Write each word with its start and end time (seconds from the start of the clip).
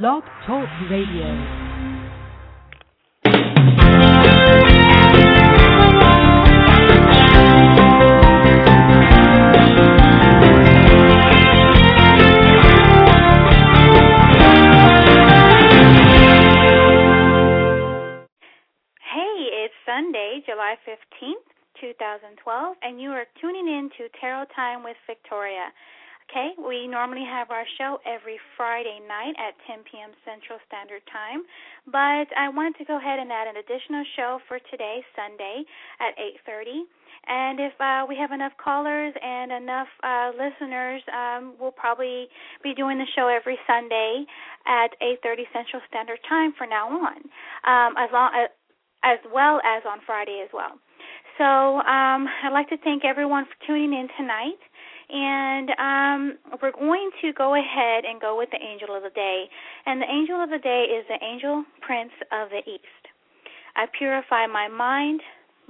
Blog 0.00 0.22
Talk 0.46 0.66
Radio. 0.90 1.28
Hey, 18.96 19.50
it's 19.52 19.74
Sunday, 19.84 20.40
July 20.46 20.76
15th, 20.88 21.34
2012, 21.82 22.76
and 22.80 22.98
you 22.98 23.10
are 23.10 23.26
tuning 23.38 23.66
in 23.68 23.90
to 23.98 24.08
Tarot 24.18 24.46
Time 24.56 24.82
with 24.84 24.96
Victoria. 25.06 25.68
Okay, 26.32 26.56
we 26.56 26.88
normally 26.88 27.28
have 27.28 27.50
our 27.50 27.68
show 27.76 28.00
every 28.08 28.40
Friday 28.56 29.04
night 29.04 29.36
at 29.36 29.52
10 29.68 29.84
p.m. 29.84 30.16
Central 30.24 30.56
Standard 30.64 31.04
Time, 31.12 31.44
but 31.84 32.24
I 32.32 32.48
wanted 32.48 32.80
to 32.80 32.88
go 32.88 32.96
ahead 32.96 33.20
and 33.20 33.28
add 33.28 33.52
an 33.52 33.60
additional 33.60 34.00
show 34.16 34.40
for 34.48 34.56
today, 34.72 35.04
Sunday, 35.12 35.60
at 36.00 36.16
8:30. 36.48 36.88
And 37.28 37.60
if 37.60 37.76
uh, 37.76 38.08
we 38.08 38.16
have 38.16 38.32
enough 38.32 38.56
callers 38.56 39.12
and 39.20 39.52
enough 39.52 39.92
uh, 40.00 40.32
listeners, 40.32 41.04
um, 41.12 41.52
we'll 41.60 41.76
probably 41.76 42.32
be 42.64 42.72
doing 42.72 42.96
the 42.96 43.10
show 43.12 43.28
every 43.28 43.60
Sunday 43.68 44.24
at 44.64 44.96
8:30 45.04 45.44
Central 45.52 45.84
Standard 45.92 46.20
Time 46.24 46.56
from 46.56 46.70
now 46.72 46.88
on, 46.88 47.28
um, 47.68 47.92
as 48.00 48.08
long 48.08 48.32
as, 48.32 48.48
as 49.04 49.20
well 49.28 49.60
as 49.68 49.84
on 49.84 50.00
Friday 50.08 50.40
as 50.40 50.48
well. 50.48 50.80
So 51.36 51.44
um, 51.44 52.24
I'd 52.24 52.56
like 52.56 52.68
to 52.70 52.78
thank 52.78 53.04
everyone 53.04 53.44
for 53.44 53.66
tuning 53.66 53.92
in 53.92 54.08
tonight. 54.16 54.60
And 55.10 55.70
um, 55.78 56.38
we're 56.60 56.72
going 56.72 57.10
to 57.22 57.32
go 57.32 57.54
ahead 57.54 58.04
and 58.04 58.20
go 58.20 58.36
with 58.36 58.50
the 58.50 58.62
angel 58.62 58.96
of 58.96 59.02
the 59.02 59.10
day. 59.10 59.44
And 59.86 60.00
the 60.00 60.10
angel 60.10 60.42
of 60.42 60.50
the 60.50 60.58
day 60.58 60.86
is 60.90 61.06
the 61.08 61.24
angel 61.24 61.64
prince 61.80 62.12
of 62.30 62.50
the 62.50 62.62
east. 62.70 63.02
I 63.76 63.86
purify 63.98 64.46
my 64.46 64.68
mind 64.68 65.20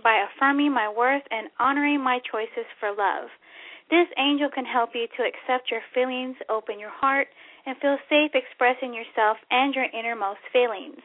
by 0.03 0.25
affirming 0.27 0.73
my 0.73 0.89
worth 0.89 1.23
and 1.31 1.49
honoring 1.59 2.03
my 2.03 2.19
choices 2.31 2.67
for 2.81 2.91
love. 2.91 3.31
This 3.91 4.09
angel 4.19 4.49
can 4.49 4.65
help 4.65 4.91
you 4.95 5.07
to 5.17 5.23
accept 5.23 5.71
your 5.71 5.83
feelings, 5.95 6.37
open 6.49 6.81
your 6.81 6.91
heart, 6.91 7.29
and 7.67 7.77
feel 7.79 7.99
safe 8.09 8.33
expressing 8.35 8.95
yourself 8.95 9.37
and 9.51 9.75
your 9.75 9.87
innermost 9.93 10.41
feelings. 10.53 10.99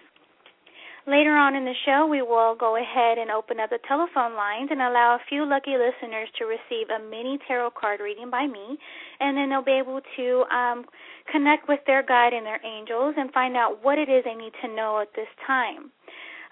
Later 1.07 1.35
on 1.37 1.55
in 1.55 1.63
the 1.63 1.73
show, 1.85 2.05
we 2.05 2.21
will 2.21 2.53
go 2.53 2.75
ahead 2.75 3.17
and 3.17 3.31
open 3.31 3.61
up 3.61 3.69
the 3.69 3.79
telephone 3.87 4.35
lines 4.35 4.67
and 4.71 4.81
allow 4.81 5.15
a 5.15 5.19
few 5.29 5.45
lucky 5.47 5.77
listeners 5.79 6.27
to 6.37 6.43
receive 6.43 6.89
a 6.89 6.99
mini 6.99 7.39
tarot 7.47 7.69
card 7.79 8.01
reading 8.01 8.29
by 8.29 8.45
me, 8.45 8.77
and 9.21 9.37
then 9.37 9.49
they'll 9.49 9.63
be 9.63 9.71
able 9.71 10.01
to 10.17 10.43
um, 10.53 10.83
connect 11.31 11.69
with 11.69 11.79
their 11.87 12.03
guide 12.03 12.33
and 12.33 12.45
their 12.45 12.59
angels 12.65 13.15
and 13.17 13.31
find 13.31 13.55
out 13.55 13.81
what 13.81 13.97
it 13.97 14.09
is 14.09 14.25
they 14.25 14.35
need 14.35 14.51
to 14.61 14.67
know 14.67 14.99
at 14.99 15.13
this 15.15 15.29
time. 15.47 15.91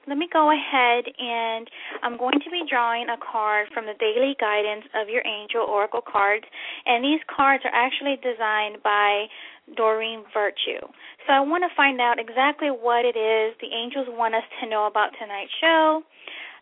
let 0.08 0.18
me 0.18 0.28
go 0.32 0.52
ahead 0.52 1.06
and 1.20 1.70
I'm 2.02 2.18
going 2.18 2.40
to 2.40 2.50
be 2.50 2.64
drawing 2.70 3.08
a 3.10 3.18
card 3.20 3.68
from 3.74 3.86
the 3.86 3.94
daily 4.00 4.36
guidance 4.40 4.86
of 4.96 5.10
your 5.10 5.22
angel 5.26 5.62
oracle 5.68 6.02
cards 6.02 6.46
and 6.86 7.04
these 7.04 7.22
cards 7.28 7.64
are 7.66 7.74
actually 7.74 8.18
designed 8.24 8.82
by 8.84 9.28
Doreen 9.76 10.24
Virtue. 10.34 10.82
So 11.28 11.34
I 11.34 11.42
want 11.42 11.64
to 11.68 11.72
find 11.76 12.02
out 12.02 12.18
exactly 12.18 12.70
what 12.70 13.06
it 13.06 13.18
is 13.18 13.54
the 13.62 13.70
angels 13.70 14.08
want 14.10 14.34
us 14.34 14.48
to 14.62 14.70
know 14.70 14.88
about 14.88 15.12
tonight's 15.20 15.54
show 15.62 16.02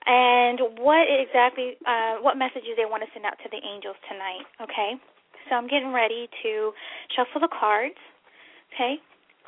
and 0.06 0.59
what 0.80 1.08
exactly 1.08 1.75
uh, 1.86 2.19
what 2.24 2.38
messages 2.38 2.75
they 2.75 2.88
want 2.88 3.04
to 3.04 3.09
send 3.14 3.25
out 3.25 3.36
to 3.44 3.50
the 3.52 3.59
angels 3.64 3.96
tonight, 4.08 4.44
okay? 4.64 4.96
So 5.50 5.56
I'm 5.56 5.68
getting 5.68 5.92
ready 5.92 6.28
to 6.44 6.72
shuffle 7.16 7.42
the 7.42 7.52
cards. 7.52 8.00
Okay? 8.74 9.00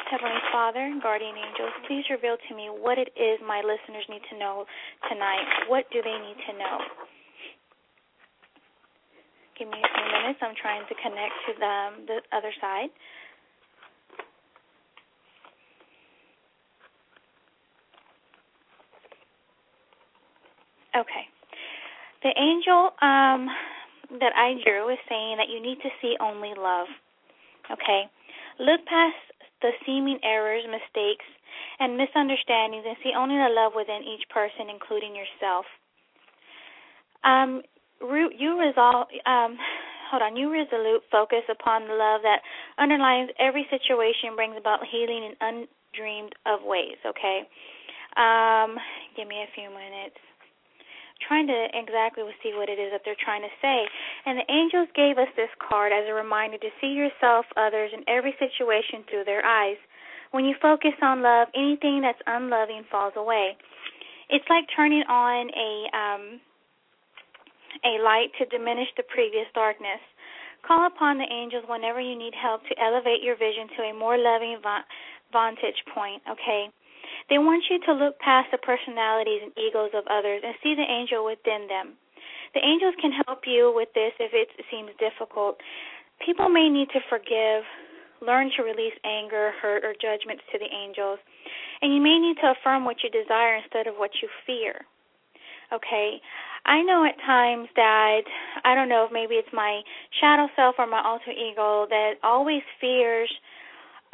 Heavenly 0.08 0.42
Father, 0.52 0.80
and 0.80 1.02
guardian 1.02 1.36
angels, 1.36 1.74
please 1.88 2.06
reveal 2.10 2.38
to 2.38 2.56
me 2.56 2.70
what 2.72 2.98
it 2.98 3.10
is 3.20 3.40
my 3.46 3.60
listeners 3.60 4.06
need 4.10 4.22
to 4.32 4.40
know 4.40 4.66
tonight. 5.12 5.68
What 5.68 5.86
do 5.92 6.02
they 6.02 6.18
need 6.24 6.40
to 6.48 6.54
know? 6.58 6.78
Give 9.58 9.68
me 9.68 9.78
a 9.78 9.90
few 9.92 10.08
minutes. 10.08 10.40
I'm 10.42 10.56
trying 10.56 10.88
to 10.88 10.96
connect 10.96 11.36
to 11.48 11.52
the, 11.60 11.76
the 12.08 12.18
other 12.32 12.52
side. 12.62 12.90
Okay. 20.96 21.28
The 22.24 22.34
angel 22.36 22.92
um, 23.02 23.48
that 24.20 24.34
I 24.36 24.56
drew 24.64 24.90
is 24.90 24.98
saying 25.08 25.38
that 25.38 25.50
you 25.50 25.62
need 25.62 25.78
to 25.84 25.90
see 26.02 26.16
only 26.20 26.54
love. 26.58 26.88
Okay? 27.72 28.10
Look 28.60 28.86
past 28.86 29.16
the 29.62 29.72
seeming 29.86 30.20
errors, 30.24 30.64
mistakes, 30.66 31.26
and 31.80 31.98
misunderstandings 31.98 32.84
and 32.88 32.98
see 33.04 33.12
only 33.16 33.36
the 33.36 33.52
love 33.52 33.74
within 33.76 34.04
each 34.04 34.28
person, 34.30 34.72
including 34.72 35.16
yourself. 35.16 35.66
Um, 37.24 37.62
you 38.02 38.60
resolve. 38.60 39.08
Um, 39.26 39.58
hold 40.12 40.24
on. 40.24 40.36
You 40.36 40.52
resolute 40.52 41.04
focus 41.12 41.44
upon 41.52 41.88
the 41.88 41.96
love 41.96 42.22
that 42.24 42.40
underlines 42.78 43.30
every 43.40 43.68
situation, 43.70 44.36
brings 44.36 44.56
about 44.58 44.80
healing 44.90 45.32
in 45.32 45.36
undreamed 45.40 46.34
of 46.46 46.64
ways. 46.64 46.98
Okay. 47.06 47.44
Um, 48.16 48.78
give 49.16 49.28
me 49.28 49.44
a 49.44 49.52
few 49.54 49.70
minutes 49.70 50.18
trying 51.26 51.48
to 51.48 51.68
exactly 51.74 52.24
see 52.42 52.54
what 52.56 52.70
it 52.70 52.80
is 52.80 52.92
that 52.92 53.02
they're 53.04 53.20
trying 53.20 53.42
to 53.42 53.54
say. 53.62 53.86
And 54.26 54.40
the 54.40 54.48
angels 54.52 54.88
gave 54.96 55.18
us 55.18 55.30
this 55.36 55.52
card 55.60 55.92
as 55.92 56.08
a 56.08 56.14
reminder 56.14 56.58
to 56.58 56.72
see 56.80 56.96
yourself, 56.96 57.46
others, 57.58 57.92
and 57.94 58.04
every 58.08 58.36
situation 58.40 59.04
through 59.10 59.26
their 59.26 59.46
eyes. 59.46 59.78
When 60.32 60.46
you 60.46 60.56
focus 60.62 60.94
on 61.02 61.22
love, 61.22 61.48
anything 61.56 62.02
that's 62.02 62.22
unloving 62.28 62.86
falls 62.92 63.14
away. 63.18 63.58
It's 64.30 64.46
like 64.50 64.66
turning 64.76 65.04
on 65.10 65.50
a 65.50 65.72
um, 65.98 66.24
a 67.84 68.02
light 68.04 68.30
to 68.38 68.46
diminish 68.46 68.90
the 68.98 69.04
previous 69.04 69.48
darkness. 69.54 70.02
Call 70.68 70.86
upon 70.86 71.18
the 71.18 71.30
angels 71.32 71.64
whenever 71.68 72.02
you 72.02 72.18
need 72.18 72.34
help 72.36 72.62
to 72.68 72.76
elevate 72.78 73.24
your 73.24 73.38
vision 73.38 73.70
to 73.78 73.84
a 73.90 73.94
more 73.94 74.18
loving 74.18 74.58
vantage 75.32 75.82
point. 75.94 76.22
Okay. 76.30 76.70
They 77.30 77.38
want 77.38 77.64
you 77.70 77.80
to 77.86 77.94
look 77.94 78.18
past 78.20 78.50
the 78.52 78.58
personalities 78.58 79.42
and 79.46 79.54
egos 79.54 79.94
of 79.94 80.06
others 80.10 80.42
and 80.44 80.56
see 80.62 80.74
the 80.74 80.86
angel 80.86 81.26
within 81.26 81.70
them. 81.70 81.94
The 82.54 82.66
angels 82.66 82.96
can 83.00 83.14
help 83.26 83.46
you 83.46 83.72
with 83.74 83.90
this 83.94 84.14
if 84.20 84.34
it 84.34 84.50
seems 84.72 84.90
difficult. 84.98 85.62
People 86.26 86.50
may 86.50 86.68
need 86.70 86.90
to 86.90 87.00
forgive, 87.08 87.64
learn 88.26 88.50
to 88.58 88.64
release 88.64 88.98
anger, 89.06 89.54
hurt, 89.62 89.86
or 89.86 89.94
judgments 89.94 90.44
to 90.52 90.58
the 90.58 90.68
angels, 90.74 91.20
and 91.82 91.94
you 91.94 92.02
may 92.02 92.18
need 92.18 92.38
to 92.42 92.52
affirm 92.58 92.84
what 92.84 92.98
you 93.04 93.10
desire 93.10 93.56
instead 93.62 93.86
of 93.86 93.96
what 93.96 94.12
you 94.22 94.28
fear. 94.46 94.86
Okay? 95.72 96.20
I 96.66 96.82
know 96.82 97.06
at 97.06 97.16
times 97.26 97.70
that 97.76 98.22
I 98.66 98.76
don't 98.76 98.90
know 98.90 99.06
if 99.06 99.12
maybe 99.14 99.36
it's 99.36 99.54
my 99.54 99.82
shadow 100.20 100.50
self 100.56 100.76
or 100.78 100.88
my 100.88 101.02
alter 101.06 101.32
ego 101.32 101.86
that 101.90 102.16
always 102.24 102.64
fears 102.82 103.32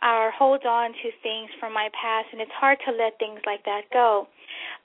or 0.06 0.30
holds 0.30 0.63
on 0.69 0.94
to 0.94 1.10
things 1.24 1.50
from 1.60 1.74
my 1.74 1.90
past, 1.98 2.30
and 2.31 2.40
it's 2.40 2.54
hard 2.54 2.78
to 2.86 2.94
let 2.94 3.18
things 3.18 3.42
like 3.46 3.66
that 3.66 3.90
go. 3.92 4.28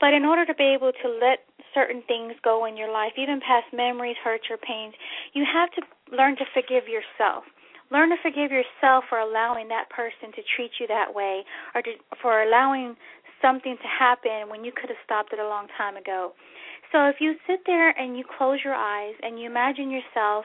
But 0.01 0.15
in 0.15 0.25
order 0.25 0.47
to 0.47 0.55
be 0.55 0.73
able 0.73 0.93
to 0.93 1.09
let 1.21 1.45
certain 1.75 2.03
things 2.09 2.33
go 2.43 2.65
in 2.65 2.77
your 2.77 2.91
life, 2.91 3.13
even 3.21 3.39
past 3.45 3.69
memories, 3.73 4.17
hurts, 4.25 4.49
or 4.51 4.57
pains, 4.57 4.95
you 5.35 5.45
have 5.45 5.71
to 5.77 5.83
learn 6.17 6.37
to 6.37 6.45
forgive 6.55 6.89
yourself. 6.89 7.45
Learn 7.93 8.09
to 8.11 8.17
forgive 8.23 8.51
yourself 8.51 9.05
for 9.09 9.19
allowing 9.19 9.69
that 9.69 9.91
person 9.91 10.33
to 10.33 10.43
treat 10.57 10.71
you 10.81 10.87
that 10.89 11.13
way, 11.13 11.45
or 11.75 11.83
to, 11.83 11.93
for 12.23 12.43
allowing 12.43 12.97
something 13.43 13.77
to 13.77 13.89
happen 13.89 14.49
when 14.49 14.65
you 14.65 14.73
could 14.73 14.89
have 14.89 15.01
stopped 15.05 15.33
it 15.33 15.39
a 15.39 15.49
long 15.49 15.67
time 15.77 15.97
ago. 15.97 16.33
So 16.93 17.07
if 17.07 17.17
you 17.21 17.35
sit 17.47 17.61
there 17.67 17.91
and 17.91 18.17
you 18.17 18.25
close 18.25 18.61
your 18.65 18.75
eyes 18.75 19.15
and 19.23 19.39
you 19.39 19.47
imagine 19.47 19.91
yourself 19.91 20.45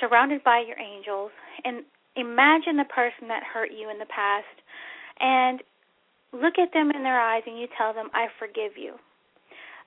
surrounded 0.00 0.42
by 0.42 0.64
your 0.66 0.78
angels 0.78 1.30
and 1.64 1.84
imagine 2.16 2.76
the 2.76 2.88
person 2.88 3.28
that 3.28 3.42
hurt 3.42 3.70
you 3.70 3.90
in 3.90 3.98
the 3.98 4.06
past 4.06 4.56
and 5.20 5.62
look 6.32 6.58
at 6.58 6.72
them 6.72 6.90
in 6.90 7.02
their 7.02 7.20
eyes 7.20 7.42
and 7.46 7.58
you 7.58 7.66
tell 7.76 7.92
them, 7.92 8.08
I 8.14 8.26
forgive 8.38 8.76
you. 8.76 8.94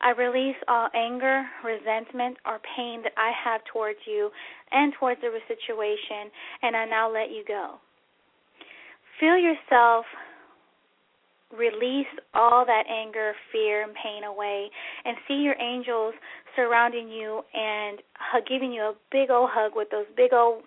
I 0.02 0.12
release 0.12 0.58
all 0.68 0.90
anger, 0.94 1.46
resentment, 1.64 2.38
or 2.46 2.60
pain 2.76 3.02
that 3.04 3.14
I 3.16 3.32
have 3.44 3.62
towards 3.72 4.00
you 4.06 4.30
and 4.72 4.94
towards 5.00 5.22
the 5.22 5.32
situation, 5.48 6.28
and 6.62 6.76
I 6.76 6.86
now 6.86 7.12
let 7.12 7.32
you 7.32 7.44
go. 7.48 7.76
Feel 9.20 9.38
yourself 9.38 10.06
release 11.58 12.10
all 12.34 12.66
that 12.66 12.84
anger, 12.90 13.34
fear, 13.52 13.84
and 13.84 13.94
pain 13.94 14.24
away, 14.24 14.70
and 15.06 15.18
see 15.28 15.36
your 15.36 15.56
angels 15.60 16.14
surrounding 16.56 17.10
you 17.10 17.42
and 17.54 18.00
giving 18.48 18.74
you 18.74 18.82
a 18.82 18.94
big 19.12 19.30
old 19.30 19.50
hug 19.54 19.74
with 19.76 19.90
those 19.92 20.06
big 20.18 20.34
old 20.34 20.64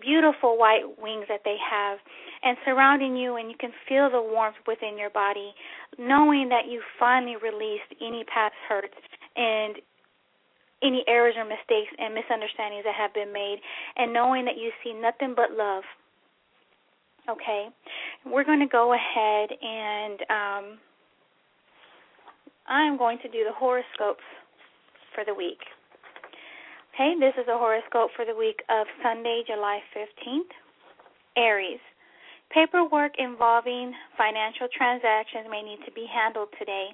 beautiful 0.00 0.58
white 0.58 0.84
wings 1.00 1.26
that 1.28 1.40
they 1.44 1.56
have 1.58 1.98
and 2.42 2.56
surrounding 2.64 3.16
you 3.16 3.36
and 3.36 3.50
you 3.50 3.56
can 3.58 3.70
feel 3.88 4.10
the 4.10 4.20
warmth 4.20 4.56
within 4.66 4.98
your 4.98 5.10
body 5.10 5.52
knowing 5.98 6.48
that 6.48 6.66
you 6.68 6.82
finally 6.98 7.36
released 7.36 7.90
any 8.00 8.24
past 8.24 8.54
hurts 8.68 8.94
and 9.36 9.76
any 10.82 11.02
errors 11.08 11.34
or 11.36 11.44
mistakes 11.44 11.90
and 11.98 12.14
misunderstandings 12.14 12.84
that 12.84 12.94
have 12.94 13.12
been 13.14 13.32
made 13.32 13.58
and 13.96 14.12
knowing 14.12 14.44
that 14.44 14.56
you 14.56 14.70
see 14.84 14.92
nothing 14.92 15.34
but 15.34 15.50
love. 15.56 15.82
Okay? 17.28 17.66
We're 18.24 18.44
going 18.44 18.60
to 18.60 18.70
go 18.70 18.94
ahead 18.94 19.50
and 19.60 20.20
um, 20.30 20.78
i'm 22.68 22.98
going 22.98 23.18
to 23.22 23.28
do 23.28 23.44
the 23.44 23.52
horoscopes 23.56 24.24
for 25.14 25.24
the 25.24 25.34
week 25.34 25.58
Okay, 26.98 27.14
this 27.14 27.38
is 27.38 27.46
a 27.46 27.54
horoscope 27.54 28.10
for 28.18 28.26
the 28.26 28.34
week 28.34 28.58
of 28.66 28.82
Sunday, 29.06 29.46
July 29.46 29.78
15th. 29.94 30.50
Aries. 31.38 31.78
Paperwork 32.50 33.14
involving 33.22 33.94
financial 34.18 34.66
transactions 34.74 35.46
may 35.46 35.62
need 35.62 35.78
to 35.86 35.94
be 35.94 36.10
handled 36.10 36.50
today, 36.58 36.90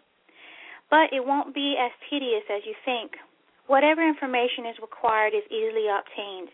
but 0.93 1.09
it 1.09 1.25
won't 1.25 1.57
be 1.57 1.81
as 1.81 1.89
tedious 2.13 2.45
as 2.53 2.61
you 2.69 2.77
think. 2.85 3.17
Whatever 3.65 4.05
information 4.05 4.69
is 4.69 4.77
required 4.85 5.33
is 5.33 5.49
easily 5.49 5.89
obtained. 5.89 6.53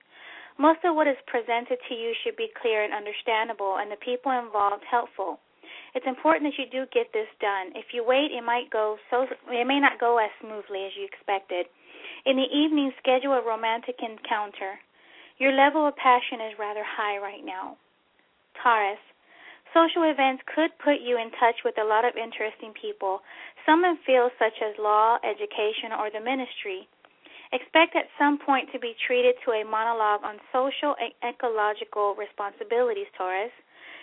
Most 0.55 0.87
of 0.87 0.95
what 0.95 1.11
is 1.11 1.19
presented 1.27 1.83
to 1.91 1.95
you 1.99 2.15
should 2.23 2.39
be 2.39 2.55
clear 2.55 2.87
and 2.87 2.95
understandable, 2.95 3.83
and 3.83 3.91
the 3.91 3.99
people 3.99 4.31
involved 4.31 4.87
helpful. 4.87 5.43
It's 5.99 6.07
important 6.07 6.47
that 6.47 6.59
you 6.63 6.71
do 6.71 6.87
get 6.95 7.11
this 7.11 7.27
done. 7.43 7.75
If 7.75 7.91
you 7.91 8.07
wait, 8.07 8.31
it 8.31 8.47
might 8.47 8.71
go 8.71 8.95
so 9.11 9.27
it 9.27 9.67
may 9.67 9.83
not 9.83 9.99
go 9.99 10.23
as 10.23 10.31
smoothly 10.39 10.87
as 10.87 10.95
you 10.95 11.03
expected. 11.03 11.67
In 12.27 12.37
the 12.37 12.51
evening, 12.53 12.93
schedule 12.99 13.33
a 13.33 13.43
romantic 13.45 13.97
encounter. 14.03 14.79
Your 15.39 15.53
level 15.53 15.89
of 15.89 15.97
passion 15.97 16.41
is 16.41 16.59
rather 16.59 16.85
high 16.85 17.17
right 17.17 17.45
now. 17.45 17.77
Taurus. 18.63 19.01
Social 19.73 20.03
events 20.05 20.43
could 20.55 20.77
put 20.85 21.01
you 21.01 21.17
in 21.17 21.31
touch 21.41 21.65
with 21.65 21.79
a 21.79 21.87
lot 21.87 22.05
of 22.05 22.19
interesting 22.19 22.75
people, 22.75 23.23
some 23.65 23.85
in 23.85 23.97
fields 24.05 24.35
such 24.37 24.61
as 24.61 24.77
law, 24.79 25.17
education, 25.25 25.97
or 25.97 26.11
the 26.11 26.21
ministry. 26.21 26.89
Expect 27.53 27.97
at 27.97 28.11
some 28.19 28.39
point 28.39 28.69
to 28.73 28.79
be 28.79 28.95
treated 29.07 29.35
to 29.45 29.53
a 29.53 29.65
monologue 29.65 30.23
on 30.23 30.43
social 30.53 30.95
and 31.01 31.15
ecological 31.25 32.15
responsibilities, 32.15 33.09
Taurus. 33.17 33.55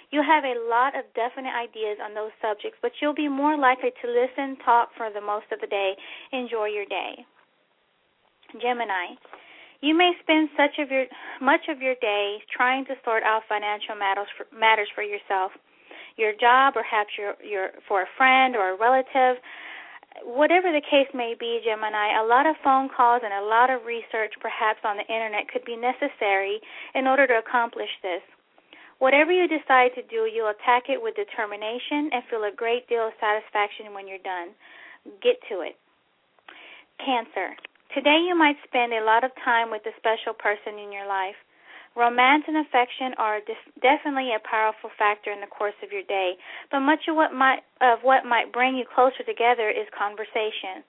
You'll 0.10 0.24
have 0.24 0.44
a 0.44 0.58
lot 0.68 0.96
of 0.98 1.06
definite 1.14 1.54
ideas 1.54 2.00
on 2.02 2.16
those 2.16 2.32
subjects, 2.42 2.80
but 2.82 2.92
you'll 3.00 3.14
be 3.14 3.28
more 3.28 3.58
likely 3.58 3.92
to 3.92 4.08
listen, 4.08 4.58
talk 4.64 4.90
for 4.96 5.12
the 5.12 5.22
most 5.22 5.52
of 5.52 5.60
the 5.60 5.68
day. 5.68 5.96
Enjoy 6.32 6.66
your 6.66 6.86
day. 6.86 7.28
Gemini. 8.62 9.16
You 9.82 9.96
may 9.96 10.14
spend 10.24 10.50
such 10.58 10.80
of 10.80 10.90
your 10.90 11.06
much 11.42 11.70
of 11.70 11.82
your 11.82 11.96
day 12.02 12.42
trying 12.50 12.86
to 12.86 12.96
sort 13.06 13.24
out 13.24 13.44
financial 13.48 13.96
matters 13.96 14.28
for, 14.36 14.48
matters 14.56 14.90
for 14.96 15.04
yourself, 15.04 15.52
your 16.18 16.34
job, 16.34 16.74
or 16.76 16.82
perhaps 16.82 17.14
your 17.18 17.36
your 17.44 17.70
for 17.88 18.02
a 18.02 18.10
friend 18.18 18.56
or 18.56 18.74
a 18.74 18.78
relative. 18.78 19.38
Whatever 20.26 20.74
the 20.74 20.82
case 20.82 21.14
may 21.14 21.36
be, 21.38 21.62
Gemini, 21.62 22.18
a 22.18 22.26
lot 22.26 22.48
of 22.50 22.56
phone 22.64 22.90
calls 22.90 23.22
and 23.24 23.34
a 23.34 23.46
lot 23.46 23.70
of 23.70 23.86
research, 23.86 24.34
perhaps 24.42 24.82
on 24.84 24.98
the 24.98 25.06
internet, 25.06 25.46
could 25.46 25.64
be 25.64 25.78
necessary 25.78 26.58
in 26.96 27.06
order 27.06 27.28
to 27.28 27.38
accomplish 27.38 27.94
this. 28.02 28.26
Whatever 28.98 29.32
you 29.32 29.46
decide 29.48 29.94
to 29.94 30.02
do, 30.10 30.26
you'll 30.26 30.50
attack 30.50 30.90
it 30.90 30.98
with 30.98 31.14
determination 31.14 32.10
and 32.10 32.26
feel 32.32 32.50
a 32.50 32.56
great 32.56 32.90
deal 32.90 33.06
of 33.06 33.14
satisfaction 33.22 33.94
when 33.94 34.08
you're 34.08 34.26
done. 34.26 34.58
Get 35.22 35.38
to 35.54 35.62
it. 35.62 35.78
Cancer. 36.98 37.54
Today 37.94 38.20
you 38.28 38.36
might 38.36 38.58
spend 38.68 38.92
a 38.92 39.04
lot 39.04 39.24
of 39.24 39.32
time 39.44 39.72
with 39.72 39.86
a 39.88 39.96
special 39.96 40.34
person 40.34 40.80
in 40.80 40.92
your 40.92 41.08
life. 41.08 41.40
Romance 41.96 42.44
and 42.46 42.58
affection 42.62 43.16
are 43.18 43.40
definitely 43.82 44.30
a 44.36 44.44
powerful 44.44 44.92
factor 45.00 45.32
in 45.32 45.42
the 45.42 45.50
course 45.50 45.74
of 45.82 45.92
your 45.92 46.04
day, 46.04 46.38
but 46.70 46.82
much 46.82 47.08
of 47.10 47.16
what 47.16 47.34
might 47.34 47.66
of 47.82 48.04
what 48.04 48.26
might 48.26 48.54
bring 48.54 48.76
you 48.78 48.86
closer 48.86 49.24
together 49.26 49.70
is 49.72 49.90
conversation. 49.98 50.86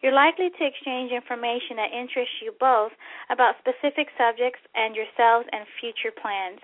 You're 0.00 0.14
likely 0.14 0.50
to 0.50 0.62
exchange 0.66 1.10
information 1.10 1.80
that 1.80 1.90
interests 1.90 2.38
you 2.44 2.52
both 2.60 2.92
about 3.30 3.58
specific 3.58 4.12
subjects 4.14 4.60
and 4.76 4.94
yourselves 4.94 5.48
and 5.50 5.66
future 5.80 6.12
plans. 6.12 6.60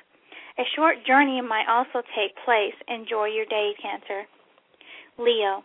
A 0.58 0.64
short 0.76 1.02
journey 1.06 1.40
might 1.40 1.66
also 1.66 2.04
take 2.14 2.36
place. 2.44 2.76
Enjoy 2.86 3.26
your 3.26 3.46
day, 3.46 3.72
Cancer. 3.80 4.28
Leo. 5.18 5.64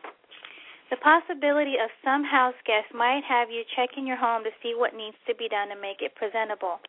The 0.90 0.98
possibility 0.98 1.76
of 1.82 1.90
some 2.04 2.24
house 2.24 2.56
guests 2.66 2.94
might 2.94 3.24
have 3.28 3.50
you 3.50 3.64
checking 3.76 4.06
your 4.06 4.18
home 4.18 4.44
to 4.44 4.52
see 4.62 4.74
what 4.76 4.94
needs 4.94 5.18
to 5.28 5.34
be 5.34 5.50
done 5.50 5.70
to 5.70 5.76
make 5.76 6.02
it 6.02 6.14
presentable. 6.14 6.80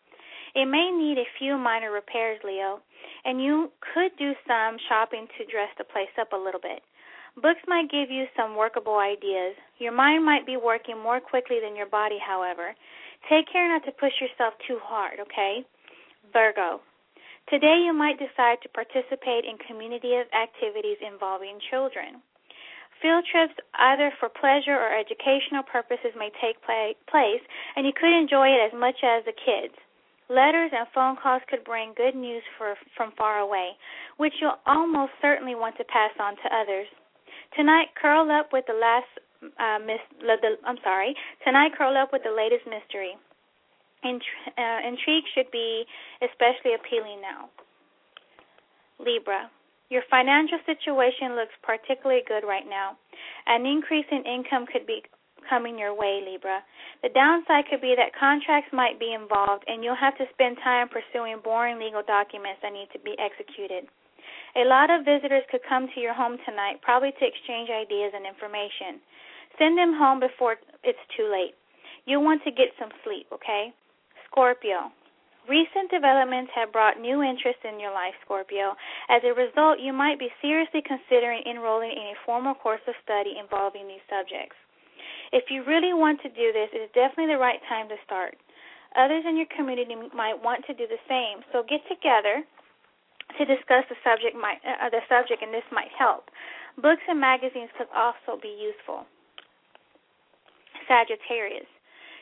It 0.55 0.67
may 0.67 0.91
need 0.91 1.17
a 1.19 1.35
few 1.39 1.57
minor 1.57 1.91
repairs, 1.91 2.41
Leo, 2.45 2.81
and 3.25 3.43
you 3.43 3.73
could 3.81 4.13
do 4.19 4.33
some 4.47 4.77
shopping 4.89 5.27
to 5.37 5.47
dress 5.47 5.71
the 5.79 5.85
place 5.85 6.13
up 6.21 6.33
a 6.33 6.37
little 6.37 6.61
bit. 6.61 6.83
Books 7.41 7.61
might 7.67 7.91
give 7.91 8.11
you 8.11 8.25
some 8.37 8.57
workable 8.57 8.97
ideas. 8.97 9.57
Your 9.79 9.93
mind 9.93 10.25
might 10.25 10.47
be 10.47 10.57
working 10.57 10.99
more 10.99 11.21
quickly 11.21 11.61
than 11.61 11.77
your 11.77 11.89
body, 11.89 12.19
however. 12.19 12.75
Take 13.29 13.51
care 13.53 13.69
not 13.69 13.85
to 13.85 13.93
push 13.93 14.21
yourself 14.21 14.55
too 14.67 14.79
hard, 14.83 15.21
okay? 15.21 15.65
Virgo. 16.33 16.81
Today 17.49 17.83
you 17.85 17.93
might 17.93 18.19
decide 18.19 18.61
to 18.63 18.69
participate 18.69 19.45
in 19.45 19.59
community 19.69 20.17
activities 20.17 20.99
involving 21.01 21.61
children. 21.71 22.23
Field 23.03 23.25
trips, 23.31 23.55
either 23.75 24.11
for 24.19 24.29
pleasure 24.29 24.75
or 24.75 24.89
educational 24.89 25.63
purposes, 25.63 26.17
may 26.17 26.31
take 26.41 26.57
place, 26.65 27.45
and 27.77 27.85
you 27.85 27.93
could 27.93 28.17
enjoy 28.17 28.49
it 28.49 28.73
as 28.73 28.73
much 28.79 28.97
as 29.05 29.25
the 29.25 29.37
kids. 29.37 29.75
Letters 30.29 30.73
and 30.75 30.89
phone 30.95 31.17
calls 31.23 31.43
could 31.49 31.63
bring 31.63 31.95
good 31.95 32.17
news 32.17 32.43
for, 32.59 32.75
from 32.97 33.13
far 33.17 33.39
away, 33.39 33.77
which 34.17 34.35
you'll 34.41 34.59
almost 34.67 35.13
certainly 35.23 35.55
want 35.55 35.77
to 35.77 35.85
pass 35.85 36.11
on 36.19 36.35
to 36.37 36.49
others. 36.51 36.87
Tonight, 37.55 37.95
curl 38.01 38.31
up 38.33 38.53
with 38.53 38.65
the 38.67 38.75
last 38.75 39.07
uh, 39.61 39.79
mis- 39.79 40.19
the, 40.21 40.57
I'm 40.67 40.79
sorry. 40.83 41.15
Tonight, 41.45 41.73
curl 41.77 41.97
up 41.97 42.11
with 42.13 42.23
the 42.25 42.35
latest 42.35 42.67
mystery. 42.67 43.15
Intri- 44.05 44.57
uh, 44.59 44.89
intrigue 44.89 45.25
should 45.35 45.51
be 45.53 45.85
especially 46.23 46.75
appealing 46.75 47.21
now. 47.21 47.49
Libra. 48.99 49.51
Your 49.89 50.03
financial 50.11 50.59
situation 50.67 51.37
looks 51.37 51.55
particularly 51.63 52.23
good 52.27 52.43
right 52.47 52.67
now. 52.69 52.99
An 53.47 53.67
increase 53.67 54.07
in 54.11 54.27
income 54.27 54.67
could 54.67 54.87
be 54.87 55.03
coming 55.49 55.79
your 55.79 55.95
way, 55.95 56.23
Libra. 56.27 56.63
The 57.03 57.15
downside 57.15 57.71
could 57.71 57.81
be 57.81 57.95
that 57.95 58.19
contracts 58.19 58.73
might 58.73 58.99
be 58.99 59.15
involved 59.15 59.63
and 59.69 59.85
you'll 59.85 59.95
have 59.99 60.19
to 60.19 60.27
spend 60.35 60.59
time 60.63 60.89
pursuing 60.91 61.39
boring 61.43 61.79
legal 61.79 62.03
documents 62.03 62.59
that 62.63 62.73
need 62.73 62.91
to 62.93 62.99
be 62.99 63.15
executed. 63.19 63.87
A 64.59 64.67
lot 64.67 64.91
of 64.91 65.05
visitors 65.05 65.45
could 65.51 65.63
come 65.69 65.87
to 65.95 66.01
your 66.01 66.15
home 66.15 66.39
tonight, 66.43 66.83
probably 66.83 67.13
to 67.13 67.25
exchange 67.27 67.71
ideas 67.71 68.11
and 68.17 68.27
information. 68.27 68.99
Send 69.59 69.79
them 69.79 69.95
home 69.95 70.19
before 70.19 70.57
it's 70.83 71.07
too 71.17 71.31
late. 71.31 71.55
You'll 72.07 72.25
want 72.25 72.43
to 72.45 72.51
get 72.51 72.75
some 72.79 72.91
sleep, 73.05 73.27
okay? 73.33 73.71
Scorpio. 74.27 74.91
Recent 75.49 75.91
developments 75.91 76.51
have 76.59 76.73
brought 76.75 76.99
new 76.99 77.23
interest 77.23 77.63
in 77.63 77.79
your 77.79 77.95
life, 77.95 78.15
Scorpio. 78.25 78.75
As 79.09 79.23
a 79.23 79.31
result, 79.31 79.79
you 79.79 79.93
might 79.93 80.19
be 80.19 80.27
seriously 80.43 80.83
considering 80.83 81.47
enrolling 81.47 81.95
in 81.95 82.11
a 82.11 82.21
formal 82.27 82.55
course 82.55 82.83
of 82.89 82.99
study 83.05 83.39
involving 83.39 83.87
these 83.87 84.03
subjects. 84.11 84.59
If 85.31 85.47
you 85.51 85.63
really 85.63 85.95
want 85.95 86.19
to 86.23 86.35
do 86.35 86.51
this, 86.51 86.71
it 86.75 86.83
is 86.83 86.91
definitely 86.99 87.35
the 87.35 87.39
right 87.39 87.63
time 87.71 87.87
to 87.89 87.99
start. 88.05 88.35
Others 88.99 89.23
in 89.29 89.37
your 89.37 89.47
community 89.55 89.95
might 90.15 90.35
want 90.35 90.67
to 90.67 90.75
do 90.75 90.87
the 90.91 90.99
same, 91.07 91.47
so 91.53 91.63
get 91.63 91.85
together 91.87 92.43
to 93.39 93.43
discuss 93.45 93.85
the 93.87 93.99
subject 94.03 94.35
might 94.35 94.59
uh, 94.67 94.91
the 94.91 95.03
subject 95.07 95.43
and 95.43 95.53
this 95.53 95.67
might 95.71 95.91
help. 95.95 96.31
Books 96.81 97.03
and 97.07 97.21
magazines 97.21 97.71
could 97.77 97.91
also 97.95 98.41
be 98.41 98.51
useful. 98.51 99.07
Sagittarius. 100.89 101.71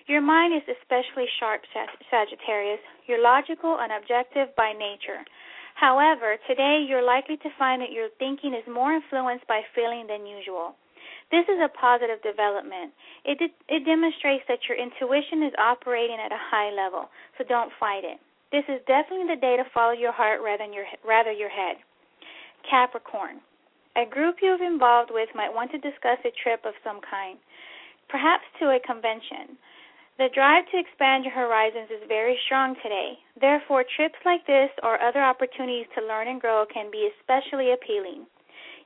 Your 0.06 0.20
mind 0.20 0.54
is 0.54 0.62
especially 0.68 1.26
sharp, 1.40 1.62
Sagittarius. 2.10 2.80
You're 3.06 3.22
logical 3.22 3.78
and 3.80 3.92
objective 3.92 4.54
by 4.56 4.72
nature. 4.72 5.24
However, 5.74 6.36
today 6.46 6.84
you're 6.86 7.04
likely 7.04 7.36
to 7.38 7.50
find 7.58 7.82
that 7.82 7.92
your 7.92 8.08
thinking 8.18 8.54
is 8.54 8.66
more 8.68 8.92
influenced 8.92 9.46
by 9.46 9.62
feeling 9.74 10.06
than 10.06 10.26
usual. 10.26 10.76
This 11.30 11.46
is 11.48 11.58
a 11.58 11.72
positive 11.72 12.22
development. 12.22 12.92
It, 13.24 13.38
de- 13.38 13.58
it 13.68 13.84
demonstrates 13.84 14.44
that 14.48 14.68
your 14.68 14.78
intuition 14.78 15.42
is 15.42 15.54
operating 15.58 16.18
at 16.20 16.32
a 16.32 16.38
high 16.38 16.70
level, 16.70 17.08
so 17.38 17.44
don't 17.48 17.72
fight 17.80 18.04
it. 18.04 18.20
This 18.52 18.64
is 18.68 18.84
definitely 18.86 19.34
the 19.34 19.40
day 19.40 19.56
to 19.56 19.64
follow 19.74 19.92
your 19.92 20.12
heart 20.12 20.40
rather 20.44 20.64
than 20.64 20.72
your, 20.72 20.84
rather 21.06 21.32
your 21.32 21.50
head. 21.50 21.76
Capricorn. 22.68 23.40
A 23.96 24.06
group 24.06 24.36
you've 24.42 24.60
involved 24.60 25.10
with 25.12 25.28
might 25.34 25.54
want 25.54 25.70
to 25.72 25.78
discuss 25.78 26.18
a 26.24 26.34
trip 26.42 26.62
of 26.66 26.74
some 26.84 27.00
kind. 27.00 27.38
perhaps 28.08 28.44
to 28.60 28.70
a 28.70 28.78
convention. 28.84 29.56
The 30.16 30.30
drive 30.30 30.62
to 30.70 30.78
expand 30.78 31.24
your 31.24 31.34
horizons 31.34 31.90
is 31.90 32.06
very 32.06 32.38
strong 32.46 32.76
today. 32.82 33.18
Therefore, 33.40 33.82
trips 33.82 34.18
like 34.24 34.46
this 34.46 34.70
or 34.82 35.02
other 35.02 35.18
opportunities 35.18 35.90
to 35.98 36.06
learn 36.06 36.28
and 36.28 36.40
grow 36.40 36.64
can 36.72 36.90
be 36.90 37.10
especially 37.18 37.72
appealing. 37.72 38.26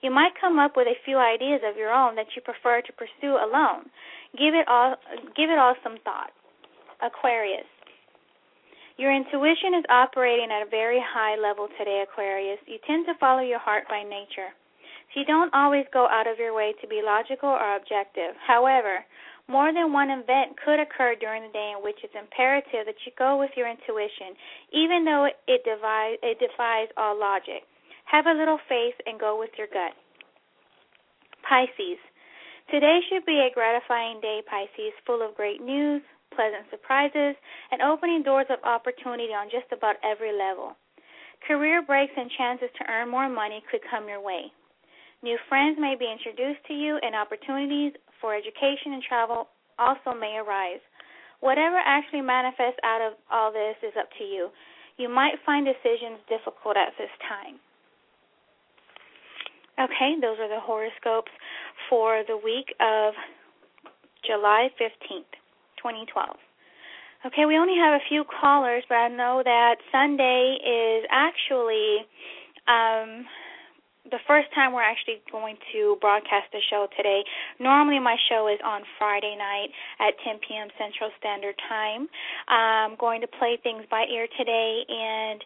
You 0.00 0.10
might 0.10 0.40
come 0.40 0.58
up 0.58 0.72
with 0.74 0.88
a 0.88 0.96
few 1.04 1.18
ideas 1.18 1.60
of 1.68 1.76
your 1.76 1.92
own 1.92 2.16
that 2.16 2.32
you 2.34 2.40
prefer 2.40 2.80
to 2.80 2.92
pursue 2.96 3.36
alone. 3.36 3.90
Give 4.38 4.54
it 4.54 4.66
all 4.68 4.96
give 5.36 5.50
it 5.50 5.58
all 5.58 5.74
some 5.82 5.98
thought. 6.04 6.32
Aquarius. 7.02 7.68
Your 8.96 9.12
intuition 9.14 9.74
is 9.78 9.84
operating 9.90 10.48
at 10.50 10.66
a 10.66 10.70
very 10.70 10.98
high 10.98 11.36
level 11.36 11.68
today, 11.78 12.02
Aquarius. 12.02 12.58
You 12.66 12.78
tend 12.86 13.06
to 13.06 13.14
follow 13.20 13.42
your 13.42 13.60
heart 13.60 13.84
by 13.88 14.02
nature. 14.02 14.50
So 15.12 15.20
you 15.20 15.26
don't 15.26 15.52
always 15.54 15.84
go 15.92 16.08
out 16.08 16.26
of 16.26 16.38
your 16.38 16.54
way 16.54 16.74
to 16.80 16.88
be 16.88 17.00
logical 17.04 17.48
or 17.48 17.76
objective. 17.76 18.34
However, 18.44 19.04
more 19.48 19.72
than 19.72 19.92
one 19.92 20.10
event 20.12 20.60
could 20.60 20.78
occur 20.78 21.16
during 21.16 21.42
the 21.42 21.52
day 21.56 21.72
in 21.76 21.82
which 21.82 21.96
it's 22.04 22.14
imperative 22.14 22.84
that 22.84 23.00
you 23.08 23.12
go 23.18 23.40
with 23.40 23.50
your 23.56 23.68
intuition, 23.68 24.36
even 24.72 25.04
though 25.04 25.24
it 25.24 25.64
defies, 25.64 26.20
it 26.22 26.38
defies 26.38 26.88
all 26.96 27.18
logic. 27.18 27.64
Have 28.04 28.26
a 28.26 28.36
little 28.36 28.60
faith 28.68 28.94
and 29.04 29.18
go 29.18 29.38
with 29.38 29.50
your 29.56 29.68
gut. 29.68 29.96
Pisces. 31.48 32.00
Today 32.70 33.00
should 33.08 33.24
be 33.24 33.40
a 33.40 33.52
gratifying 33.52 34.20
day, 34.20 34.44
Pisces, 34.44 34.92
full 35.06 35.24
of 35.24 35.34
great 35.34 35.64
news, 35.64 36.02
pleasant 36.36 36.68
surprises, 36.70 37.32
and 37.72 37.80
opening 37.80 38.22
doors 38.22 38.46
of 38.52 38.60
opportunity 38.64 39.32
on 39.32 39.48
just 39.48 39.72
about 39.72 39.96
every 40.04 40.36
level. 40.36 40.76
Career 41.46 41.80
breaks 41.80 42.12
and 42.16 42.30
chances 42.36 42.68
to 42.76 42.90
earn 42.90 43.08
more 43.08 43.28
money 43.28 43.62
could 43.70 43.80
come 43.88 44.08
your 44.08 44.20
way. 44.20 44.52
New 45.22 45.38
friends 45.48 45.78
may 45.80 45.96
be 45.98 46.06
introduced 46.10 46.60
to 46.68 46.74
you, 46.74 46.98
and 47.00 47.16
opportunities 47.16 47.92
for 48.20 48.34
education 48.34 48.92
and 48.94 49.02
travel 49.02 49.48
also 49.78 50.14
may 50.18 50.38
arise. 50.38 50.82
Whatever 51.40 51.78
actually 51.78 52.22
manifests 52.22 52.80
out 52.82 53.00
of 53.00 53.12
all 53.30 53.52
this 53.52 53.76
is 53.82 53.94
up 53.98 54.08
to 54.18 54.24
you. 54.24 54.48
You 54.96 55.08
might 55.08 55.38
find 55.46 55.64
decisions 55.64 56.18
difficult 56.28 56.76
at 56.76 56.92
this 56.98 57.10
time. 57.28 57.62
Okay, 59.78 60.18
those 60.20 60.38
are 60.40 60.48
the 60.48 60.58
horoscopes 60.58 61.30
for 61.88 62.24
the 62.26 62.36
week 62.36 62.74
of 62.80 63.14
July 64.26 64.68
15th, 64.74 65.30
2012. 65.78 66.36
Okay, 67.26 67.46
we 67.46 67.56
only 67.56 67.76
have 67.78 67.94
a 67.94 68.04
few 68.08 68.24
callers, 68.40 68.82
but 68.88 68.96
I 68.96 69.08
know 69.08 69.42
that 69.44 69.76
Sunday 69.92 70.58
is 70.58 71.06
actually 71.10 72.06
um 72.66 73.24
the 74.10 74.20
first 74.26 74.48
time 74.54 74.72
we're 74.72 74.82
actually 74.86 75.20
going 75.30 75.56
to 75.72 75.96
broadcast 76.00 76.48
the 76.52 76.60
show 76.70 76.86
today. 76.96 77.24
Normally, 77.60 77.98
my 77.98 78.16
show 78.28 78.48
is 78.48 78.58
on 78.64 78.82
Friday 78.98 79.36
night 79.36 79.68
at 80.00 80.14
10 80.24 80.40
p.m. 80.46 80.68
Central 80.78 81.10
Standard 81.18 81.54
Time. 81.68 82.08
I'm 82.48 82.96
going 82.96 83.20
to 83.20 83.28
play 83.28 83.58
things 83.62 83.84
by 83.90 84.04
ear 84.10 84.26
today 84.36 84.84
and 84.88 85.38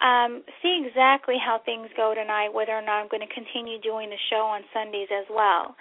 um, 0.00 0.42
see 0.62 0.84
exactly 0.84 1.36
how 1.40 1.60
things 1.64 1.88
go 1.96 2.14
tonight, 2.14 2.52
whether 2.52 2.72
or 2.72 2.82
not 2.82 3.02
I'm 3.02 3.08
going 3.08 3.26
to 3.26 3.32
continue 3.32 3.80
doing 3.80 4.10
the 4.10 4.20
show 4.28 4.44
on 4.44 4.62
Sundays 4.72 5.08
as 5.08 5.26
well. 5.30 5.74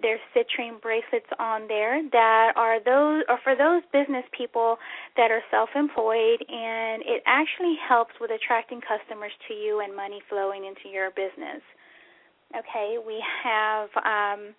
There's 0.00 0.20
citrine 0.34 0.80
bracelets 0.80 1.26
on 1.38 1.66
there 1.68 2.02
that 2.12 2.52
are 2.56 2.78
those 2.82 3.24
or 3.28 3.38
for 3.42 3.56
those 3.56 3.82
business 3.92 4.24
people 4.36 4.78
that 5.16 5.30
are 5.30 5.42
self-employed 5.50 6.44
and 6.48 7.02
it 7.02 7.22
actually 7.26 7.76
helps 7.88 8.14
with 8.20 8.30
attracting 8.30 8.80
customers 8.80 9.32
to 9.48 9.54
you 9.54 9.80
and 9.80 9.94
money 9.94 10.20
flowing 10.28 10.64
into 10.64 10.88
your 10.92 11.10
business. 11.10 11.62
Okay, 12.56 12.96
we 13.04 13.22
have 13.44 13.90
um, 13.96 14.54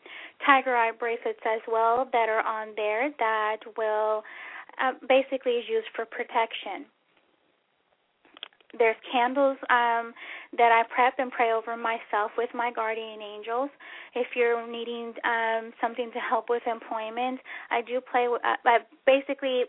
tiger 0.46 0.75
eye 0.75 0.91
bracelets 0.98 1.41
as 1.46 1.62
well 1.67 2.08
that 2.12 2.29
are 2.29 2.46
on 2.46 2.74
there 2.75 3.10
that 3.17 3.58
will 3.77 4.24
uh, 4.81 4.91
basically 5.08 5.53
is 5.53 5.65
used 5.67 5.88
for 5.96 6.05
protection. 6.05 6.86
There's 8.78 8.96
candles 9.12 9.58
um, 9.70 10.14
that 10.58 10.72
I 10.72 10.84
prep 10.94 11.16
and 11.18 11.32
pray 11.32 11.52
over 11.54 11.76
myself 11.76 12.32
with 12.38 12.50
my 12.54 12.72
guardian 12.72 13.22
angels. 13.22 13.70
If 14.14 14.28
you're 14.36 14.66
needing 14.70 15.14
um, 15.24 15.74
something 15.82 16.12
to 16.14 16.20
help 16.20 16.50
with 16.50 16.62
employment, 16.68 17.40
I 17.72 17.82
do 17.82 18.00
play. 18.00 18.28
With, 18.28 18.42
Uh, 18.46 18.58
I 18.66 18.80
basically 19.06 19.64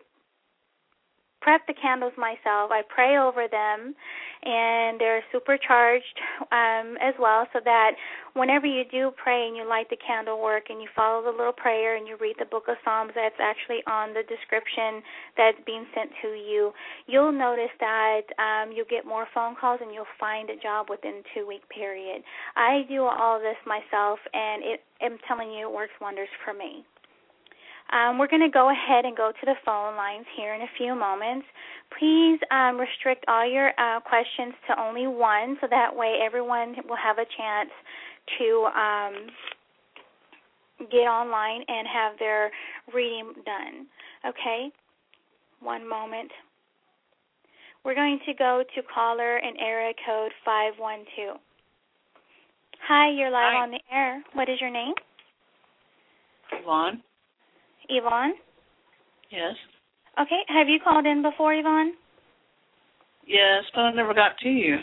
prep 1.40 1.66
the 1.66 1.74
candles 1.74 2.12
myself. 2.16 2.70
I 2.70 2.82
pray 2.88 3.18
over 3.18 3.48
them, 3.48 3.94
and 4.42 5.00
they're 5.00 5.22
supercharged 5.32 6.18
um, 6.52 6.96
as 7.00 7.14
well, 7.18 7.46
so 7.52 7.60
that 7.64 7.92
whenever 8.34 8.66
you 8.66 8.84
do 8.90 9.10
pray 9.22 9.46
and 9.46 9.56
you 9.56 9.68
light 9.68 9.88
the 9.90 9.96
candle 9.96 10.40
work 10.40 10.64
and 10.68 10.80
you 10.80 10.88
follow 10.94 11.22
the 11.22 11.30
little 11.30 11.52
prayer 11.52 11.96
and 11.96 12.06
you 12.06 12.16
read 12.20 12.36
the 12.38 12.44
book 12.44 12.64
of 12.68 12.76
Psalms 12.84 13.12
that's 13.14 13.40
actually 13.40 13.80
on 13.86 14.14
the 14.14 14.22
description 14.28 15.02
that's 15.36 15.58
being 15.66 15.86
sent 15.94 16.10
to 16.22 16.28
you, 16.28 16.72
you'll 17.06 17.32
notice 17.32 17.72
that 17.80 18.22
um, 18.38 18.72
you'll 18.74 18.88
get 18.88 19.04
more 19.06 19.26
phone 19.34 19.56
calls 19.60 19.80
and 19.82 19.92
you'll 19.92 20.08
find 20.18 20.50
a 20.50 20.56
job 20.56 20.86
within 20.88 21.22
two 21.34 21.46
week 21.46 21.62
period. 21.68 22.22
I 22.56 22.82
do 22.88 23.04
all 23.04 23.40
this 23.40 23.58
myself, 23.66 24.18
and 24.32 24.62
it, 24.64 24.80
I'm 25.02 25.18
telling 25.26 25.50
you, 25.50 25.68
it 25.68 25.74
works 25.74 25.94
wonders 26.00 26.28
for 26.44 26.54
me. 26.54 26.84
Um, 27.92 28.18
we're 28.18 28.28
going 28.28 28.42
to 28.42 28.48
go 28.48 28.70
ahead 28.70 29.04
and 29.04 29.16
go 29.16 29.32
to 29.32 29.46
the 29.46 29.54
phone 29.64 29.96
lines 29.96 30.26
here 30.36 30.54
in 30.54 30.62
a 30.62 30.70
few 30.78 30.94
moments. 30.94 31.46
Please 31.98 32.38
um, 32.50 32.78
restrict 32.78 33.24
all 33.26 33.48
your 33.48 33.70
uh, 33.78 34.00
questions 34.00 34.54
to 34.68 34.80
only 34.80 35.08
one, 35.08 35.56
so 35.60 35.66
that 35.68 35.94
way 35.94 36.18
everyone 36.24 36.76
will 36.88 36.96
have 36.96 37.18
a 37.18 37.26
chance 37.36 37.70
to 38.38 38.68
um, 38.78 39.26
get 40.90 41.10
online 41.10 41.62
and 41.66 41.88
have 41.88 42.18
their 42.18 42.50
reading 42.94 43.32
done. 43.44 43.86
Okay? 44.28 44.70
One 45.60 45.88
moment. 45.88 46.30
We're 47.84 47.94
going 47.94 48.20
to 48.26 48.34
go 48.34 48.62
to 48.74 48.82
caller 48.82 49.36
and 49.36 49.56
area 49.58 49.94
code 50.06 50.32
512. 50.44 51.38
Hi, 52.86 53.10
you're 53.10 53.30
live 53.30 53.54
Hi. 53.54 53.62
on 53.62 53.70
the 53.70 53.80
air. 53.92 54.22
What 54.34 54.48
is 54.48 54.60
your 54.60 54.70
name? 54.70 54.94
Yvonne? 56.52 57.02
Yvonne? 57.90 58.34
Yes. 59.30 59.54
Okay. 60.20 60.40
Have 60.48 60.68
you 60.68 60.78
called 60.82 61.06
in 61.06 61.22
before, 61.22 61.54
Yvonne? 61.54 61.92
Yes, 63.26 63.64
but 63.74 63.82
I 63.82 63.92
never 63.92 64.14
got 64.14 64.38
to 64.42 64.48
you. 64.48 64.76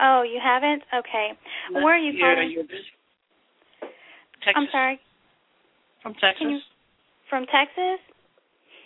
Oh, 0.00 0.22
you 0.22 0.40
haven't? 0.42 0.82
Okay. 0.94 1.30
Where 1.72 1.94
are 1.94 1.98
you 1.98 2.12
you're, 2.12 2.34
calling? 2.34 2.50
You're 2.50 2.64
busy. 2.64 2.84
Texas. 4.44 4.54
I'm 4.56 4.66
sorry. 4.70 5.00
From 6.02 6.14
Texas? 6.14 6.46
You- 6.48 6.60
From 7.28 7.46
Texas? 7.46 8.00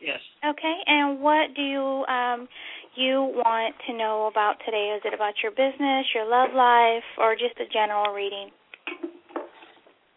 Yes. 0.02 0.20
Okay. 0.48 0.76
And 0.86 1.20
what 1.20 1.54
do 1.54 1.62
you 1.62 2.04
um 2.08 2.48
you 2.96 3.30
want 3.44 3.74
to 3.86 3.92
know 3.96 4.26
about 4.30 4.56
today? 4.64 4.94
Is 4.96 5.02
it 5.04 5.12
about 5.14 5.34
your 5.42 5.52
business, 5.52 6.06
your 6.14 6.24
love 6.28 6.50
life, 6.54 7.04
or 7.18 7.34
just 7.34 7.60
a 7.60 7.70
general 7.70 8.14
reading? 8.14 8.50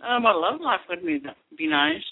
Uh, 0.02 0.20
my 0.20 0.32
love 0.32 0.62
life 0.62 0.80
would 0.90 1.06
be 1.06 1.22
be 1.58 1.68
nice. 1.68 2.04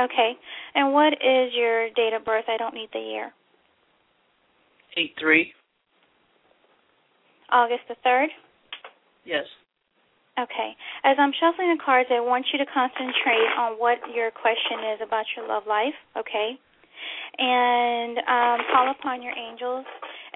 Okay. 0.00 0.32
And 0.74 0.92
what 0.92 1.14
is 1.14 1.52
your 1.54 1.90
date 1.90 2.12
of 2.14 2.24
birth? 2.24 2.44
I 2.48 2.56
don't 2.56 2.74
need 2.74 2.88
the 2.92 3.00
year. 3.00 3.32
Eight 4.96 5.14
three. 5.20 5.52
August 7.50 7.80
the 7.88 7.96
3rd? 8.06 8.28
Yes. 9.24 9.44
Okay. 10.38 10.76
As 11.04 11.16
I'm 11.18 11.32
shuffling 11.40 11.74
the 11.74 11.82
cards, 11.82 12.08
I 12.12 12.20
want 12.20 12.46
you 12.52 12.58
to 12.58 12.66
concentrate 12.70 13.48
on 13.58 13.72
what 13.80 13.98
your 14.14 14.30
question 14.30 14.94
is 14.94 15.00
about 15.02 15.24
your 15.36 15.48
love 15.48 15.64
life, 15.66 15.96
okay? 16.16 16.58
And 17.38 18.18
um, 18.18 18.58
call 18.72 18.90
upon 18.90 19.22
your 19.22 19.34
angels 19.34 19.86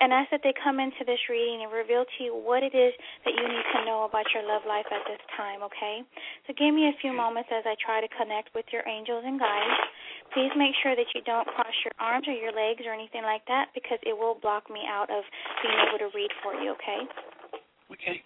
and 0.02 0.11
ask 0.11 0.35
that 0.35 0.42
they 0.42 0.50
come 0.50 0.82
into 0.82 1.06
this 1.06 1.23
reading 1.30 1.62
and 1.62 1.71
reveal 1.71 2.02
to 2.02 2.18
you 2.26 2.35
what 2.35 2.66
it 2.66 2.75
is 2.75 2.90
that 3.23 3.38
you 3.38 3.47
need 3.47 3.66
to 3.71 3.87
know 3.87 4.02
about 4.02 4.26
your 4.35 4.42
love 4.42 4.66
life 4.66 4.90
at 4.90 5.06
this 5.06 5.23
time, 5.38 5.62
okay? 5.62 6.02
So 6.50 6.59
give 6.59 6.75
me 6.75 6.90
a 6.90 6.97
few 6.99 7.14
moments 7.14 7.54
as 7.54 7.62
I 7.62 7.78
try 7.78 8.02
to 8.02 8.11
connect 8.18 8.50
with 8.50 8.66
your 8.75 8.82
angels 8.82 9.23
and 9.23 9.38
guides. 9.38 9.78
Please 10.35 10.50
make 10.59 10.75
sure 10.82 10.99
that 10.99 11.06
you 11.14 11.23
don't 11.23 11.47
cross 11.54 11.71
your 11.87 11.94
arms 12.02 12.26
or 12.26 12.35
your 12.35 12.50
legs 12.50 12.82
or 12.82 12.90
anything 12.90 13.23
like 13.23 13.47
that 13.47 13.71
because 13.78 14.02
it 14.02 14.18
will 14.18 14.35
block 14.42 14.66
me 14.66 14.82
out 14.90 15.06
of 15.06 15.23
being 15.62 15.78
able 15.87 16.02
to 16.02 16.11
read 16.11 16.35
for 16.42 16.59
you, 16.59 16.75
okay? 16.75 17.06
Okay. 17.94 18.18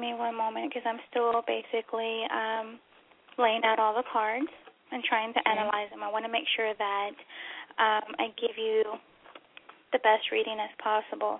Give 0.00 0.08
me 0.08 0.14
one 0.16 0.34
moment 0.34 0.72
because 0.72 0.88
I'm 0.88 0.96
still 1.10 1.44
basically 1.44 2.24
um, 2.32 2.80
laying 3.36 3.60
out 3.64 3.78
all 3.78 3.92
the 3.92 4.04
cards 4.10 4.48
and 4.90 5.04
trying 5.04 5.34
to 5.34 5.40
analyze 5.46 5.90
them. 5.90 6.02
I 6.02 6.10
want 6.10 6.24
to 6.24 6.32
make 6.32 6.48
sure 6.56 6.72
that 6.72 7.12
um, 7.76 8.08
I 8.16 8.32
give 8.40 8.56
you 8.56 8.82
the 9.92 9.98
best 9.98 10.32
reading 10.32 10.56
as 10.56 10.70
possible. 10.82 11.38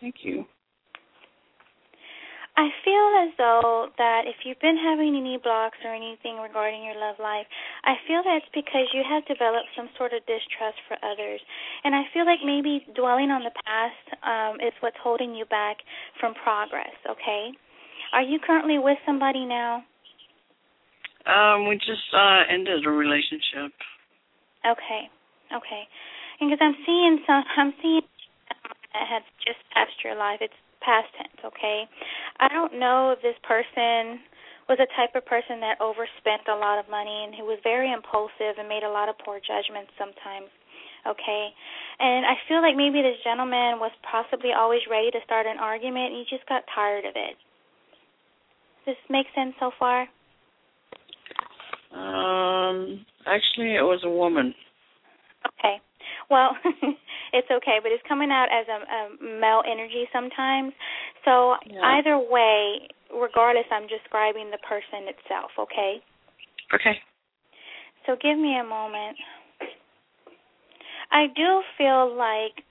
Thank 0.00 0.24
you. 0.24 0.46
I 2.56 2.72
feel 2.80 3.28
as 3.28 3.30
though 3.36 3.88
that 3.98 4.22
if 4.24 4.36
you've 4.46 4.60
been 4.60 4.80
having 4.80 5.20
any 5.20 5.36
blocks 5.36 5.76
or 5.84 5.92
anything 5.92 6.40
regarding 6.40 6.82
your 6.82 6.96
love 6.96 7.16
life, 7.20 7.44
I 7.86 7.94
feel 8.06 8.20
that's 8.26 8.50
because 8.50 8.90
you 8.92 9.06
have 9.06 9.22
developed 9.30 9.70
some 9.78 9.88
sort 9.96 10.12
of 10.12 10.20
distrust 10.26 10.76
for 10.90 10.98
others. 11.06 11.38
And 11.84 11.94
I 11.94 12.02
feel 12.12 12.26
like 12.26 12.42
maybe 12.44 12.82
dwelling 12.98 13.30
on 13.30 13.46
the 13.46 13.54
past 13.62 14.06
um, 14.26 14.58
is 14.58 14.74
what's 14.82 14.98
holding 14.98 15.34
you 15.34 15.46
back 15.46 15.78
from 16.18 16.34
progress, 16.34 16.92
okay? 17.06 17.54
Are 18.12 18.22
you 18.22 18.38
currently 18.42 18.78
with 18.78 18.98
somebody 19.06 19.46
now? 19.46 19.84
Um, 21.26 21.66
we 21.66 21.74
just 21.76 22.06
uh 22.14 22.42
ended 22.50 22.86
a 22.86 22.90
relationship. 22.90 23.74
Okay. 24.62 25.10
Okay. 25.50 25.82
And 26.40 26.50
Because 26.50 26.62
I'm 26.62 26.78
seeing 26.86 27.18
some 27.26 27.42
I'm 27.56 27.72
seeing 27.82 28.02
that 28.94 29.06
has 29.10 29.22
just 29.46 29.58
passed 29.74 29.98
your 30.04 30.14
life. 30.14 30.38
It's 30.40 30.54
past 30.80 31.10
tense, 31.18 31.38
okay? 31.44 31.84
I 32.38 32.48
don't 32.48 32.78
know 32.78 33.10
if 33.10 33.22
this 33.22 33.34
person 33.42 34.22
was 34.68 34.78
a 34.82 34.90
type 34.98 35.14
of 35.14 35.24
person 35.26 35.62
that 35.62 35.78
overspent 35.80 36.46
a 36.50 36.58
lot 36.58 36.78
of 36.78 36.90
money 36.90 37.24
and 37.24 37.34
who 37.34 37.46
was 37.46 37.58
very 37.62 37.92
impulsive 37.92 38.58
and 38.58 38.68
made 38.68 38.82
a 38.82 38.90
lot 38.90 39.08
of 39.08 39.14
poor 39.22 39.38
judgments 39.38 39.94
sometimes. 39.94 40.50
Okay. 41.06 41.44
And 42.02 42.26
I 42.26 42.34
feel 42.50 42.60
like 42.60 42.74
maybe 42.74 43.00
this 43.00 43.22
gentleman 43.22 43.78
was 43.78 43.94
possibly 44.02 44.50
always 44.50 44.82
ready 44.90 45.10
to 45.14 45.22
start 45.24 45.46
an 45.46 45.58
argument 45.62 46.12
and 46.12 46.18
he 46.18 46.26
just 46.28 46.48
got 46.50 46.66
tired 46.74 47.06
of 47.06 47.14
it. 47.14 47.38
Does 48.84 48.94
this 48.98 49.10
make 49.10 49.26
sense 49.34 49.54
so 49.58 49.70
far? 49.78 50.06
Um, 51.94 53.06
actually, 53.26 53.74
it 53.78 53.86
was 53.86 54.02
a 54.04 54.10
woman. 54.10 54.54
Okay. 55.46 55.78
Well, 56.30 56.56
it's 57.32 57.48
okay, 57.50 57.78
but 57.82 57.92
it's 57.92 58.02
coming 58.08 58.30
out 58.30 58.48
as 58.50 58.66
a, 58.66 58.78
a 58.82 59.40
male 59.40 59.62
energy 59.64 60.06
sometimes. 60.12 60.72
So 61.24 61.54
Yeah. 61.66 61.82
either 61.82 62.18
way, 62.18 62.88
regardless, 63.12 63.66
I'm 63.70 63.86
describing 63.86 64.50
the 64.50 64.58
person 64.66 65.08
itself. 65.08 65.50
Okay. 65.58 66.02
Okay. 66.74 66.98
So 68.06 68.16
give 68.20 68.38
me 68.38 68.58
a 68.58 68.64
moment. 68.64 69.16
I 71.10 71.26
do 71.34 71.62
feel 71.78 72.14
like 72.14 72.64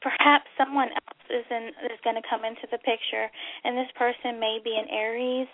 perhaps 0.00 0.44
someone 0.56 0.88
else 0.88 1.26
is 1.30 1.44
in 1.50 1.72
is 1.90 2.00
going 2.04 2.16
to 2.16 2.26
come 2.28 2.44
into 2.44 2.68
the 2.70 2.78
picture, 2.78 3.28
and 3.64 3.76
this 3.76 3.90
person 3.96 4.40
may 4.40 4.58
be 4.62 4.76
an 4.76 4.88
Aries. 4.90 5.48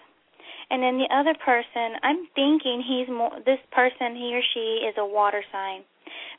And 0.71 0.83
then 0.83 0.97
the 0.99 1.09
other 1.15 1.35
person, 1.45 1.99
I'm 2.03 2.27
thinking 2.35 2.83
he's 2.83 3.09
more. 3.09 3.33
This 3.45 3.61
person, 3.73 4.17
he 4.17 4.35
or 4.35 4.43
she, 4.55 4.87
is 4.87 4.95
a 4.99 5.07
water 5.07 5.43
sign, 5.53 5.83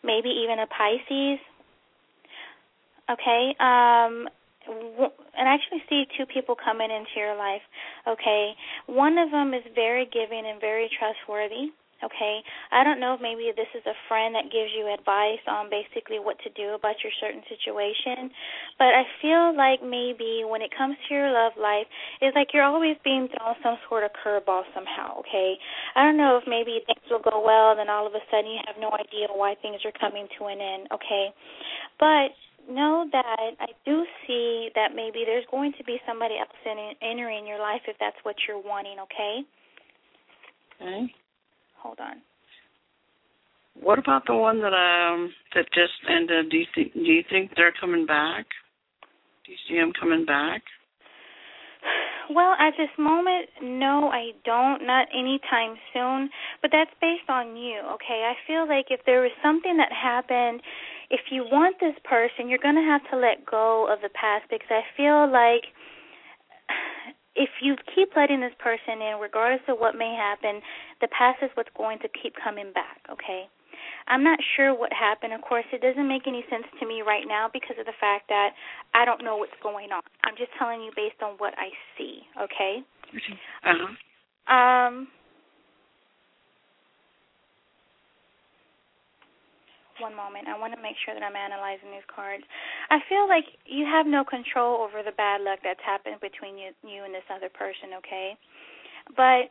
maybe 0.04 0.30
even 0.30 0.60
a 0.60 0.68
Pisces. 0.68 1.40
Okay. 3.10 3.56
Um, 3.60 4.28
and 4.68 5.48
actually 5.48 5.84
see 5.90 6.06
two 6.18 6.26
people 6.26 6.56
coming 6.56 6.92
into 6.92 7.16
your 7.18 7.36
life. 7.36 7.62
Okay. 8.08 8.54
One 8.88 9.18
of 9.18 9.32
them 9.32 9.54
is 9.54 9.64
very 9.76 10.06
giving 10.12 10.46
and 10.46 10.60
very 10.60 10.90
trustworthy. 10.98 11.72
Okay. 12.04 12.44
I 12.72 12.84
don't 12.84 13.00
know 13.00 13.16
if 13.16 13.22
maybe 13.24 13.52
this 13.56 13.72
is 13.72 13.86
a 13.88 13.96
friend 14.12 14.36
that 14.36 14.52
gives 14.52 14.76
you 14.76 14.92
advice 14.92 15.40
on 15.48 15.72
basically 15.72 16.20
what 16.20 16.36
to 16.44 16.52
do 16.52 16.76
about 16.76 17.00
your 17.00 17.16
certain 17.24 17.42
situation, 17.48 18.28
but 18.76 18.92
I 18.92 19.08
feel 19.24 19.56
like 19.56 19.80
maybe 19.80 20.44
when 20.44 20.60
it 20.60 20.76
comes 20.76 21.00
to 21.08 21.10
your 21.16 21.32
love 21.32 21.56
life, 21.56 21.88
it's 22.20 22.36
like 22.36 22.52
you're 22.52 22.68
always 22.68 23.00
being 23.08 23.32
thrown 23.32 23.56
some 23.64 23.80
sort 23.88 24.04
of 24.04 24.12
curveball 24.20 24.68
somehow, 24.76 25.24
okay? 25.24 25.56
I 25.96 26.04
don't 26.04 26.20
know 26.20 26.36
if 26.36 26.44
maybe 26.44 26.84
things 26.84 27.08
will 27.08 27.24
go 27.24 27.40
well, 27.40 27.72
and 27.72 27.80
then 27.80 27.90
all 27.90 28.04
of 28.06 28.14
a 28.14 28.24
sudden 28.28 28.52
you 28.52 28.60
have 28.68 28.76
no 28.80 28.92
idea 28.92 29.32
why 29.32 29.56
things 29.56 29.80
are 29.88 29.96
coming 29.96 30.28
to 30.40 30.52
an 30.52 30.60
end, 30.60 30.92
okay? 30.92 31.32
But 32.04 32.36
know 32.70 33.06
that 33.12 33.54
I 33.60 33.68
do 33.86 34.06
see 34.26 34.70
that 34.76 34.96
maybe 34.96 35.24
there's 35.26 35.46
going 35.52 35.74
to 35.78 35.84
be 35.84 35.98
somebody 36.08 36.36
else 36.40 36.50
in, 36.66 36.94
entering 37.02 37.48
your 37.48 37.60
life 37.60 37.82
if 37.88 37.98
that's 38.00 38.18
what 38.24 38.36
you're 38.48 38.62
wanting, 38.62 38.98
okay? 39.00 39.42
Okay. 40.82 41.14
Hold 41.82 42.00
on. 42.00 42.22
What 43.80 44.00
about 44.00 44.24
the 44.28 44.36
one 44.36 44.62
that 44.62 44.74
um 44.74 45.34
that 45.56 45.66
just 45.74 45.94
ended? 46.08 46.52
Do 46.52 46.58
you 46.58 46.66
think 46.76 46.94
do 46.94 47.02
you 47.02 47.24
think 47.30 47.52
they're 47.56 47.74
coming 47.80 48.06
back? 48.06 48.46
Do 49.46 49.52
you 49.52 49.58
see 49.68 49.76
them 49.76 49.92
coming 50.00 50.26
back? 50.26 50.62
Well, 52.30 52.56
at 52.58 52.72
this 52.78 52.90
moment, 52.98 53.50
no, 53.62 54.10
I 54.10 54.32
don't. 54.46 54.88
Not 54.88 55.08
anytime 55.14 55.76
soon. 55.94 56.30
But 56.62 56.72
that's 56.72 56.92
based 57.02 57.30
on 57.30 57.58
you, 57.58 57.82
okay? 57.96 58.32
I 58.32 58.34
feel 58.48 58.68
like 58.68 58.88
if 58.90 59.02
there 59.06 59.22
was 59.22 59.32
something 59.44 59.76
that 59.78 59.92
happened, 59.92 60.62
if 61.14 61.30
you 61.30 61.46
want 61.46 61.78
this 61.80 61.94
person, 62.04 62.50
you're 62.50 62.58
going 62.58 62.74
to 62.74 62.90
have 62.90 63.06
to 63.14 63.16
let 63.22 63.46
go 63.46 63.86
of 63.86 64.02
the 64.02 64.10
past 64.10 64.50
because 64.50 64.74
I 64.74 64.82
feel 64.98 65.30
like 65.30 65.70
if 67.36 67.62
you 67.62 67.78
keep 67.94 68.18
letting 68.18 68.42
this 68.42 68.58
person 68.58 68.98
in, 68.98 69.22
regardless 69.22 69.62
of 69.70 69.78
what 69.78 69.94
may 69.94 70.18
happen, 70.18 70.58
the 71.06 71.08
past 71.14 71.38
is 71.46 71.54
what's 71.54 71.70
going 71.78 72.02
to 72.02 72.10
keep 72.10 72.34
coming 72.42 72.74
back, 72.74 72.98
okay? 73.14 73.46
I'm 74.10 74.24
not 74.24 74.40
sure 74.58 74.74
what 74.74 74.90
happened. 74.90 75.34
Of 75.34 75.42
course, 75.46 75.70
it 75.70 75.86
doesn't 75.86 76.08
make 76.08 76.26
any 76.26 76.44
sense 76.50 76.66
to 76.82 76.88
me 76.88 77.06
right 77.06 77.30
now 77.30 77.46
because 77.54 77.78
of 77.80 77.86
the 77.86 77.98
fact 78.02 78.26
that 78.34 78.58
I 78.98 79.06
don't 79.06 79.24
know 79.24 79.38
what's 79.38 79.58
going 79.62 79.94
on. 79.94 80.02
I'm 80.26 80.34
just 80.34 80.50
telling 80.58 80.82
you 80.82 80.90
based 80.96 81.22
on 81.22 81.38
what 81.38 81.54
I 81.62 81.70
see, 81.94 82.26
okay? 82.42 82.82
Uh 83.62 83.78
huh. 83.78 83.94
Um 84.50 85.08
One 90.04 90.14
moment. 90.20 90.52
I 90.52 90.60
want 90.60 90.76
to 90.76 90.82
make 90.84 91.00
sure 91.08 91.16
that 91.16 91.24
I'm 91.24 91.40
analyzing 91.40 91.88
these 91.96 92.04
cards. 92.12 92.44
I 92.92 93.00
feel 93.08 93.24
like 93.32 93.48
you 93.64 93.88
have 93.88 94.04
no 94.06 94.28
control 94.28 94.84
over 94.84 95.00
the 95.00 95.16
bad 95.16 95.40
luck 95.40 95.60
that's 95.64 95.80
happened 95.80 96.20
between 96.20 96.60
you 96.60 96.76
you 96.84 97.08
and 97.08 97.16
this 97.16 97.24
other 97.32 97.48
person, 97.48 97.96
okay? 98.04 98.36
But 99.16 99.48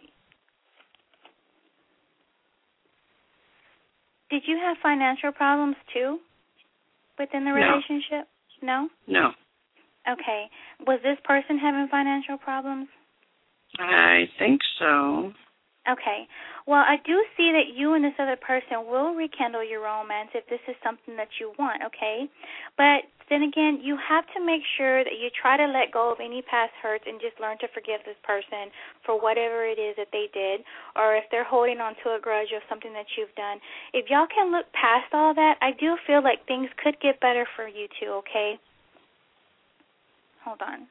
Did 4.32 4.44
you 4.48 4.56
have 4.56 4.78
financial 4.82 5.30
problems 5.30 5.76
too 5.92 6.18
within 7.18 7.44
the 7.44 7.50
No. 7.52 7.56
relationship? 7.60 8.28
No? 8.62 8.88
No. 9.06 9.34
Okay. 10.08 10.48
Was 10.86 11.00
this 11.02 11.18
person 11.24 11.58
having 11.58 11.86
financial 11.88 12.38
problems? 12.38 12.88
I 13.78 14.28
think 14.38 14.62
so. 14.78 15.34
Okay. 15.83 16.29
Well, 16.66 16.85
I 16.87 16.95
do 17.03 17.25
see 17.37 17.51
that 17.51 17.75
you 17.75 17.95
and 17.95 18.05
this 18.05 18.14
other 18.18 18.37
person 18.37 18.87
will 18.87 19.14
rekindle 19.18 19.66
your 19.66 19.83
romance 19.83 20.31
if 20.33 20.47
this 20.47 20.62
is 20.68 20.77
something 20.79 21.16
that 21.16 21.42
you 21.42 21.53
want, 21.59 21.83
okay? 21.83 22.31
But 22.79 23.11
then 23.27 23.42
again, 23.42 23.83
you 23.83 23.99
have 23.99 24.23
to 24.38 24.45
make 24.45 24.62
sure 24.79 25.03
that 25.03 25.18
you 25.18 25.27
try 25.35 25.57
to 25.57 25.66
let 25.66 25.90
go 25.90 26.12
of 26.12 26.23
any 26.23 26.38
past 26.42 26.71
hurts 26.79 27.03
and 27.07 27.18
just 27.18 27.35
learn 27.42 27.59
to 27.59 27.68
forgive 27.75 27.99
this 28.07 28.21
person 28.23 28.71
for 29.03 29.18
whatever 29.18 29.66
it 29.66 29.83
is 29.83 29.99
that 29.99 30.14
they 30.14 30.31
did, 30.31 30.62
or 30.95 31.16
if 31.16 31.25
they're 31.35 31.42
holding 31.42 31.83
on 31.83 31.99
to 32.07 32.14
a 32.14 32.23
grudge 32.23 32.55
of 32.55 32.62
something 32.68 32.92
that 32.92 33.11
you've 33.18 33.35
done. 33.35 33.59
If 33.90 34.07
y'all 34.07 34.31
can 34.31 34.55
look 34.55 34.71
past 34.71 35.11
all 35.11 35.35
that, 35.35 35.59
I 35.59 35.73
do 35.75 35.99
feel 36.07 36.23
like 36.23 36.47
things 36.47 36.71
could 36.79 36.95
get 37.03 37.18
better 37.18 37.42
for 37.57 37.66
you 37.66 37.90
two, 37.99 38.23
okay? 38.23 38.55
Hold 40.45 40.62
on. 40.62 40.87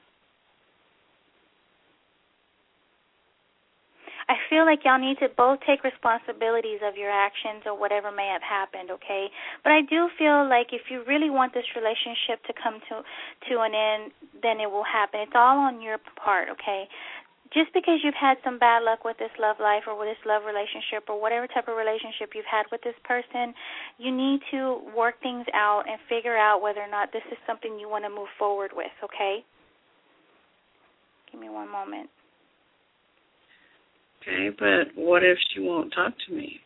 I 4.29 4.35
feel 4.49 4.65
like 4.65 4.85
y'all 4.85 4.99
need 4.99 5.17
to 5.19 5.29
both 5.29 5.59
take 5.65 5.83
responsibilities 5.83 6.79
of 6.83 6.97
your 6.97 7.09
actions 7.09 7.63
or 7.65 7.77
whatever 7.77 8.11
may 8.11 8.27
have 8.27 8.43
happened, 8.43 8.91
okay? 8.91 9.27
But 9.63 9.71
I 9.71 9.81
do 9.81 10.09
feel 10.17 10.47
like 10.47 10.73
if 10.73 10.89
you 10.89 11.03
really 11.07 11.29
want 11.29 11.53
this 11.53 11.65
relationship 11.75 12.43
to 12.45 12.53
come 12.53 12.79
to 12.89 13.01
to 13.49 13.61
an 13.61 13.73
end, 13.73 14.11
then 14.41 14.59
it 14.59 14.69
will 14.69 14.85
happen. 14.85 15.21
It's 15.21 15.35
all 15.35 15.59
on 15.59 15.81
your 15.81 15.97
part, 16.15 16.49
okay? 16.49 16.87
Just 17.53 17.73
because 17.73 17.99
you've 18.01 18.15
had 18.15 18.37
some 18.45 18.57
bad 18.59 18.83
luck 18.83 19.03
with 19.03 19.17
this 19.17 19.31
love 19.37 19.57
life 19.59 19.83
or 19.85 19.99
with 19.99 20.07
this 20.07 20.23
love 20.25 20.43
relationship 20.47 21.09
or 21.09 21.19
whatever 21.19 21.47
type 21.47 21.67
of 21.67 21.75
relationship 21.75 22.31
you've 22.33 22.47
had 22.47 22.63
with 22.71 22.81
this 22.81 22.95
person, 23.03 23.53
you 23.99 24.09
need 24.09 24.39
to 24.51 24.79
work 24.95 25.19
things 25.21 25.45
out 25.53 25.83
and 25.83 25.99
figure 26.07 26.37
out 26.37 26.61
whether 26.61 26.79
or 26.79 26.89
not 26.89 27.11
this 27.11 27.27
is 27.29 27.37
something 27.45 27.77
you 27.77 27.89
want 27.89 28.05
to 28.05 28.09
move 28.09 28.31
forward 28.39 28.71
with, 28.73 28.95
okay? 29.03 29.43
Give 31.29 31.41
me 31.41 31.49
one 31.49 31.69
moment. 31.69 32.09
Okay, 34.21 34.49
but 34.57 34.93
what 34.95 35.23
if 35.23 35.37
she 35.49 35.59
won't 35.61 35.93
talk 35.93 36.13
to 36.27 36.33
me? 36.33 36.59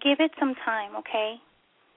Give 0.00 0.20
it 0.20 0.30
some 0.38 0.54
time, 0.64 0.94
okay? 0.96 1.34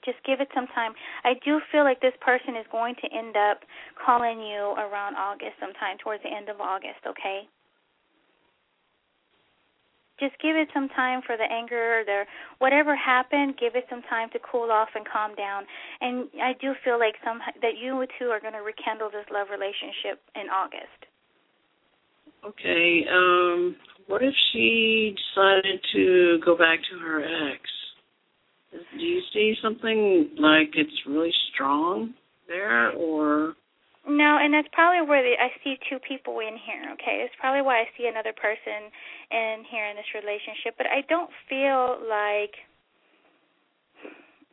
Just 0.03 0.17
give 0.25 0.41
it 0.41 0.49
some 0.53 0.67
time. 0.73 0.93
I 1.23 1.33
do 1.45 1.61
feel 1.71 1.83
like 1.83 2.01
this 2.01 2.17
person 2.19 2.55
is 2.57 2.65
going 2.71 2.95
to 2.95 3.07
end 3.15 3.37
up 3.37 3.61
calling 4.03 4.41
you 4.41 4.73
around 4.75 5.15
August 5.15 5.53
sometime, 5.61 5.97
towards 6.03 6.23
the 6.23 6.33
end 6.33 6.49
of 6.49 6.59
August, 6.59 7.05
okay? 7.07 7.47
Just 10.19 10.35
give 10.41 10.55
it 10.55 10.67
some 10.73 10.89
time 10.89 11.21
for 11.25 11.37
the 11.37 11.43
anger 11.49 11.99
or 11.99 12.03
the 12.05 12.23
whatever 12.59 12.95
happened, 12.95 13.55
give 13.59 13.75
it 13.75 13.85
some 13.89 14.01
time 14.09 14.29
to 14.31 14.39
cool 14.39 14.71
off 14.71 14.89
and 14.95 15.05
calm 15.07 15.35
down. 15.35 15.63
And 16.01 16.29
I 16.41 16.53
do 16.59 16.73
feel 16.83 16.99
like 16.99 17.15
some 17.25 17.39
that 17.61 17.77
you 17.81 18.05
two 18.19 18.27
are 18.27 18.39
going 18.39 18.53
to 18.53 18.61
rekindle 18.61 19.09
this 19.09 19.25
love 19.33 19.47
relationship 19.49 20.21
in 20.35 20.49
August. 20.49 21.01
Okay, 22.45 23.05
um 23.09 23.75
what 24.07 24.21
if 24.23 24.33
she 24.51 25.15
decided 25.15 25.79
to 25.93 26.39
go 26.43 26.57
back 26.57 26.79
to 26.91 26.99
her 26.99 27.23
ex? 27.23 27.61
Do 28.71 29.03
you 29.03 29.21
see 29.33 29.55
something 29.61 30.31
like 30.39 30.73
it's 30.73 31.05
really 31.05 31.33
strong 31.53 32.13
there, 32.47 32.91
or? 32.91 33.53
No, 34.07 34.37
and 34.41 34.53
that's 34.53 34.67
probably 34.73 35.07
where 35.07 35.23
the, 35.23 35.37
I 35.39 35.49
see 35.63 35.77
two 35.89 35.99
people 35.99 36.39
in 36.39 36.57
here. 36.57 36.91
Okay, 36.93 37.23
it's 37.23 37.35
probably 37.39 37.61
why 37.61 37.81
I 37.81 37.85
see 37.97 38.07
another 38.07 38.33
person 38.33 38.91
in 39.31 39.63
here 39.69 39.85
in 39.85 39.95
this 39.95 40.11
relationship. 40.13 40.75
But 40.75 40.87
I 40.87 41.05
don't 41.07 41.29
feel 41.47 42.01
like 42.09 42.57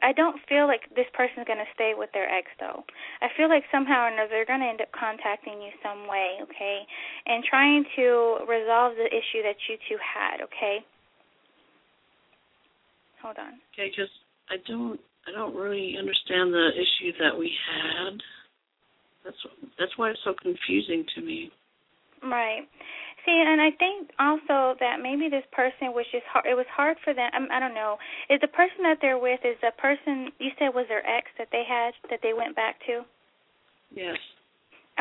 I 0.03 0.13
don't 0.13 0.41
feel 0.49 0.67
like 0.67 0.89
this 0.97 1.09
person's 1.13 1.47
going 1.47 1.61
to 1.61 1.73
stay 1.75 1.93
with 1.97 2.11
their 2.13 2.29
ex 2.29 2.49
though. 2.59 2.85
I 3.21 3.29
feel 3.37 3.49
like 3.49 3.65
somehow 3.71 4.05
or 4.05 4.09
another 4.09 4.31
they're 4.31 4.49
going 4.49 4.61
to 4.61 4.71
end 4.71 4.81
up 4.81 4.93
contacting 4.93 5.61
you 5.61 5.71
some 5.83 6.09
way, 6.09 6.41
okay, 6.43 6.83
and 7.27 7.45
trying 7.45 7.85
to 7.97 8.45
resolve 8.49 8.97
the 8.97 9.09
issue 9.09 9.43
that 9.45 9.57
you 9.69 9.77
two 9.89 9.99
had, 10.01 10.41
okay. 10.45 10.85
Hold 13.23 13.37
on. 13.37 13.61
Okay, 13.77 13.93
because 13.93 14.11
I 14.49 14.57
don't, 14.67 14.99
I 15.29 15.33
don't 15.33 15.55
really 15.55 15.97
understand 15.99 16.53
the 16.53 16.73
issue 16.73 17.13
that 17.21 17.37
we 17.37 17.53
had. 17.69 18.17
That's 19.25 19.37
that's 19.79 19.93
why 19.97 20.11
it's 20.11 20.21
so 20.25 20.33
confusing 20.41 21.05
to 21.15 21.21
me. 21.21 21.53
Right. 22.23 22.69
See, 23.26 23.44
and 23.46 23.61
I 23.61 23.70
think 23.76 24.11
also 24.18 24.76
that 24.80 24.96
maybe 25.02 25.28
this 25.28 25.44
person 25.52 25.92
was 25.92 26.06
just 26.11 26.24
hard. 26.24 26.46
It 26.46 26.56
was 26.56 26.68
hard 26.72 26.96
for 27.04 27.12
them. 27.12 27.28
I, 27.33 27.56
I 27.56 27.61
don't 27.61 27.74
know. 27.74 27.98
Is 28.30 28.40
the 28.40 28.48
person 28.48 28.80
that 28.83 28.98
they're 29.02 29.18
with 29.18 29.40
is 29.44 29.56
the 29.61 29.72
person 29.76 30.33
you 30.38 30.50
said 30.59 30.72
was 30.72 30.87
their 30.88 31.04
ex 31.04 31.28
that 31.37 31.48
they 31.52 31.64
had 31.68 31.92
that 32.09 32.20
they 32.22 32.33
went 32.33 32.56
back 32.56 32.80
to? 32.87 33.04
Yes. 33.92 34.16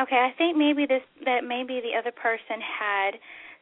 Okay, 0.00 0.16
I 0.16 0.36
think 0.36 0.56
maybe 0.56 0.84
this 0.84 1.02
that 1.24 1.44
maybe 1.44 1.80
the 1.80 1.96
other 1.96 2.12
person 2.12 2.60
had 2.60 3.16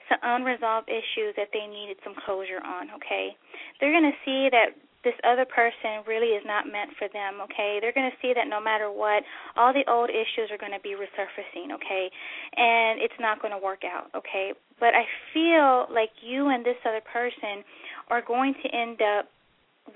some 0.08 0.18
unresolved 0.22 0.88
issues 0.88 1.34
that 1.36 1.50
they 1.52 1.66
needed 1.66 1.96
some 2.02 2.14
closure 2.26 2.62
on. 2.64 2.90
Okay, 2.98 3.36
they're 3.78 3.92
going 3.92 4.10
to 4.10 4.18
see 4.24 4.48
that 4.50 4.74
this 5.08 5.16
other 5.24 5.48
person 5.48 6.04
really 6.04 6.36
is 6.36 6.44
not 6.44 6.68
meant 6.68 6.92
for 7.00 7.08
them, 7.08 7.40
okay? 7.48 7.80
They're 7.80 7.96
going 7.96 8.12
to 8.12 8.20
see 8.20 8.36
that 8.36 8.44
no 8.44 8.60
matter 8.60 8.92
what, 8.92 9.24
all 9.56 9.72
the 9.72 9.88
old 9.88 10.12
issues 10.12 10.52
are 10.52 10.60
going 10.60 10.76
to 10.76 10.84
be 10.84 10.92
resurfacing, 10.92 11.72
okay? 11.72 12.12
And 12.52 13.00
it's 13.00 13.16
not 13.16 13.40
going 13.40 13.56
to 13.56 13.62
work 13.62 13.88
out, 13.88 14.12
okay? 14.12 14.52
But 14.76 14.92
I 14.92 15.08
feel 15.32 15.88
like 15.88 16.12
you 16.20 16.52
and 16.52 16.60
this 16.60 16.76
other 16.84 17.00
person 17.00 17.64
are 18.12 18.20
going 18.20 18.52
to 18.60 18.68
end 18.68 19.00
up 19.00 19.32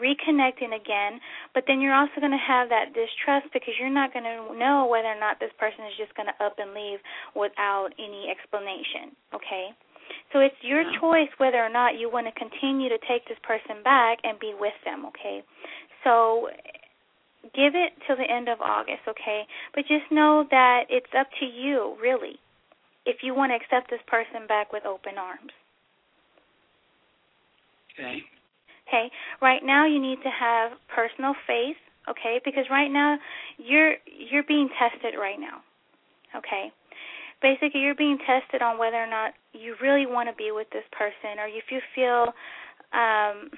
reconnecting 0.01 0.73
again, 0.73 1.21
but 1.53 1.65
then 1.69 1.85
you're 1.85 1.93
also 1.93 2.17
going 2.17 2.33
to 2.33 2.41
have 2.41 2.73
that 2.73 2.97
distrust 2.97 3.53
because 3.53 3.77
you're 3.77 3.93
not 3.93 4.17
going 4.17 4.25
to 4.25 4.57
know 4.57 4.89
whether 4.89 5.13
or 5.13 5.21
not 5.21 5.37
this 5.37 5.53
person 5.61 5.85
is 5.85 5.93
just 6.01 6.17
going 6.17 6.33
to 6.33 6.37
up 6.41 6.57
and 6.57 6.73
leave 6.73 7.05
without 7.37 7.93
any 8.01 8.33
explanation, 8.33 9.13
okay? 9.37 9.77
So 10.33 10.41
it's 10.41 10.57
your 10.63 10.83
yeah. 10.83 11.01
choice 11.01 11.29
whether 11.39 11.59
or 11.59 11.69
not 11.69 11.99
you 11.99 12.11
want 12.11 12.27
to 12.27 12.33
continue 12.33 12.89
to 12.89 12.99
take 13.09 13.27
this 13.29 13.39
person 13.43 13.83
back 13.83 14.19
and 14.25 14.39
be 14.39 14.55
with 14.59 14.77
them, 14.85 15.07
okay? 15.07 15.43
So 16.05 16.49
give 17.55 17.75
it 17.75 17.93
till 18.07 18.17
the 18.17 18.31
end 18.31 18.49
of 18.49 18.61
August, 18.61 19.03
okay? 19.09 19.43
But 19.75 19.83
just 19.87 20.11
know 20.11 20.45
that 20.51 20.85
it's 20.89 21.13
up 21.19 21.29
to 21.41 21.47
you, 21.47 21.97
really, 22.01 22.39
if 23.05 23.23
you 23.23 23.35
want 23.35 23.53
to 23.53 23.57
accept 23.57 23.91
this 23.91 24.03
person 24.07 24.47
back 24.47 24.73
with 24.73 24.87
open 24.87 25.19
arms. 25.19 25.53
Okay. 27.99 28.23
Okay. 28.89 29.11
Right 29.41 29.61
now 29.65 29.87
you 29.87 30.01
need 30.01 30.19
to 30.23 30.31
have 30.31 30.73
personal 30.95 31.35
faith, 31.47 31.77
okay? 32.09 32.41
Because 32.45 32.65
right 32.71 32.91
now 32.91 33.19
you're 33.59 33.95
you're 34.07 34.45
being 34.45 34.69
tested 34.79 35.15
right 35.19 35.39
now. 35.39 35.61
Okay? 36.37 36.73
basically 37.43 37.81
you're 37.81 37.99
being 37.99 38.19
tested 38.25 38.63
on 38.63 38.79
whether 38.79 38.97
or 38.97 39.11
not 39.11 39.35
you 39.53 39.77
really 39.81 40.07
want 40.07 40.29
to 40.29 40.37
be 40.37 40.51
with 40.53 40.69
this 40.73 40.85
person 40.93 41.39
or 41.39 41.47
if 41.47 41.69
you 41.71 41.81
feel 41.95 42.33
um 42.93 43.53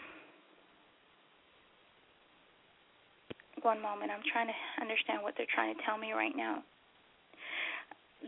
one 3.63 3.81
moment 3.81 4.11
i'm 4.11 4.25
trying 4.27 4.51
to 4.51 4.59
understand 4.83 5.23
what 5.23 5.35
they're 5.39 5.51
trying 5.55 5.75
to 5.75 5.81
tell 5.87 5.99
me 5.99 6.13
right 6.13 6.37
now 6.37 6.63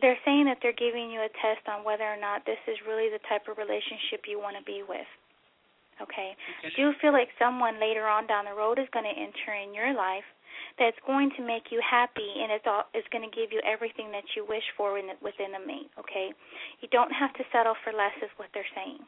they're 0.00 0.18
saying 0.24 0.44
that 0.44 0.59
they're 0.61 0.76
giving 0.76 1.11
you 1.11 1.20
a 1.20 1.33
test 1.40 1.64
on 1.68 1.85
whether 1.85 2.05
or 2.05 2.20
not 2.20 2.44
this 2.44 2.61
is 2.68 2.76
really 2.87 3.09
the 3.09 3.22
type 3.29 3.48
of 3.48 3.57
relationship 3.57 4.29
you 4.29 4.38
want 4.38 4.57
to 4.57 4.64
be 4.64 4.83
with 4.87 5.09
okay, 6.00 6.37
okay. 6.61 6.72
do 6.76 6.83
you 6.83 6.92
feel 7.00 7.12
like 7.12 7.29
someone 7.38 7.81
later 7.81 8.07
on 8.07 8.26
down 8.26 8.44
the 8.44 8.55
road 8.55 8.79
is 8.79 8.88
going 8.92 9.07
to 9.07 9.16
enter 9.16 9.57
in 9.57 9.74
your 9.74 9.92
life 9.96 10.26
that's 10.78 10.96
going 11.06 11.32
to 11.36 11.42
make 11.42 11.72
you 11.72 11.80
happy 11.80 12.40
and 12.40 12.52
it's 12.52 12.68
all 12.68 12.84
is 12.92 13.04
going 13.08 13.24
to 13.24 13.32
give 13.32 13.48
you 13.52 13.60
everything 13.64 14.12
that 14.12 14.24
you 14.36 14.44
wish 14.44 14.64
for 14.76 15.00
in, 15.00 15.08
within 15.24 15.56
a 15.56 15.62
mate. 15.64 15.88
Okay, 15.96 16.32
you 16.80 16.88
don't 16.92 17.12
have 17.12 17.32
to 17.40 17.44
settle 17.52 17.74
for 17.80 17.92
less, 17.96 18.12
is 18.20 18.32
what 18.36 18.52
they're 18.52 18.68
saying. 18.76 19.00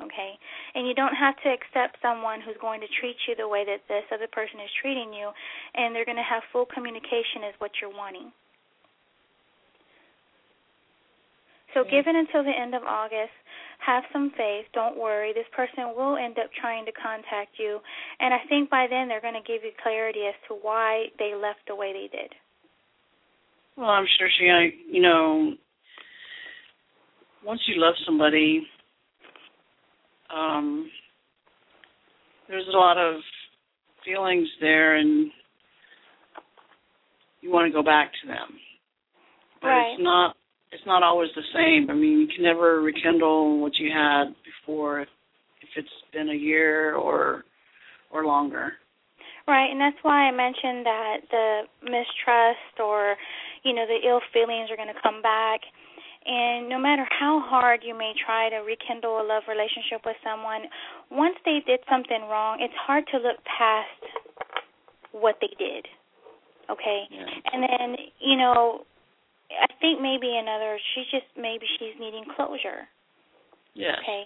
Okay, 0.00 0.34
and 0.74 0.88
you 0.88 0.94
don't 0.94 1.14
have 1.14 1.36
to 1.44 1.52
accept 1.52 2.00
someone 2.00 2.40
who's 2.40 2.58
going 2.58 2.80
to 2.80 2.90
treat 2.98 3.14
you 3.28 3.36
the 3.36 3.46
way 3.46 3.62
that 3.66 3.84
this 3.86 4.06
other 4.10 4.26
person 4.30 4.58
is 4.58 4.70
treating 4.80 5.12
you, 5.12 5.30
and 5.74 5.94
they're 5.94 6.08
going 6.08 6.18
to 6.18 6.26
have 6.26 6.42
full 6.50 6.66
communication, 6.66 7.44
is 7.46 7.54
what 7.58 7.70
you're 7.78 7.92
wanting. 7.92 8.32
So, 11.74 11.84
give 11.84 12.08
it 12.08 12.16
until 12.16 12.42
the 12.42 12.56
end 12.56 12.74
of 12.74 12.82
August 12.84 13.36
have 13.84 14.04
some 14.12 14.30
faith. 14.36 14.66
Don't 14.72 14.96
worry. 14.96 15.32
This 15.34 15.46
person 15.54 15.94
will 15.96 16.16
end 16.16 16.38
up 16.38 16.50
trying 16.60 16.84
to 16.86 16.92
contact 16.92 17.58
you. 17.58 17.80
And 18.20 18.32
I 18.32 18.38
think 18.48 18.70
by 18.70 18.86
then 18.88 19.08
they're 19.08 19.20
going 19.20 19.34
to 19.34 19.46
give 19.46 19.64
you 19.64 19.70
clarity 19.82 20.20
as 20.28 20.34
to 20.48 20.54
why 20.54 21.06
they 21.18 21.34
left 21.34 21.60
the 21.66 21.74
way 21.74 21.92
they 21.92 22.16
did. 22.16 22.32
Well, 23.76 23.88
I'm 23.88 24.06
sure 24.18 24.28
she, 24.38 24.46
you 24.90 25.02
know, 25.02 25.54
once 27.44 27.60
you 27.66 27.80
love 27.80 27.94
somebody, 28.06 28.66
um, 30.34 30.90
there's 32.48 32.68
a 32.72 32.76
lot 32.76 32.98
of 32.98 33.20
feelings 34.04 34.48
there, 34.60 34.96
and 34.96 35.30
you 37.40 37.50
want 37.50 37.66
to 37.66 37.72
go 37.72 37.82
back 37.82 38.12
to 38.22 38.28
them. 38.28 38.58
But 39.60 39.68
right. 39.68 39.92
it's 39.92 40.02
not 40.02 40.36
it's 40.72 40.86
not 40.86 41.02
always 41.02 41.28
the 41.36 41.42
same. 41.54 41.90
I 41.90 41.94
mean, 41.94 42.20
you 42.20 42.26
can 42.26 42.44
never 42.44 42.80
rekindle 42.80 43.60
what 43.60 43.72
you 43.76 43.90
had 43.92 44.34
before 44.42 45.00
if, 45.00 45.08
if 45.60 45.68
it's 45.76 45.88
been 46.12 46.30
a 46.30 46.34
year 46.34 46.94
or 46.94 47.44
or 48.10 48.24
longer. 48.24 48.72
Right, 49.46 49.70
and 49.70 49.80
that's 49.80 49.96
why 50.02 50.28
I 50.28 50.30
mentioned 50.30 50.86
that 50.86 51.16
the 51.30 51.60
mistrust 51.82 52.80
or 52.80 53.16
you 53.64 53.74
know 53.74 53.84
the 53.86 54.08
ill 54.08 54.20
feelings 54.32 54.70
are 54.70 54.76
going 54.76 54.92
to 54.92 55.02
come 55.02 55.22
back. 55.22 55.60
And 56.24 56.68
no 56.68 56.78
matter 56.78 57.04
how 57.18 57.42
hard 57.44 57.80
you 57.82 57.98
may 57.98 58.12
try 58.24 58.48
to 58.48 58.62
rekindle 58.62 59.20
a 59.20 59.26
love 59.26 59.42
relationship 59.48 60.06
with 60.06 60.14
someone, 60.22 60.70
once 61.10 61.34
they 61.44 61.58
did 61.66 61.80
something 61.90 62.22
wrong, 62.30 62.58
it's 62.60 62.74
hard 62.78 63.04
to 63.10 63.16
look 63.18 63.42
past 63.42 63.98
what 65.10 65.36
they 65.40 65.50
did. 65.58 65.84
Okay? 66.70 67.10
Yeah. 67.10 67.26
And 67.52 67.62
then, 67.66 67.96
you 68.20 68.36
know, 68.36 68.86
I 69.60 69.68
think 69.80 70.00
maybe 70.00 70.36
another. 70.36 70.78
She's 70.94 71.08
just 71.10 71.28
maybe 71.36 71.66
she's 71.78 71.94
needing 72.00 72.24
closure. 72.36 72.88
Yes. 73.74 73.98
Okay. 74.02 74.24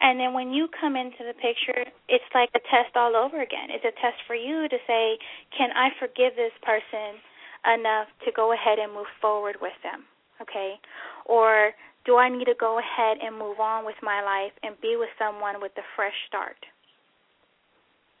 And 0.00 0.20
then 0.20 0.34
when 0.34 0.52
you 0.52 0.68
come 0.68 0.96
into 0.96 1.24
the 1.24 1.32
picture, 1.40 1.88
it's 2.08 2.28
like 2.34 2.50
a 2.54 2.60
test 2.68 2.96
all 2.96 3.16
over 3.16 3.40
again. 3.40 3.72
It's 3.72 3.84
a 3.84 3.96
test 4.00 4.20
for 4.26 4.36
you 4.36 4.68
to 4.68 4.78
say, 4.86 5.16
can 5.56 5.70
I 5.72 5.88
forgive 5.98 6.36
this 6.36 6.52
person 6.60 7.16
enough 7.64 8.08
to 8.24 8.32
go 8.32 8.52
ahead 8.52 8.78
and 8.78 8.92
move 8.92 9.08
forward 9.20 9.56
with 9.60 9.72
them? 9.82 10.04
Okay? 10.42 10.76
Or 11.24 11.72
do 12.04 12.18
I 12.18 12.28
need 12.28 12.44
to 12.44 12.54
go 12.60 12.78
ahead 12.78 13.18
and 13.24 13.38
move 13.38 13.58
on 13.58 13.86
with 13.86 13.96
my 14.02 14.20
life 14.20 14.52
and 14.62 14.76
be 14.80 14.96
with 15.00 15.08
someone 15.18 15.60
with 15.60 15.72
a 15.78 15.86
fresh 15.96 16.14
start? 16.28 16.60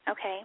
Okay? 0.08 0.40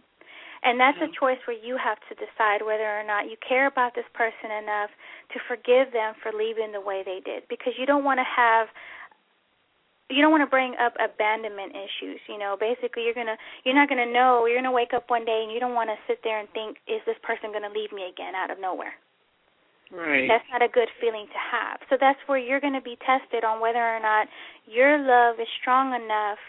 And 0.63 0.77
that's 0.79 0.97
a 1.01 1.09
choice 1.09 1.41
where 1.49 1.57
you 1.57 1.73
have 1.81 1.97
to 2.05 2.13
decide 2.13 2.61
whether 2.61 2.85
or 2.85 3.01
not 3.01 3.25
you 3.25 3.33
care 3.41 3.65
about 3.65 3.97
this 3.97 4.05
person 4.13 4.53
enough 4.53 4.93
to 5.33 5.41
forgive 5.49 5.89
them 5.89 6.13
for 6.21 6.29
leaving 6.29 6.69
the 6.69 6.81
way 6.81 7.01
they 7.01 7.17
did. 7.25 7.49
Because 7.49 7.73
you 7.81 7.89
don't 7.89 8.05
want 8.05 8.21
to 8.21 8.27
have 8.29 8.69
you 10.11 10.19
don't 10.19 10.29
want 10.29 10.43
to 10.43 10.51
bring 10.51 10.75
up 10.75 10.91
abandonment 10.99 11.71
issues 11.71 12.19
you 12.27 12.37
know. 12.37 12.59
Basically 12.59 13.09
you're 13.09 13.17
going 13.17 13.31
to 13.31 13.41
you're 13.65 13.73
not 13.73 13.89
going 13.89 14.05
to 14.05 14.11
know. 14.13 14.45
You're 14.45 14.61
going 14.61 14.69
to 14.69 14.75
wake 14.75 14.93
up 14.93 15.09
one 15.09 15.25
day 15.25 15.41
and 15.41 15.49
you 15.49 15.57
don't 15.57 15.73
want 15.73 15.89
to 15.89 15.97
sit 16.05 16.21
there 16.21 16.37
and 16.37 16.45
think 16.53 16.77
is 16.85 17.01
this 17.09 17.17
person 17.25 17.49
going 17.49 17.65
to 17.65 17.73
leave 17.73 17.89
me 17.89 18.05
again 18.05 18.37
out 18.37 18.53
of 18.53 18.61
nowhere? 18.61 18.93
Right. 19.91 20.23
that's 20.23 20.47
not 20.47 20.63
a 20.63 20.71
good 20.71 20.87
feeling 21.01 21.27
to 21.27 21.41
have. 21.41 21.83
So 21.89 21.97
that's 21.99 22.21
where 22.23 22.39
you're 22.39 22.63
going 22.63 22.79
to 22.79 22.85
be 22.85 22.95
tested 23.03 23.43
on 23.43 23.59
whether 23.59 23.81
or 23.81 23.99
not 23.99 24.29
your 24.63 24.95
love 24.95 25.35
is 25.41 25.51
strong 25.59 25.91
enough 25.91 26.39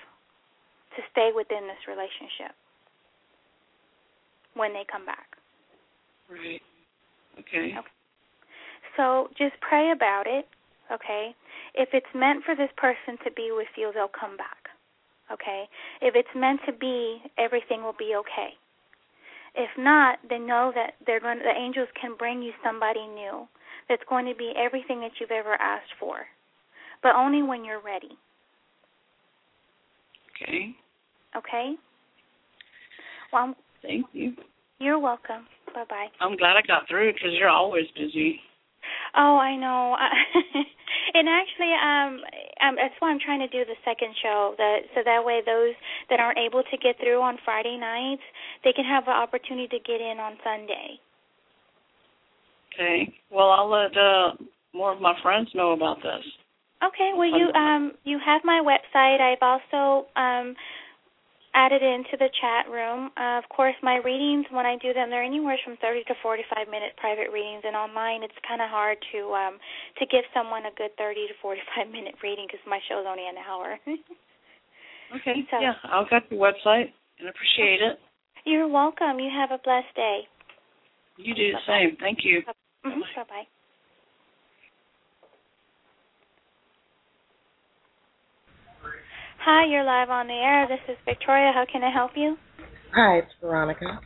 to 0.94 1.02
stay 1.10 1.32
within 1.34 1.66
this 1.66 1.82
relationship 1.90 2.54
when 4.54 4.72
they 4.72 4.84
come 4.90 5.06
back 5.06 5.32
Right. 6.32 6.62
Okay. 7.38 7.74
Okay. 7.76 7.88
So 8.96 9.28
just 9.38 9.54
pray 9.60 9.92
about 9.92 10.24
it, 10.26 10.46
okay? 10.92 11.34
If 11.74 11.90
it's 11.92 12.06
meant 12.14 12.44
for 12.44 12.54
this 12.54 12.70
person 12.76 13.16
to 13.24 13.30
be 13.32 13.50
with 13.52 13.68
you, 13.76 13.90
they'll 13.94 14.08
come 14.08 14.36
back. 14.36 14.68
Okay? 15.32 15.64
If 16.00 16.14
it's 16.14 16.28
meant 16.36 16.60
to 16.66 16.72
be, 16.72 17.22
everything 17.38 17.82
will 17.82 17.96
be 17.98 18.14
okay. 18.16 18.52
If 19.54 19.70
not, 19.78 20.18
then 20.28 20.46
know 20.46 20.72
that 20.74 20.94
they're 21.06 21.20
going 21.20 21.38
to, 21.38 21.44
the 21.44 21.58
angels 21.58 21.88
can 22.00 22.16
bring 22.18 22.42
you 22.42 22.52
somebody 22.64 23.06
new 23.06 23.46
that's 23.88 24.02
going 24.08 24.26
to 24.26 24.34
be 24.34 24.52
everything 24.56 25.00
that 25.00 25.12
you've 25.20 25.30
ever 25.30 25.54
asked 25.54 25.92
for. 26.00 26.24
But 27.02 27.14
only 27.16 27.42
when 27.42 27.64
you're 27.64 27.80
ready. 27.80 28.16
Okay. 30.36 30.74
Okay? 31.36 31.74
Well, 33.32 33.42
I'm, 33.44 33.54
Thank 33.82 34.06
you. 34.12 34.34
you're 34.78 34.98
welcome. 34.98 35.46
Bye-bye. 35.74 36.08
I'm 36.20 36.36
glad 36.36 36.56
I 36.56 36.62
got 36.66 36.88
through 36.88 37.12
because 37.12 37.30
you're 37.38 37.48
always 37.48 37.86
busy. 37.96 38.40
Oh, 39.16 39.36
I 39.36 39.56
know. 39.56 39.96
and 41.14 41.28
actually, 41.28 41.72
um, 41.74 42.20
um, 42.66 42.76
that's 42.76 42.94
why 42.98 43.10
I'm 43.10 43.20
trying 43.20 43.40
to 43.40 43.48
do 43.48 43.64
the 43.64 43.76
second 43.84 44.14
show, 44.22 44.54
that 44.58 44.78
so 44.94 45.00
that 45.04 45.24
way 45.24 45.40
those 45.44 45.74
that 46.10 46.20
aren't 46.20 46.38
able 46.38 46.62
to 46.62 46.76
get 46.78 46.98
through 46.98 47.20
on 47.20 47.38
Friday 47.44 47.76
nights, 47.78 48.22
they 48.64 48.72
can 48.72 48.84
have 48.84 49.04
an 49.06 49.14
opportunity 49.14 49.68
to 49.68 49.78
get 49.84 50.00
in 50.00 50.18
on 50.18 50.36
Sunday. 50.42 50.98
Okay. 52.74 53.12
Well, 53.30 53.50
I'll 53.50 53.70
let 53.70 53.96
uh, 53.96 54.32
more 54.74 54.92
of 54.92 55.00
my 55.00 55.14
friends 55.22 55.48
know 55.54 55.72
about 55.72 55.98
this. 55.98 56.24
Okay. 56.82 57.12
Well, 57.14 57.28
you 57.28 57.52
um 57.52 57.92
you 58.04 58.18
have 58.24 58.42
my 58.44 58.60
website. 58.64 59.20
I've 59.20 59.42
also 59.42 60.06
um 60.16 60.54
added 61.54 61.82
into 61.82 62.16
the 62.18 62.30
chat 62.40 62.70
room. 62.72 63.10
Uh, 63.16 63.38
of 63.38 63.44
course, 63.48 63.74
my 63.82 63.96
readings 64.00 64.46
when 64.50 64.64
I 64.64 64.76
do 64.80 64.92
them, 64.92 65.10
they're 65.10 65.22
anywhere 65.22 65.58
from 65.64 65.76
30 65.80 66.04
to 66.08 66.14
45 66.22 66.68
minute 66.68 66.96
private 66.96 67.30
readings, 67.32 67.62
and 67.64 67.76
online 67.76 68.22
it's 68.22 68.36
kind 68.46 68.62
of 68.62 68.68
hard 68.70 68.98
to 69.12 69.32
um 69.32 69.58
to 69.98 70.06
give 70.06 70.24
someone 70.32 70.64
a 70.66 70.74
good 70.76 70.96
30 70.96 71.28
to 71.28 71.34
45 71.40 71.90
minute 71.96 72.14
reading 72.22 72.46
because 72.48 72.64
my 72.66 72.80
show's 72.88 73.04
only 73.06 73.26
an 73.28 73.36
hour. 73.38 73.78
Okay. 75.12 75.44
So- 75.50 75.60
yeah, 75.60 75.74
I'll 75.84 76.08
got 76.08 76.28
the 76.30 76.36
website 76.36 76.88
and 77.20 77.28
appreciate 77.28 77.82
it. 77.82 77.98
You're 78.46 78.66
welcome. 78.66 79.20
You 79.20 79.28
have 79.30 79.50
a 79.50 79.60
blessed 79.62 79.94
day. 79.94 80.20
You 81.18 81.34
do 81.34 81.52
the 81.52 81.58
Bye-bye. 81.66 81.78
same. 81.92 81.96
Thank 82.00 82.20
you. 82.24 82.40
Mm-hmm. 82.86 83.00
Bye 83.00 83.24
bye. 83.28 83.46
Hi, 89.44 89.66
you're 89.66 89.82
live 89.84 90.08
on 90.08 90.28
the 90.28 90.34
air. 90.34 90.68
This 90.68 90.78
is 90.88 90.96
Victoria. 91.04 91.50
How 91.52 91.64
can 91.70 91.82
I 91.82 91.90
help 91.92 92.12
you? 92.14 92.36
Hi, 92.94 93.16
it's 93.18 93.32
Veronica. 93.40 93.98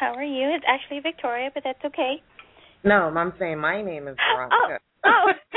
How 0.00 0.12
are 0.14 0.24
you? 0.24 0.48
It's 0.54 0.64
actually 0.66 0.98
Victoria, 1.00 1.50
but 1.54 1.62
that's 1.64 1.82
okay. 1.84 2.16
No, 2.82 3.08
I'm 3.16 3.32
saying 3.38 3.58
my 3.58 3.80
name 3.82 4.08
is 4.08 4.16
Oh, 4.18 4.34
Veronica. 4.34 4.80
oh. 5.04 5.32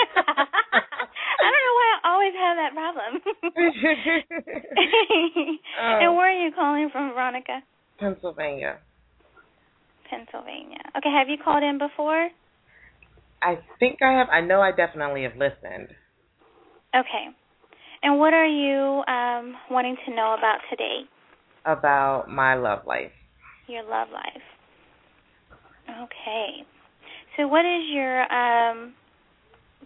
I 1.41 1.47
don't 1.49 1.65
know 1.65 1.75
why 1.79 1.87
I 1.89 1.97
always 2.13 2.35
have 2.37 2.57
that 2.57 2.73
problem. 2.73 3.11
Oh. 5.81 5.99
and 6.01 6.15
where 6.15 6.29
are 6.29 6.39
you 6.45 6.51
calling 6.53 6.89
from, 6.91 7.13
Veronica? 7.13 7.61
Pennsylvania. 7.99 8.79
Pennsylvania. 10.09 10.81
Okay, 10.97 11.09
have 11.11 11.29
you 11.29 11.37
called 11.43 11.63
in 11.63 11.77
before? 11.77 12.29
I 13.41 13.59
think 13.79 14.01
I 14.01 14.11
have. 14.19 14.27
I 14.29 14.41
know 14.41 14.61
I 14.61 14.71
definitely 14.71 15.23
have 15.23 15.35
listened. 15.35 15.89
Okay. 16.95 17.27
And 18.01 18.19
what 18.19 18.33
are 18.33 18.47
you 18.47 19.03
um 19.07 19.55
wanting 19.69 19.97
to 20.05 20.15
know 20.15 20.35
about 20.37 20.59
today? 20.69 21.01
about 21.65 22.29
my 22.29 22.55
love 22.55 22.79
life. 22.85 23.11
Your 23.67 23.83
love 23.83 24.07
life. 24.11 24.45
Okay. 25.89 26.63
So 27.37 27.47
what 27.47 27.65
is 27.65 27.83
your 27.91 28.21
um 28.31 28.93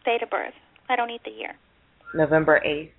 date 0.05 0.23
of 0.23 0.29
birth? 0.29 0.53
I 0.89 0.95
don't 0.95 1.07
need 1.07 1.21
the 1.25 1.31
year. 1.31 1.55
November 2.13 2.61
8th. 2.65 2.91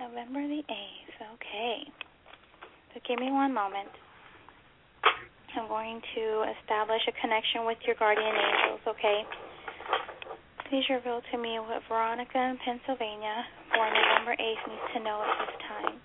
November 0.00 0.46
the 0.46 0.62
8th. 0.68 1.34
Okay. 1.34 1.88
So 2.92 3.00
give 3.08 3.18
me 3.18 3.30
one 3.32 3.54
moment. 3.54 3.88
I'm 5.56 5.68
going 5.68 6.02
to 6.14 6.44
establish 6.60 7.00
a 7.08 7.12
connection 7.20 7.64
with 7.64 7.78
your 7.86 7.96
guardian 7.96 8.28
angels, 8.28 8.80
okay? 8.86 9.24
Please 10.68 10.82
reveal 10.90 11.22
to 11.30 11.38
me 11.38 11.58
what 11.62 11.82
Veronica 11.88 12.38
in 12.42 12.58
Pennsylvania, 12.64 13.46
born 13.70 13.94
November 13.94 14.34
8th, 14.34 14.62
needs 14.66 14.86
to 14.94 15.00
know 15.00 15.22
at 15.22 15.46
this 15.46 15.54
time. 15.62 16.00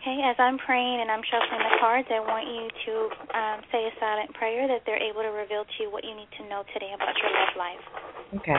Okay, 0.00 0.22
as 0.22 0.36
I'm 0.38 0.56
praying 0.58 1.00
and 1.02 1.10
I'm 1.10 1.20
shuffling 1.26 1.58
the 1.58 1.76
cards, 1.80 2.06
I 2.14 2.20
want 2.20 2.46
you 2.46 2.70
to 2.70 2.92
um, 3.36 3.60
say 3.72 3.90
a 3.90 3.92
silent 3.98 4.32
prayer 4.34 4.68
that 4.68 4.82
they're 4.86 5.02
able 5.02 5.22
to 5.22 5.34
reveal 5.34 5.64
to 5.64 5.76
you 5.82 5.90
what 5.90 6.04
you 6.04 6.14
need 6.14 6.30
to 6.38 6.48
know 6.48 6.62
today 6.72 6.94
about 6.94 7.14
your 7.18 7.30
love 7.34 7.54
life. 7.58 7.84
Okay. 8.40 8.56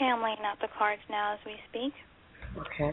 Okay, 0.00 0.09
I'm 0.20 0.24
laying 0.24 0.44
out 0.44 0.60
the 0.60 0.68
cards 0.76 1.00
now 1.08 1.32
as 1.32 1.40
we 1.46 1.56
speak. 1.72 1.92
Okay. 2.68 2.92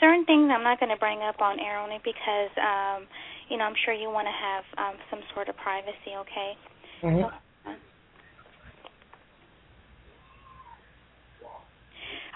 certain 0.00 0.24
things 0.26 0.50
I'm 0.50 0.64
not 0.64 0.80
going 0.80 0.90
to 0.90 0.98
bring 0.98 1.22
up 1.22 1.40
on 1.40 1.60
air 1.60 1.78
only 1.78 1.98
because, 2.02 2.50
um, 2.58 3.06
you 3.48 3.56
know, 3.56 3.62
I'm 3.64 3.74
sure 3.84 3.94
you 3.94 4.10
want 4.10 4.26
to 4.26 4.34
have 4.34 4.64
um, 4.78 4.98
some 5.10 5.20
sort 5.32 5.48
of 5.48 5.56
privacy. 5.58 6.18
Okay. 6.18 6.58
Mhm. 7.04 7.30
So, 7.30 7.70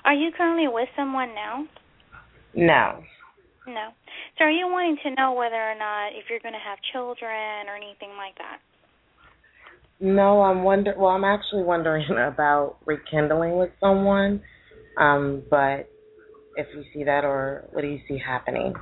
are 0.05 0.15
you 0.15 0.31
currently 0.31 0.69
with 0.69 0.89
someone 0.95 1.35
now? 1.35 1.67
No. 2.55 3.03
No. 3.67 3.91
So 4.39 4.45
are 4.45 4.51
you 4.51 4.69
wanting 4.69 4.97
to 5.03 5.11
know 5.17 5.33
whether 5.33 5.59
or 5.59 5.75
not 5.75 6.15
if 6.15 6.31
you're 6.31 6.39
going 6.39 6.55
to 6.55 6.61
have 6.61 6.79
children 6.93 7.67
or 7.67 7.75
anything 7.75 8.15
like 8.17 8.39
that? 8.39 8.61
No, 10.01 10.43
I'm 10.43 10.63
wonder. 10.63 10.95
Well, 10.97 11.11
I'm 11.11 11.25
actually 11.25 11.63
wondering 11.63 12.07
about 12.33 12.77
rekindling 12.85 13.57
with 13.57 13.71
someone. 13.81 14.43
Um, 14.97 15.43
but 15.51 15.89
if 16.55 16.67
you 16.75 16.85
see 16.93 17.05
that, 17.05 17.25
or 17.25 17.65
what 17.73 17.83
do 17.83 17.89
you 17.89 18.01
see 18.09 18.19
happening? 18.19 18.75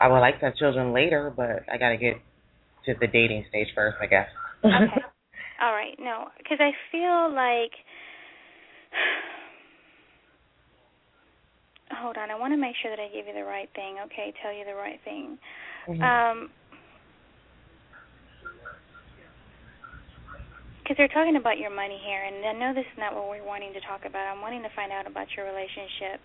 I 0.00 0.08
would 0.08 0.20
like 0.20 0.38
to 0.40 0.46
have 0.46 0.56
children 0.56 0.92
later, 0.92 1.32
but 1.34 1.64
I 1.72 1.78
got 1.78 1.90
to 1.90 1.96
get 1.96 2.14
to 2.86 2.94
the 3.00 3.06
dating 3.06 3.44
stage 3.48 3.68
first, 3.74 3.96
I 4.00 4.06
guess. 4.06 4.28
Okay. 4.64 4.72
All 5.62 5.72
right. 5.72 5.96
No, 5.98 6.26
because 6.38 6.58
I 6.60 6.70
feel 6.92 7.34
like. 7.34 7.72
Hold 12.02 12.16
on. 12.18 12.30
I 12.30 12.34
want 12.34 12.52
to 12.52 12.58
make 12.58 12.74
sure 12.82 12.90
that 12.90 13.00
I 13.00 13.06
give 13.14 13.26
you 13.26 13.32
the 13.32 13.46
right 13.46 13.68
thing. 13.74 13.96
Okay, 14.06 14.34
tell 14.42 14.52
you 14.52 14.64
the 14.64 14.74
right 14.74 15.00
thing. 15.04 15.38
Mhm. 15.88 16.02
Um, 16.02 16.50
because 20.86 21.02
they're 21.02 21.10
talking 21.10 21.34
about 21.34 21.58
your 21.58 21.74
money 21.74 21.98
here, 21.98 22.22
and 22.22 22.46
I 22.46 22.54
know 22.54 22.70
this 22.70 22.86
is 22.86 22.94
not 22.98 23.10
what 23.10 23.26
we're 23.26 23.42
wanting 23.42 23.74
to 23.74 23.82
talk 23.82 24.06
about. 24.06 24.22
I'm 24.22 24.38
wanting 24.38 24.62
to 24.62 24.70
find 24.78 24.94
out 24.94 25.02
about 25.02 25.26
your 25.34 25.42
relationship. 25.42 26.22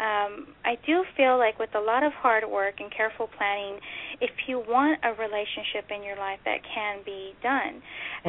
Um, 0.00 0.56
I 0.64 0.80
do 0.88 1.04
feel 1.12 1.36
like 1.36 1.60
with 1.60 1.68
a 1.76 1.84
lot 1.84 2.00
of 2.00 2.16
hard 2.16 2.48
work 2.48 2.80
and 2.80 2.88
careful 2.88 3.28
planning, 3.36 3.76
if 4.24 4.32
you 4.48 4.64
want 4.64 5.04
a 5.04 5.12
relationship 5.12 5.92
in 5.92 6.00
your 6.00 6.16
life, 6.16 6.40
that 6.48 6.64
can 6.64 7.04
be 7.04 7.36
done. 7.44 7.82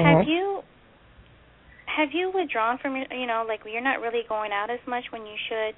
Have 0.04 0.20
Mhm. 0.20 0.28
you 0.28 0.64
have 1.96 2.12
you 2.12 2.30
withdrawn 2.36 2.78
from 2.80 2.98
your, 2.98 3.08
you 3.16 3.26
know, 3.26 3.46
like 3.48 3.64
you're 3.64 3.80
not 3.80 4.02
really 4.02 4.24
going 4.28 4.52
out 4.52 4.70
as 4.70 4.84
much 4.86 5.06
when 5.12 5.26
you 5.26 5.38
should? 5.48 5.76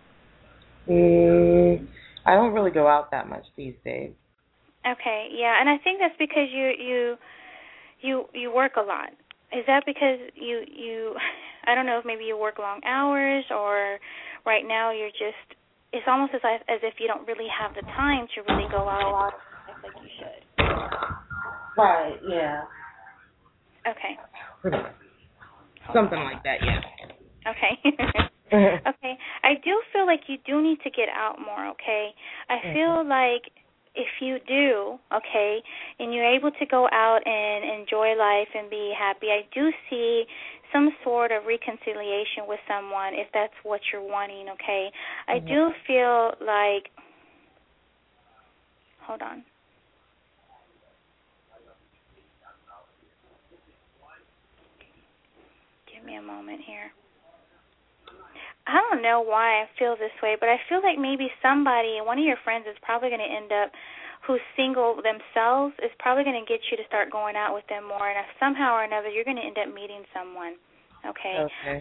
Mm, 0.90 1.88
I 2.26 2.34
don't 2.34 2.54
really 2.54 2.72
go 2.72 2.88
out 2.88 3.12
that 3.12 3.30
much 3.30 3.46
these 3.56 3.78
days. 3.86 4.14
Okay, 4.82 5.30
yeah, 5.30 5.62
and 5.62 5.70
I 5.70 5.78
think 5.78 6.00
that's 6.00 6.18
because 6.18 6.50
you 6.50 6.74
you 6.74 7.18
you 8.02 8.26
you 8.34 8.52
work 8.52 8.78
a 8.78 8.82
lot. 8.82 9.14
Is 9.52 9.66
that 9.68 9.84
because 9.86 10.20
you 10.36 10.64
you 10.68 11.16
I 11.66 11.76
don't 11.76 11.86
know 11.86 12.00
if 12.00 12.06
maybe 12.06 12.26
you 12.26 12.38
work 12.38 12.60
long 12.60 12.82
hours 12.86 13.46
or 13.52 14.00
right 14.46 14.64
now 14.68 14.92
you're 14.92 15.12
just 15.12 15.58
it's 15.94 16.08
almost 16.08 16.34
as 16.34 16.42
if, 16.44 16.62
as 16.70 16.80
if 16.84 16.96
you 17.00 17.08
don't 17.08 17.28
really 17.28 17.48
have 17.52 17.76
the 17.76 17.82
time 17.96 18.28
to 18.36 18.42
really 18.54 18.70
go 18.72 18.88
out 18.88 19.04
a 19.04 19.12
lot 19.12 19.34
like 19.84 19.94
you 20.02 20.10
should. 20.18 20.64
Right, 21.78 22.20
yeah. 22.28 22.62
Okay. 23.88 24.18
Something 25.94 26.20
like 26.20 26.44
that, 26.44 26.58
yeah. 26.62 26.80
Okay. 27.50 27.98
okay. 28.88 29.18
I 29.44 29.54
do 29.64 29.82
feel 29.92 30.06
like 30.06 30.22
you 30.28 30.38
do 30.46 30.62
need 30.62 30.80
to 30.84 30.92
get 30.92 31.10
out 31.10 31.38
more, 31.40 31.70
okay? 31.70 32.10
I 32.50 32.56
mm-hmm. 32.56 32.74
feel 32.74 33.10
like 33.10 33.52
if 33.96 34.08
you 34.22 34.38
do, 34.48 34.98
okay, 35.14 35.60
and 36.00 36.14
you're 36.14 36.26
able 36.26 36.52
to 36.52 36.66
go 36.66 36.88
out 36.92 37.20
and 37.26 37.82
enjoy 37.82 38.16
life 38.16 38.48
and 38.56 38.70
be 38.70 38.94
happy, 38.98 39.28
I 39.28 39.42
do 39.54 39.72
see 39.90 40.26
some 40.72 40.90
sort 41.04 41.32
of 41.32 41.46
reconciliation 41.46 42.48
with 42.48 42.60
someone 42.68 43.14
if 43.14 43.28
that's 43.34 43.54
what 43.64 43.82
you're 43.92 44.02
wanting, 44.02 44.48
okay? 44.50 44.90
Mm-hmm. 45.30 45.32
I 45.32 45.40
do 45.40 45.72
feel 45.86 46.32
like 46.46 46.90
hold 49.02 49.22
on. 49.22 49.44
Give 55.94 56.06
me 56.06 56.16
a 56.16 56.22
moment 56.22 56.62
here. 56.66 56.92
I 58.68 58.78
don't 58.90 59.02
know 59.02 59.22
why 59.22 59.64
I 59.64 59.70
feel 59.78 59.96
this 59.96 60.14
way, 60.22 60.38
but 60.40 60.50
I 60.50 60.58
feel 60.70 60.82
like 60.84 61.00
maybe 61.00 61.30
somebody, 61.42 61.98
one 62.02 62.20
of 62.20 62.26
your 62.26 62.38
friends, 62.44 62.66
is 62.70 62.78
probably 62.82 63.10
going 63.10 63.24
to 63.24 63.36
end 63.36 63.52
up 63.52 63.72
who's 64.26 64.42
single 64.56 65.02
themselves 65.02 65.74
is 65.82 65.90
probably 65.98 66.24
going 66.24 66.38
to 66.38 66.46
get 66.46 66.62
you 66.70 66.78
to 66.78 66.86
start 66.86 67.10
going 67.10 67.36
out 67.36 67.54
with 67.54 67.66
them 67.68 67.88
more, 67.88 68.06
and 68.08 68.20
if 68.20 68.30
somehow 68.40 68.78
or 68.78 68.84
another 68.84 69.10
you're 69.10 69.26
going 69.26 69.38
to 69.38 69.46
end 69.46 69.58
up 69.58 69.74
meeting 69.74 70.06
someone. 70.14 70.56
Okay. 71.02 71.42
Okay. 71.42 71.78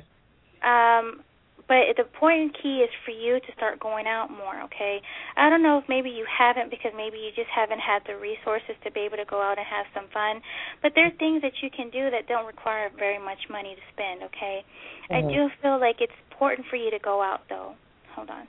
Um, 0.64 1.20
but 1.68 1.94
the 1.94 2.02
point 2.18 2.40
and 2.40 2.50
key 2.50 2.82
is 2.82 2.90
for 3.06 3.12
you 3.12 3.38
to 3.38 3.50
start 3.54 3.78
going 3.78 4.06
out 4.08 4.26
more, 4.26 4.58
okay? 4.66 4.98
I 5.36 5.46
don't 5.48 5.62
know 5.62 5.78
if 5.78 5.86
maybe 5.86 6.10
you 6.10 6.26
haven't 6.26 6.66
because 6.66 6.90
maybe 6.96 7.22
you 7.22 7.30
just 7.30 7.46
haven't 7.46 7.78
had 7.78 8.02
the 8.10 8.18
resources 8.18 8.74
to 8.82 8.90
be 8.90 9.06
able 9.06 9.22
to 9.22 9.28
go 9.28 9.38
out 9.38 9.54
and 9.54 9.62
have 9.62 9.86
some 9.94 10.10
fun. 10.10 10.42
But 10.82 10.98
there 10.98 11.06
are 11.06 11.14
things 11.22 11.46
that 11.46 11.62
you 11.62 11.70
can 11.70 11.86
do 11.94 12.10
that 12.10 12.26
don't 12.26 12.42
require 12.42 12.90
very 12.98 13.22
much 13.22 13.38
money 13.46 13.78
to 13.78 13.84
spend, 13.94 14.26
okay? 14.34 14.66
Mm-hmm. 15.12 15.14
I 15.14 15.20
do 15.30 15.46
feel 15.62 15.78
like 15.78 16.02
it's 16.02 16.16
important 16.40 16.66
for 16.70 16.76
you 16.76 16.90
to 16.90 16.98
go 16.98 17.20
out 17.20 17.42
though. 17.50 17.74
Hold 18.16 18.30
on. 18.30 18.48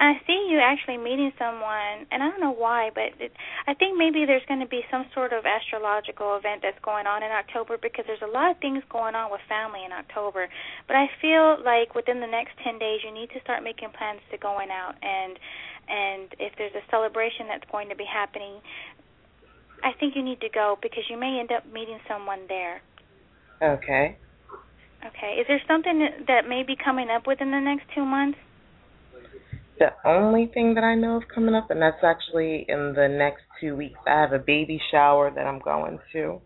I 0.00 0.14
see 0.26 0.48
you 0.48 0.58
actually 0.58 0.96
meeting 0.96 1.30
someone, 1.38 2.08
and 2.10 2.22
I 2.24 2.30
don't 2.30 2.40
know 2.40 2.56
why, 2.56 2.88
but 2.88 3.12
it, 3.20 3.32
I 3.68 3.74
think 3.74 3.98
maybe 3.98 4.24
there's 4.24 4.42
going 4.48 4.60
to 4.60 4.66
be 4.66 4.80
some 4.90 5.04
sort 5.12 5.34
of 5.34 5.44
astrological 5.44 6.40
event 6.40 6.64
that's 6.64 6.80
going 6.80 7.06
on 7.06 7.22
in 7.22 7.30
October 7.30 7.76
because 7.76 8.06
there's 8.08 8.24
a 8.24 8.32
lot 8.32 8.50
of 8.50 8.56
things 8.64 8.82
going 8.88 9.14
on 9.14 9.30
with 9.30 9.42
family 9.46 9.84
in 9.84 9.92
October. 9.92 10.48
But 10.88 10.96
I 10.96 11.12
feel 11.20 11.60
like 11.62 11.94
within 11.94 12.18
the 12.18 12.26
next 12.26 12.56
10 12.64 12.80
days, 12.80 13.04
you 13.04 13.12
need 13.12 13.28
to 13.36 13.44
start 13.44 13.62
making 13.62 13.92
plans 13.92 14.24
to 14.32 14.38
going 14.38 14.72
out, 14.72 14.96
and 15.04 15.38
and 15.90 16.28
if 16.38 16.52
there's 16.56 16.74
a 16.74 16.84
celebration 16.90 17.46
that's 17.48 17.68
going 17.70 17.88
to 17.88 17.96
be 17.96 18.06
happening, 18.06 18.60
I 19.82 19.92
think 19.98 20.14
you 20.14 20.22
need 20.22 20.40
to 20.40 20.48
go 20.48 20.78
because 20.80 21.04
you 21.10 21.18
may 21.18 21.40
end 21.40 21.50
up 21.50 21.66
meeting 21.72 21.98
someone 22.08 22.46
there. 22.48 22.82
Okay. 23.62 24.16
Okay. 25.04 25.32
Is 25.40 25.46
there 25.48 25.60
something 25.66 26.08
that 26.28 26.48
may 26.48 26.62
be 26.62 26.76
coming 26.76 27.08
up 27.10 27.26
within 27.26 27.50
the 27.50 27.60
next 27.60 27.84
two 27.94 28.04
months? 28.04 28.38
the 29.80 29.90
only 30.04 30.50
thing 30.52 30.74
that 30.74 30.84
I 30.84 30.94
know 30.94 31.16
of 31.16 31.22
coming 31.34 31.54
up, 31.54 31.70
and 31.70 31.80
that's 31.80 32.04
actually 32.04 32.66
in 32.68 32.92
the 32.94 33.08
next 33.08 33.42
two 33.60 33.74
weeks. 33.74 33.98
I 34.06 34.20
have 34.20 34.32
a 34.32 34.38
baby 34.38 34.78
shower 34.92 35.32
that 35.34 35.46
I'm 35.46 35.58
going 35.58 35.98
to. 36.12 36.40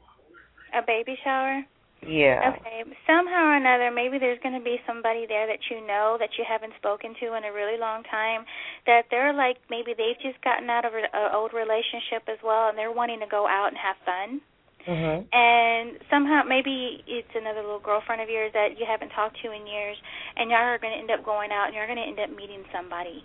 A 0.72 0.82
baby 0.86 1.18
shower? 1.22 1.62
Yeah. 2.06 2.54
Okay. 2.56 2.84
Somehow 3.06 3.52
or 3.52 3.56
another, 3.56 3.90
maybe 3.90 4.18
there's 4.18 4.40
going 4.42 4.54
to 4.54 4.64
be 4.64 4.78
somebody 4.86 5.26
there 5.26 5.46
that 5.46 5.60
you 5.70 5.84
know 5.86 6.16
that 6.20 6.36
you 6.38 6.44
haven't 6.46 6.72
spoken 6.78 7.14
to 7.20 7.36
in 7.36 7.44
a 7.44 7.52
really 7.52 7.78
long 7.78 8.02
time. 8.04 8.44
That 8.86 9.08
they're 9.10 9.32
like 9.32 9.56
maybe 9.70 9.94
they've 9.96 10.18
just 10.20 10.42
gotten 10.44 10.68
out 10.70 10.84
of 10.84 10.92
an 10.94 11.08
old 11.32 11.52
relationship 11.52 12.28
as 12.28 12.38
well, 12.44 12.68
and 12.68 12.78
they're 12.78 12.92
wanting 12.92 13.20
to 13.20 13.30
go 13.30 13.46
out 13.48 13.68
and 13.68 13.78
have 13.78 13.96
fun. 14.04 14.40
Mm-hmm. 14.84 15.24
And 15.32 15.96
somehow, 16.12 16.44
maybe 16.44 17.00
it's 17.08 17.32
another 17.34 17.64
little 17.64 17.80
girlfriend 17.80 18.20
of 18.20 18.28
yours 18.28 18.52
that 18.52 18.76
you 18.76 18.84
haven't 18.84 19.16
talked 19.16 19.40
to 19.40 19.48
in 19.48 19.66
years, 19.66 19.96
and 20.36 20.50
y'all 20.50 20.60
are 20.60 20.78
going 20.78 20.92
to 20.92 21.00
end 21.00 21.10
up 21.10 21.24
going 21.24 21.50
out, 21.50 21.72
and 21.72 21.74
you're 21.74 21.88
going 21.88 22.00
to 22.00 22.04
end 22.04 22.20
up 22.20 22.28
meeting 22.36 22.64
somebody. 22.68 23.24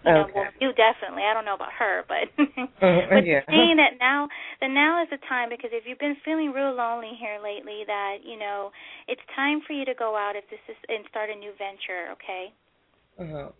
You 0.00 0.12
know, 0.12 0.24
okay. 0.24 0.32
well, 0.34 0.48
you 0.60 0.72
definitely. 0.72 1.28
I 1.28 1.36
don't 1.36 1.44
know 1.44 1.60
about 1.60 1.76
her, 1.76 2.08
but 2.08 2.32
mm-hmm. 2.40 3.12
but 3.12 3.26
yeah. 3.26 3.44
seeing 3.52 3.76
that 3.76 4.00
now, 4.00 4.28
that 4.64 4.72
now 4.72 5.02
is 5.04 5.12
the 5.12 5.20
time 5.28 5.52
because 5.52 5.76
if 5.76 5.84
you've 5.84 6.00
been 6.00 6.16
feeling 6.24 6.56
real 6.56 6.72
lonely 6.72 7.12
here 7.20 7.36
lately, 7.36 7.84
that 7.84 8.24
you 8.24 8.38
know 8.40 8.72
it's 9.08 9.20
time 9.36 9.60
for 9.66 9.76
you 9.76 9.84
to 9.84 9.92
go 9.92 10.16
out 10.16 10.40
if 10.40 10.48
this 10.48 10.62
is 10.72 10.76
and 10.88 11.04
start 11.12 11.28
a 11.28 11.36
new 11.36 11.52
venture. 11.60 12.16
Okay. 12.16 12.52
Mhm. 13.20 13.52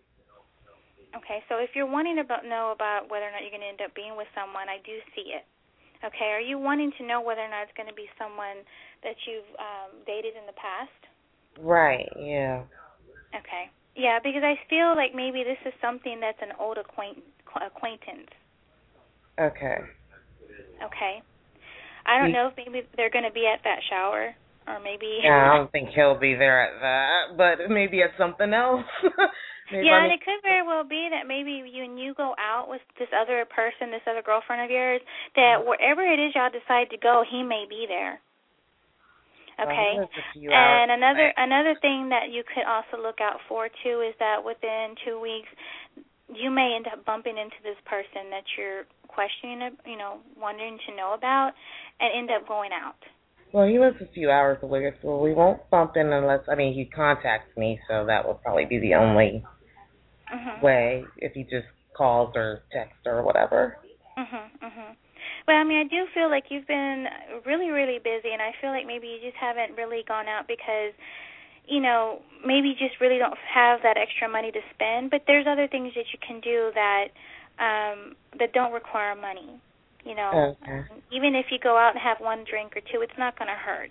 Okay, 1.11 1.43
so 1.51 1.59
if 1.59 1.75
you're 1.75 1.91
wanting 1.91 2.15
to 2.17 2.25
know 2.47 2.71
about 2.71 3.11
whether 3.11 3.27
or 3.27 3.35
not 3.35 3.43
you're 3.43 3.51
going 3.51 3.67
to 3.67 3.73
end 3.75 3.83
up 3.83 3.91
being 3.99 4.15
with 4.15 4.31
someone, 4.31 4.71
I 4.71 4.79
do 4.87 4.95
see 5.15 5.35
it. 5.35 5.43
Okay, 6.07 6.31
are 6.31 6.41
you 6.41 6.57
wanting 6.57 6.93
to 6.99 7.05
know 7.05 7.21
whether 7.21 7.43
or 7.43 7.51
not 7.51 7.67
it's 7.67 7.77
going 7.77 7.91
to 7.91 7.99
be 7.99 8.09
someone 8.17 8.63
that 9.03 9.19
you've 9.27 9.51
um, 9.59 10.01
dated 10.07 10.39
in 10.39 10.47
the 10.47 10.55
past? 10.55 11.01
Right. 11.59 12.09
Yeah. 12.17 12.63
Okay. 13.35 13.69
Yeah, 14.01 14.19
because 14.25 14.41
I 14.41 14.57
feel 14.73 14.97
like 14.97 15.13
maybe 15.15 15.45
this 15.45 15.61
is 15.69 15.77
something 15.81 16.21
that's 16.25 16.41
an 16.41 16.57
old 16.59 16.79
acquaint- 16.79 17.21
acquaintance. 17.53 18.33
Okay. 19.39 19.85
Okay. 20.81 21.21
I 22.07 22.17
don't 22.17 22.33
mm. 22.33 22.41
know 22.41 22.49
if 22.49 22.57
maybe 22.57 22.89
they're 22.97 23.13
going 23.13 23.29
to 23.29 23.37
be 23.37 23.45
at 23.45 23.61
that 23.65 23.85
shower 23.93 24.33
or 24.67 24.81
maybe. 24.81 25.21
Yeah, 25.23 25.53
I 25.53 25.57
don't 25.59 25.71
think 25.77 25.91
he'll 25.93 26.19
be 26.19 26.35
there 26.35 26.65
at 26.65 26.81
that, 26.81 27.37
but 27.37 27.69
maybe 27.69 28.01
at 28.01 28.17
something 28.17 28.53
else. 28.53 28.89
Maybe 29.71 29.87
yeah, 29.87 30.03
and 30.03 30.11
it 30.11 30.19
could 30.27 30.43
very 30.43 30.67
well 30.67 30.83
be 30.83 31.07
that 31.15 31.31
maybe 31.31 31.63
you 31.63 31.85
and 31.87 31.95
you 31.95 32.13
go 32.19 32.35
out 32.43 32.67
with 32.67 32.83
this 32.99 33.07
other 33.15 33.47
person, 33.47 33.95
this 33.95 34.03
other 34.03 34.19
girlfriend 34.19 34.67
of 34.67 34.71
yours, 34.71 34.99
that 35.39 35.63
mm. 35.63 35.67
wherever 35.71 36.03
it 36.03 36.19
is 36.19 36.35
y'all 36.35 36.51
decide 36.51 36.91
to 36.91 36.99
go, 36.99 37.23
he 37.23 37.47
may 37.47 37.71
be 37.71 37.87
there. 37.87 38.19
Okay. 39.61 39.99
and 39.99 40.91
another 40.91 41.33
another 41.37 41.75
thing 41.81 42.09
that 42.09 42.31
you 42.31 42.43
could 42.43 42.65
also 42.65 43.03
look 43.03 43.21
out 43.21 43.41
for 43.49 43.69
too 43.83 44.01
is 44.01 44.15
that 44.19 44.43
within 44.45 44.95
two 45.05 45.21
weeks 45.21 45.49
you 46.33 46.51
may 46.51 46.75
end 46.77 46.87
up 46.87 47.05
bumping 47.05 47.37
into 47.37 47.57
this 47.63 47.77
person 47.85 48.31
that 48.31 48.45
you're 48.57 48.85
questioning, 49.09 49.77
you 49.85 49.99
know, 49.99 50.19
wanting 50.39 50.79
to 50.89 50.97
know 50.97 51.15
about, 51.15 51.53
and 51.99 52.11
end 52.17 52.31
up 52.31 52.47
going 52.47 52.71
out. 52.73 52.97
Well, 53.53 53.67
he 53.67 53.79
lives 53.79 53.97
a 54.01 54.07
few 54.13 54.31
hours 54.31 54.59
away, 54.63 54.93
so 55.03 55.21
we 55.21 55.35
won't 55.35 55.69
bump 55.71 55.97
in 55.97 56.13
unless 56.13 56.41
I 56.49 56.55
mean 56.55 56.73
he 56.73 56.85
contacts 56.85 57.57
me, 57.57 57.81
so 57.89 58.07
that 58.07 58.25
will 58.25 58.35
probably 58.35 58.65
be 58.65 58.79
the 58.79 58.95
only 58.95 59.43
mm-hmm. 60.33 60.65
way 60.65 61.05
if 61.17 61.33
he 61.33 61.43
just 61.43 61.67
calls 61.97 62.33
or 62.37 62.63
texts 62.73 63.03
or 63.07 63.25
whatever. 63.25 63.77
Mhm. 64.17 64.51
Mhm. 64.63 64.97
Well, 65.47 65.57
I 65.57 65.65
mean, 65.65 65.79
I 65.79 65.89
do 65.89 66.07
feel 66.15 66.31
like 66.31 66.45
you've 66.51 66.67
been 66.67 67.07
really, 67.47 67.71
really 67.71 67.99
busy, 67.99 68.33
and 68.33 68.43
I 68.43 68.53
feel 68.61 68.71
like 68.71 68.87
maybe 68.87 69.07
you 69.09 69.19
just 69.23 69.37
haven't 69.37 69.77
really 69.77 70.05
gone 70.07 70.29
out 70.29 70.47
because, 70.49 70.93
you 71.67 71.81
know, 71.81 72.23
maybe 72.45 72.69
you 72.69 72.79
just 72.79 73.01
really 73.01 73.19
don't 73.19 73.37
have 73.53 73.81
that 73.83 73.97
extra 73.97 74.29
money 74.29 74.53
to 74.53 74.61
spend. 74.75 75.11
But 75.11 75.23
there's 75.27 75.47
other 75.49 75.69
things 75.69 75.93
that 75.95 76.07
you 76.13 76.19
can 76.21 76.41
do 76.41 76.71
that 76.75 77.09
um 77.61 78.17
that 78.39 78.53
don't 78.53 78.73
require 78.73 79.15
money. 79.15 79.61
You 80.05 80.15
know, 80.15 80.57
okay. 80.63 80.79
um, 80.91 81.03
even 81.13 81.35
if 81.35 81.47
you 81.51 81.59
go 81.59 81.77
out 81.77 81.93
and 81.93 82.01
have 82.01 82.19
one 82.21 82.45
drink 82.49 82.73
or 82.77 82.81
two, 82.81 83.03
it's 83.03 83.19
not 83.19 83.39
going 83.39 83.49
to 83.49 83.55
hurt. 83.55 83.91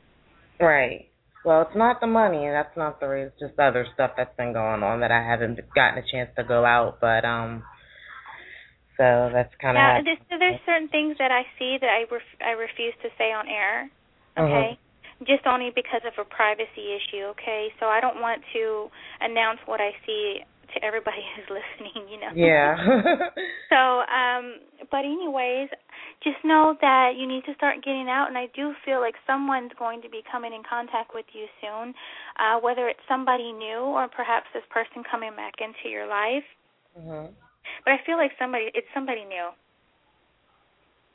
Right. 0.59 1.05
Well, 1.45 1.61
it's 1.61 1.75
not 1.75 2.01
the 2.01 2.07
money, 2.07 2.45
and 2.45 2.53
that's 2.53 2.75
not 2.75 2.99
the 2.99 3.07
reason. 3.07 3.31
It's 3.31 3.39
just 3.39 3.59
other 3.59 3.85
stuff 3.93 4.11
that's 4.17 4.35
been 4.35 4.51
going 4.51 4.83
on 4.83 4.99
that 5.01 5.11
I 5.11 5.23
haven't 5.23 5.59
gotten 5.73 6.03
a 6.03 6.11
chance 6.11 6.29
to 6.35 6.43
go 6.43 6.65
out. 6.65 6.97
But 6.99 7.23
um, 7.23 7.63
so 8.99 9.31
that's 9.31 9.55
kind 9.63 9.79
of. 9.79 9.81
Now, 9.81 10.03
there's, 10.03 10.19
there's 10.27 10.59
certain 10.67 10.91
things 10.91 11.15
that 11.23 11.31
I 11.31 11.47
see 11.57 11.79
that 11.79 11.87
I 11.87 12.03
ref, 12.11 12.27
I 12.43 12.51
refuse 12.51 12.93
to 13.01 13.09
say 13.17 13.31
on 13.31 13.47
air. 13.47 13.87
Uh-huh. 14.35 14.43
Okay. 14.43 14.75
Mm-hmm. 14.75 15.23
Just 15.23 15.47
only 15.47 15.71
because 15.73 16.03
of 16.03 16.13
a 16.19 16.27
privacy 16.27 16.95
issue, 16.95 17.31
okay? 17.35 17.71
So 17.79 17.87
I 17.87 17.99
don't 17.99 18.19
want 18.19 18.43
to 18.53 18.87
announce 19.19 19.59
what 19.65 19.79
I 19.79 19.91
see 20.05 20.43
to 20.75 20.83
everybody 20.83 21.23
who's 21.35 21.47
listening, 21.47 22.11
you 22.11 22.19
know. 22.19 22.31
Yeah. 22.35 22.75
so, 23.71 24.03
um 24.07 24.59
but 24.91 25.03
anyways, 25.03 25.69
just 26.23 26.39
know 26.43 26.75
that 26.81 27.13
you 27.15 27.27
need 27.27 27.43
to 27.45 27.53
start 27.55 27.83
getting 27.83 28.07
out 28.09 28.27
and 28.27 28.37
I 28.37 28.47
do 28.55 28.73
feel 28.85 28.99
like 28.99 29.15
someone's 29.27 29.71
going 29.77 30.01
to 30.03 30.09
be 30.09 30.23
coming 30.31 30.51
in 30.53 30.63
contact 30.67 31.11
with 31.13 31.25
you 31.33 31.47
soon, 31.59 31.93
uh 32.39 32.59
whether 32.59 32.87
it's 32.87 33.03
somebody 33.07 33.51
new 33.51 33.91
or 33.91 34.07
perhaps 34.07 34.47
this 34.53 34.63
person 34.71 35.03
coming 35.03 35.35
back 35.35 35.55
into 35.59 35.87
your 35.91 36.07
life. 36.07 36.47
Mhm. 36.99 37.31
But 37.85 37.93
I 37.93 37.97
feel 38.05 38.17
like 38.17 38.31
somebody 38.39 38.71
it's 38.73 38.87
somebody 38.93 39.25
new. 39.25 39.49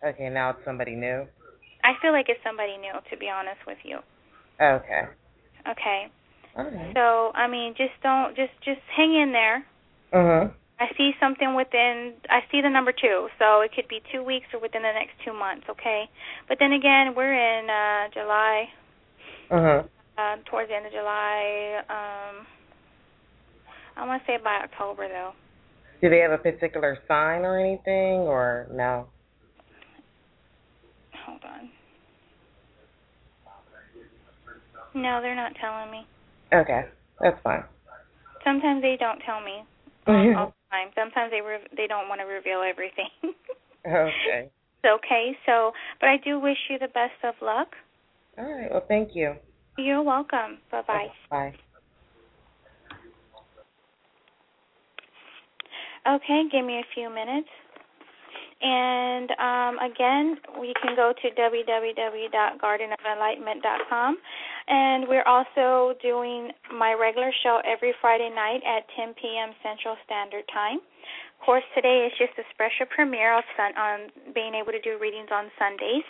Okay, 0.04 0.28
now 0.28 0.50
it's 0.50 0.64
somebody 0.64 0.94
new. 0.94 1.26
I 1.82 1.92
feel 2.00 2.12
like 2.12 2.28
it's 2.28 2.40
somebody 2.44 2.76
new, 2.78 2.92
to 3.10 3.16
be 3.16 3.28
honest 3.28 3.60
with 3.66 3.78
you. 3.84 3.98
Okay. 4.60 5.02
Okay. 5.68 6.08
Okay. 6.58 6.92
So 6.94 7.32
I 7.34 7.48
mean, 7.48 7.74
just 7.76 7.94
don't 8.02 8.36
just 8.36 8.52
just 8.64 8.80
hang 8.96 9.14
in 9.14 9.32
there. 9.32 9.64
Mhm. 10.12 10.52
I 10.80 10.88
see 10.96 11.12
something 11.20 11.54
within. 11.54 12.14
I 12.28 12.40
see 12.50 12.60
the 12.60 12.68
number 12.68 12.92
two, 12.92 13.28
so 13.38 13.60
it 13.60 13.72
could 13.74 13.88
be 13.88 14.02
two 14.12 14.22
weeks 14.22 14.46
or 14.52 14.60
within 14.60 14.82
the 14.82 14.92
next 14.92 15.14
two 15.24 15.32
months. 15.32 15.66
Okay. 15.68 16.08
But 16.48 16.58
then 16.58 16.72
again, 16.72 17.14
we're 17.14 17.32
in 17.32 17.70
uh 17.70 18.08
July. 18.12 18.70
Mhm. 19.50 19.88
Uh, 20.16 20.36
towards 20.46 20.68
the 20.68 20.76
end 20.76 20.86
of 20.86 20.92
July. 20.92 21.82
Um, 21.88 22.46
I 23.96 24.06
want 24.06 24.22
to 24.22 24.26
say 24.26 24.36
by 24.42 24.62
October 24.62 25.08
though. 25.08 25.32
Do 26.00 26.10
they 26.10 26.18
have 26.18 26.32
a 26.32 26.38
particular 26.38 26.98
sign 27.08 27.42
or 27.42 27.58
anything, 27.58 28.20
or 28.28 28.68
no? 28.72 29.06
Hold 31.26 31.40
on. 31.44 31.70
No, 34.94 35.20
they're 35.20 35.34
not 35.34 35.52
telling 35.60 35.90
me. 35.90 36.06
Okay, 36.52 36.82
that's 37.20 37.40
fine. 37.42 37.64
Sometimes 38.44 38.82
they 38.82 38.96
don't 38.98 39.20
tell 39.20 39.40
me. 39.40 39.64
Um, 40.06 40.36
all 40.36 40.46
the 40.48 40.70
time. 40.70 40.88
Sometimes 40.94 41.30
they 41.30 41.40
re- 41.40 41.66
they 41.74 41.86
don't 41.86 42.10
want 42.10 42.20
to 42.20 42.26
reveal 42.26 42.60
everything. 42.60 43.08
okay. 43.86 44.50
It's 44.82 44.84
okay. 44.84 45.34
So, 45.46 45.72
but 45.98 46.10
I 46.10 46.18
do 46.22 46.38
wish 46.38 46.58
you 46.68 46.78
the 46.78 46.88
best 46.88 47.16
of 47.22 47.32
luck. 47.40 47.68
All 48.36 48.44
right. 48.44 48.70
Well, 48.70 48.84
thank 48.86 49.14
you. 49.14 49.34
You're 49.78 50.02
welcome. 50.02 50.58
Bye 50.70 50.82
bye. 50.86 51.06
Bye. 51.30 51.54
Okay, 56.06 56.44
give 56.52 56.64
me 56.64 56.78
a 56.78 56.84
few 56.94 57.08
minutes. 57.08 57.48
And 58.60 59.30
um, 59.36 59.78
again, 59.80 60.36
we 60.60 60.74
can 60.80 60.94
go 60.96 61.12
to 61.12 61.30
www.gardenofenlightenment.com. 61.36 64.16
And 64.66 65.06
we're 65.08 65.24
also 65.24 65.94
doing 66.00 66.50
my 66.72 66.94
regular 66.94 67.30
show 67.42 67.60
every 67.64 67.92
Friday 68.00 68.30
night 68.34 68.62
at 68.64 68.88
10 68.96 69.12
p.m. 69.20 69.52
Central 69.62 69.96
Standard 70.04 70.44
Time. 70.52 70.78
Of 70.78 71.40
course, 71.44 71.64
today 71.74 72.08
is 72.08 72.12
just 72.18 72.32
a 72.38 72.44
special 72.54 72.86
premiere 72.94 73.34
of 73.36 73.44
sun- 73.56 73.76
on 73.76 74.08
being 74.34 74.54
able 74.54 74.72
to 74.72 74.80
do 74.80 74.96
readings 75.00 75.28
on 75.30 75.50
Sundays. 75.58 76.04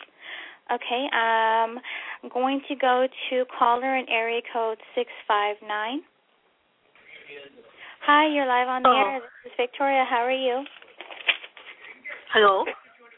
Okay, 0.70 1.08
um, 1.12 1.80
I'm 2.22 2.30
going 2.32 2.62
to 2.68 2.76
go 2.76 3.08
to 3.30 3.44
caller 3.58 3.96
in 3.96 4.08
area 4.08 4.40
code 4.52 4.78
659. 4.94 6.02
Hi, 8.04 8.28
you're 8.28 8.44
live 8.44 8.68
on 8.68 8.82
the 8.84 8.92
Oh. 8.92 9.00
air. 9.00 9.20
This 9.20 9.52
is 9.52 9.56
Victoria. 9.56 10.04
How 10.04 10.20
are 10.20 10.30
you? 10.30 10.60
Hello? 12.36 12.66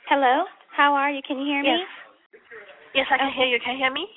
Hello. 0.07 0.47
How 0.71 0.95
are 0.95 1.11
you? 1.11 1.23
Can 1.27 1.41
you 1.41 1.47
hear 1.47 1.63
me? 1.63 1.83
Yes. 1.83 1.89
Yes, 2.95 3.07
I 3.11 3.19
can 3.19 3.27
Okay. 3.29 3.37
hear 3.37 3.47
you. 3.47 3.59
Can 3.59 3.73
you 3.73 3.79
hear 3.83 3.91
me? 3.91 4.09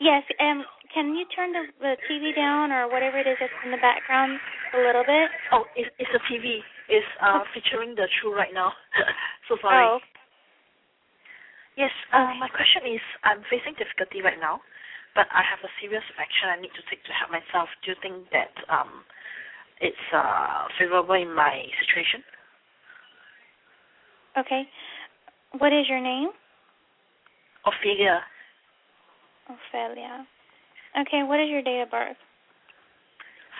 Yes. 0.00 0.24
Um, 0.40 0.66
can 0.92 1.14
you 1.14 1.24
turn 1.26 1.52
the, 1.52 1.68
the 1.78 1.96
TV 2.10 2.34
down 2.34 2.72
or 2.72 2.88
whatever 2.88 3.18
it 3.18 3.28
is 3.28 3.38
that's 3.38 3.52
in 3.64 3.70
the 3.70 3.76
background 3.76 4.40
a 4.74 4.78
little 4.78 5.04
bit? 5.04 5.30
Oh, 5.52 5.68
it's, 5.76 5.88
it's 5.98 6.10
the 6.10 6.18
TV. 6.26 6.64
It's 6.88 7.06
uh, 7.20 7.44
featuring 7.54 7.94
the 7.94 8.08
True 8.20 8.34
right 8.34 8.52
now. 8.52 8.72
so 9.48 9.56
sorry. 9.62 9.86
Oh. 9.86 10.00
Yes, 11.76 11.92
uh, 12.12 12.34
my 12.40 12.48
question 12.48 12.86
is 12.86 13.00
I'm 13.22 13.44
facing 13.44 13.74
difficulty 13.74 14.20
right 14.20 14.40
now, 14.40 14.60
but 15.14 15.28
I 15.30 15.42
have 15.42 15.62
a 15.62 15.70
serious 15.80 16.04
action 16.18 16.48
I 16.48 16.60
need 16.60 16.74
to 16.74 16.82
take 16.90 17.04
to 17.04 17.12
help 17.12 17.30
myself. 17.30 17.68
Do 17.84 17.92
you 17.92 17.96
think 18.02 18.28
that 18.32 18.50
um, 18.68 19.04
it's 19.82 20.06
uh, 20.14 20.64
favorable 20.78 21.14
in 21.14 21.34
my 21.34 21.62
situation? 21.82 22.22
Okay. 24.38 24.62
What 25.58 25.72
is 25.72 25.86
your 25.88 26.00
name? 26.00 26.30
Ophelia, 27.66 28.22
Ophelia. 29.46 30.26
Okay. 31.00 31.22
What 31.22 31.40
is 31.40 31.50
your 31.50 31.62
date 31.62 31.82
of 31.82 31.90
birth? 31.90 32.16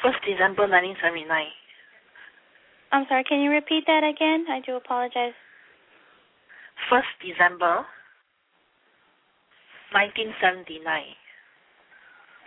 1st 0.04 0.18
December 0.26 0.66
1979. 0.66 1.46
I'm 2.90 3.06
sorry. 3.08 3.24
Can 3.24 3.40
you 3.40 3.50
repeat 3.50 3.84
that 3.86 4.02
again? 4.02 4.46
I 4.50 4.60
do 4.64 4.76
apologize. 4.76 5.34
1st 6.90 7.12
December 7.22 7.86
1979. 9.92 10.82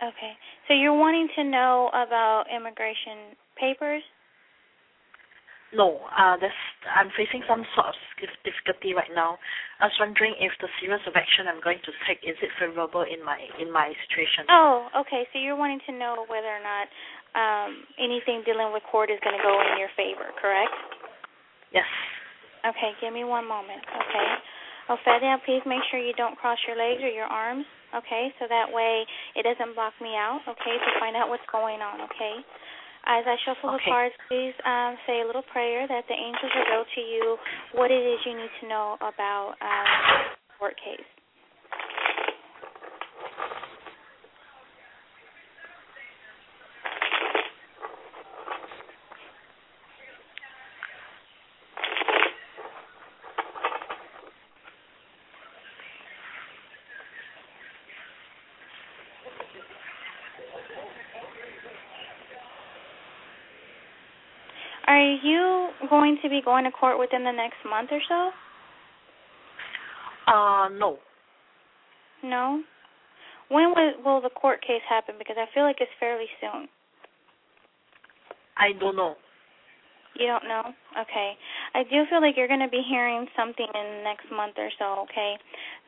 Okay. 0.02 0.32
So 0.68 0.74
you're 0.74 0.98
wanting 0.98 1.28
to 1.36 1.44
know 1.44 1.88
about 1.94 2.44
immigration 2.54 3.38
papers? 3.58 4.02
No, 5.74 5.98
uh, 6.14 6.38
that's, 6.38 6.54
I'm 6.86 7.10
facing 7.18 7.42
some 7.50 7.66
sort 7.74 7.90
of 7.90 7.98
difficulty 8.46 8.94
right 8.94 9.10
now. 9.10 9.34
I 9.82 9.90
was 9.90 9.96
wondering 9.98 10.38
if 10.38 10.54
the 10.62 10.70
series 10.78 11.02
of 11.10 11.18
action 11.18 11.50
I'm 11.50 11.58
going 11.58 11.82
to 11.82 11.90
take 12.06 12.22
is 12.22 12.38
it 12.38 12.54
favorable 12.54 13.02
in 13.02 13.18
my 13.26 13.36
in 13.58 13.68
my 13.74 13.90
situation? 14.06 14.46
Oh, 14.46 14.86
okay. 15.02 15.26
So 15.34 15.42
you're 15.42 15.58
wanting 15.58 15.82
to 15.90 15.92
know 15.92 16.24
whether 16.30 16.48
or 16.48 16.62
not 16.62 16.86
um, 17.34 17.82
anything 17.98 18.46
dealing 18.46 18.70
with 18.70 18.86
court 18.86 19.10
is 19.10 19.18
going 19.26 19.34
to 19.34 19.42
go 19.42 19.58
in 19.58 19.76
your 19.76 19.90
favor, 19.98 20.30
correct? 20.38 20.72
Yes. 21.74 21.88
Okay, 22.62 22.94
give 23.02 23.12
me 23.12 23.26
one 23.26 23.46
moment. 23.46 23.82
Okay. 23.84 24.28
Oh, 24.88 24.94
Ophelia, 24.94 25.42
please 25.42 25.66
make 25.66 25.82
sure 25.90 25.98
you 25.98 26.14
don't 26.14 26.38
cross 26.38 26.58
your 26.62 26.78
legs 26.78 27.02
or 27.02 27.10
your 27.10 27.26
arms. 27.26 27.66
Okay, 27.90 28.30
so 28.38 28.46
that 28.46 28.70
way 28.70 29.02
it 29.34 29.42
doesn't 29.42 29.74
block 29.74 29.94
me 29.98 30.14
out. 30.14 30.46
Okay, 30.46 30.74
to 30.78 30.90
find 31.02 31.18
out 31.18 31.28
what's 31.28 31.46
going 31.50 31.82
on. 31.82 32.06
Okay. 32.06 32.38
As 33.06 33.22
I 33.24 33.36
shuffle 33.46 33.70
the 33.70 33.78
cards, 33.86 34.14
please 34.28 34.54
um, 34.66 34.98
say 35.06 35.22
a 35.22 35.26
little 35.26 35.46
prayer 35.52 35.86
that 35.86 36.04
the 36.08 36.14
angels 36.14 36.50
reveal 36.58 36.84
to 36.84 37.00
you 37.00 37.36
what 37.72 37.90
it 37.90 38.02
is 38.02 38.18
you 38.26 38.34
need 38.34 38.50
to 38.60 38.68
know 38.68 38.96
about 38.98 39.54
um, 39.62 39.86
the 40.50 40.54
court 40.58 40.74
case. 40.76 41.15
You 65.22 65.68
going 65.88 66.18
to 66.22 66.28
be 66.28 66.40
going 66.44 66.64
to 66.64 66.70
court 66.70 66.98
within 66.98 67.24
the 67.24 67.32
next 67.32 67.58
month 67.68 67.90
or 67.92 68.00
so? 68.08 68.30
Uh, 70.26 70.68
no. 70.68 70.98
No. 72.24 72.62
When 73.48 73.72
will, 73.76 73.92
will 74.04 74.20
the 74.20 74.30
court 74.30 74.60
case 74.62 74.82
happen? 74.88 75.14
Because 75.18 75.36
I 75.38 75.46
feel 75.54 75.62
like 75.62 75.76
it's 75.80 75.90
fairly 76.00 76.26
soon. 76.40 76.68
I 78.56 78.72
don't 78.78 78.96
know. 78.96 79.14
You 80.18 80.26
don't 80.26 80.48
know? 80.48 80.72
Okay. 81.02 81.36
I 81.74 81.82
do 81.84 82.04
feel 82.08 82.22
like 82.22 82.36
you're 82.36 82.48
going 82.48 82.64
to 82.64 82.68
be 82.68 82.82
hearing 82.88 83.26
something 83.36 83.66
in 83.66 83.84
the 83.98 84.02
next 84.02 84.26
month 84.34 84.54
or 84.56 84.70
so, 84.78 85.04
okay? 85.04 85.34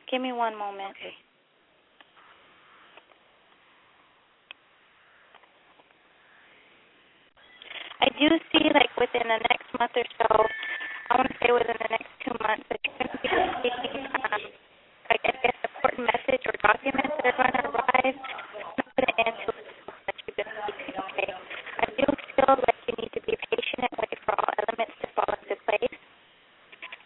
Give 0.09 0.21
me 0.21 0.31
one 0.31 0.57
moment. 0.57 0.91
Okay. 0.91 1.13
I 8.01 8.08
do 8.19 8.27
see, 8.51 8.67
like, 8.75 8.91
within 8.99 9.31
the 9.31 9.39
next 9.47 9.71
month 9.79 9.95
or 9.95 10.03
so, 10.19 10.27
I 11.07 11.15
want 11.15 11.31
to 11.31 11.35
say 11.39 11.51
within 11.55 11.79
the 11.79 11.87
next 11.87 12.11
two 12.19 12.35
months, 12.43 12.67
that 12.67 12.79
you're 12.83 12.99
going 12.99 13.11
to 13.15 13.19
be 13.23 13.31
receiving, 13.31 14.03
um, 14.11 14.43
I 15.07 15.15
guess, 15.23 15.39
important 15.63 16.03
message 16.11 16.43
or 16.43 16.55
documents 16.59 17.15
that 17.23 17.31
are 17.31 17.37
going 17.39 17.55
to 17.55 17.63
arrive. 17.71 18.17
I'm 18.19 18.91
going 18.99 19.07
to 19.07 19.55
that 20.03 20.15
you've 20.27 20.35
been 20.35 20.51
seeking, 20.67 20.95
okay? 20.99 21.31
I 21.31 21.85
do 21.95 22.05
feel 22.35 22.51
like 22.59 22.79
you 22.91 22.93
need 22.99 23.11
to 23.15 23.21
be 23.23 23.33
patient 23.39 23.87
and 23.87 23.95
wait 24.03 24.19
for 24.27 24.35
all 24.35 24.51
elements 24.51 24.95
to 24.99 25.07
fall 25.15 25.31
into 25.31 25.55
place. 25.63 25.95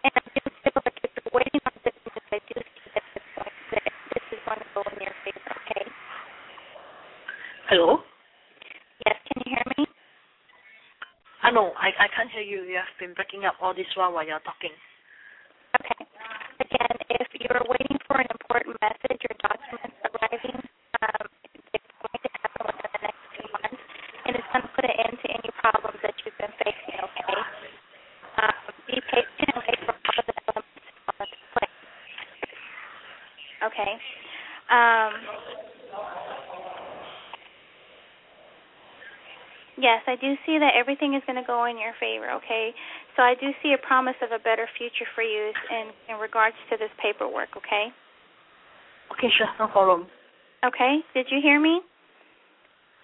And 0.01 0.13
I 0.17 0.21
do 0.33 0.41
feel 0.65 0.77
like 0.81 0.97
if 0.97 1.11
you're 1.13 1.33
waiting 1.37 1.61
on 1.61 1.73
documents, 1.85 2.29
I 2.33 2.39
do 2.49 2.57
see 2.57 2.89
that 2.97 3.05
this, 3.13 3.25
going, 3.37 3.53
that 3.69 3.85
this 4.17 4.25
is 4.33 4.41
going 4.49 4.61
to 4.65 4.69
go 4.73 4.81
in 4.89 4.97
your 5.05 5.15
favor, 5.21 5.53
okay? 5.61 5.85
Hello? 7.69 8.01
Yes, 9.05 9.17
can 9.29 9.37
you 9.45 9.53
hear 9.53 9.67
me? 9.77 9.85
I 11.43 11.51
know. 11.51 11.75
I 11.75 11.91
I 11.99 12.07
can't 12.15 12.31
hear 12.31 12.32
you. 12.43 12.63
You 12.63 12.77
have 12.77 12.91
been 12.99 13.13
breaking 13.13 13.45
up 13.45 13.55
all 13.61 13.73
this 13.73 13.87
while 13.95 14.11
while 14.13 14.25
you're 14.25 14.43
talking. 14.43 14.75
Okay. 15.79 16.05
Again, 16.59 16.95
if 17.09 17.27
you're 17.39 17.63
waiting 17.65 17.97
for 18.05 18.19
an 18.19 18.27
important 18.29 18.77
message 18.83 19.21
or 19.25 19.35
documents 19.41 19.97
arriving, 20.05 20.59
um, 21.01 21.25
it's 21.73 21.89
going 21.97 22.21
to 22.21 22.31
happen 22.43 22.63
within 22.67 22.91
the 22.93 23.01
next 23.09 23.23
few 23.33 23.47
months, 23.49 23.83
and 24.27 24.31
it's 24.37 24.49
going 24.53 24.63
to 24.63 24.71
put 24.75 24.85
an 24.85 24.95
end 25.01 25.15
to 25.17 25.27
any 25.33 25.49
problems 25.57 25.99
that 26.03 26.13
you've 26.21 26.37
been 26.37 26.53
facing, 26.61 26.97
okay? 27.01 27.41
Um, 28.37 28.63
be 28.85 28.97
patient 29.09 29.49
and 29.49 29.57
wait 29.65 29.79
for 29.87 29.95
all 29.97 30.17
of 30.19 30.25
the 30.29 30.35
elements 30.45 30.83
to 30.83 30.91
fall 31.09 31.17
into 31.25 31.39
place. 31.57 31.77
Okay. 33.65 33.91
Um, 34.69 35.13
Yes, 39.73 40.02
I 40.13 40.15
do 40.15 40.37
see 40.45 40.59
that 40.61 40.77
everything 40.77 41.15
is 41.17 41.23
going 41.25 41.41
to 41.41 41.47
go 41.47 41.65
in 41.65 41.73
your 41.81 41.93
favor, 41.99 42.29
okay? 42.37 42.69
So 43.17 43.23
I 43.25 43.33
do 43.33 43.49
see 43.65 43.73
a 43.73 43.81
promise 43.81 44.13
of 44.21 44.29
a 44.29 44.37
better 44.37 44.69
future 44.77 45.09
for 45.17 45.23
you 45.25 45.49
in 45.73 45.89
in 46.13 46.21
regards 46.21 46.55
to 46.69 46.77
this 46.77 46.93
paperwork, 47.01 47.49
okay? 47.57 47.89
Okay, 49.09 49.29
sure, 49.33 49.49
no 49.57 49.67
problem. 49.67 50.05
Okay. 50.63 50.99
Did 51.13 51.27
you 51.29 51.41
hear 51.41 51.59
me? 51.59 51.81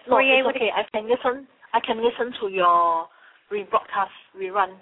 No, 0.06 0.14
Were 0.16 0.22
you 0.22 0.34
it's 0.34 0.40
able 0.40 0.52
to- 0.52 0.56
okay. 0.56 0.70
I 0.70 0.84
can 0.94 1.08
listen. 1.08 1.46
I 1.74 1.80
can 1.80 2.02
listen 2.02 2.32
to 2.40 2.48
your 2.48 3.08
rebroadcast 3.50 4.14
rerun. 4.38 4.78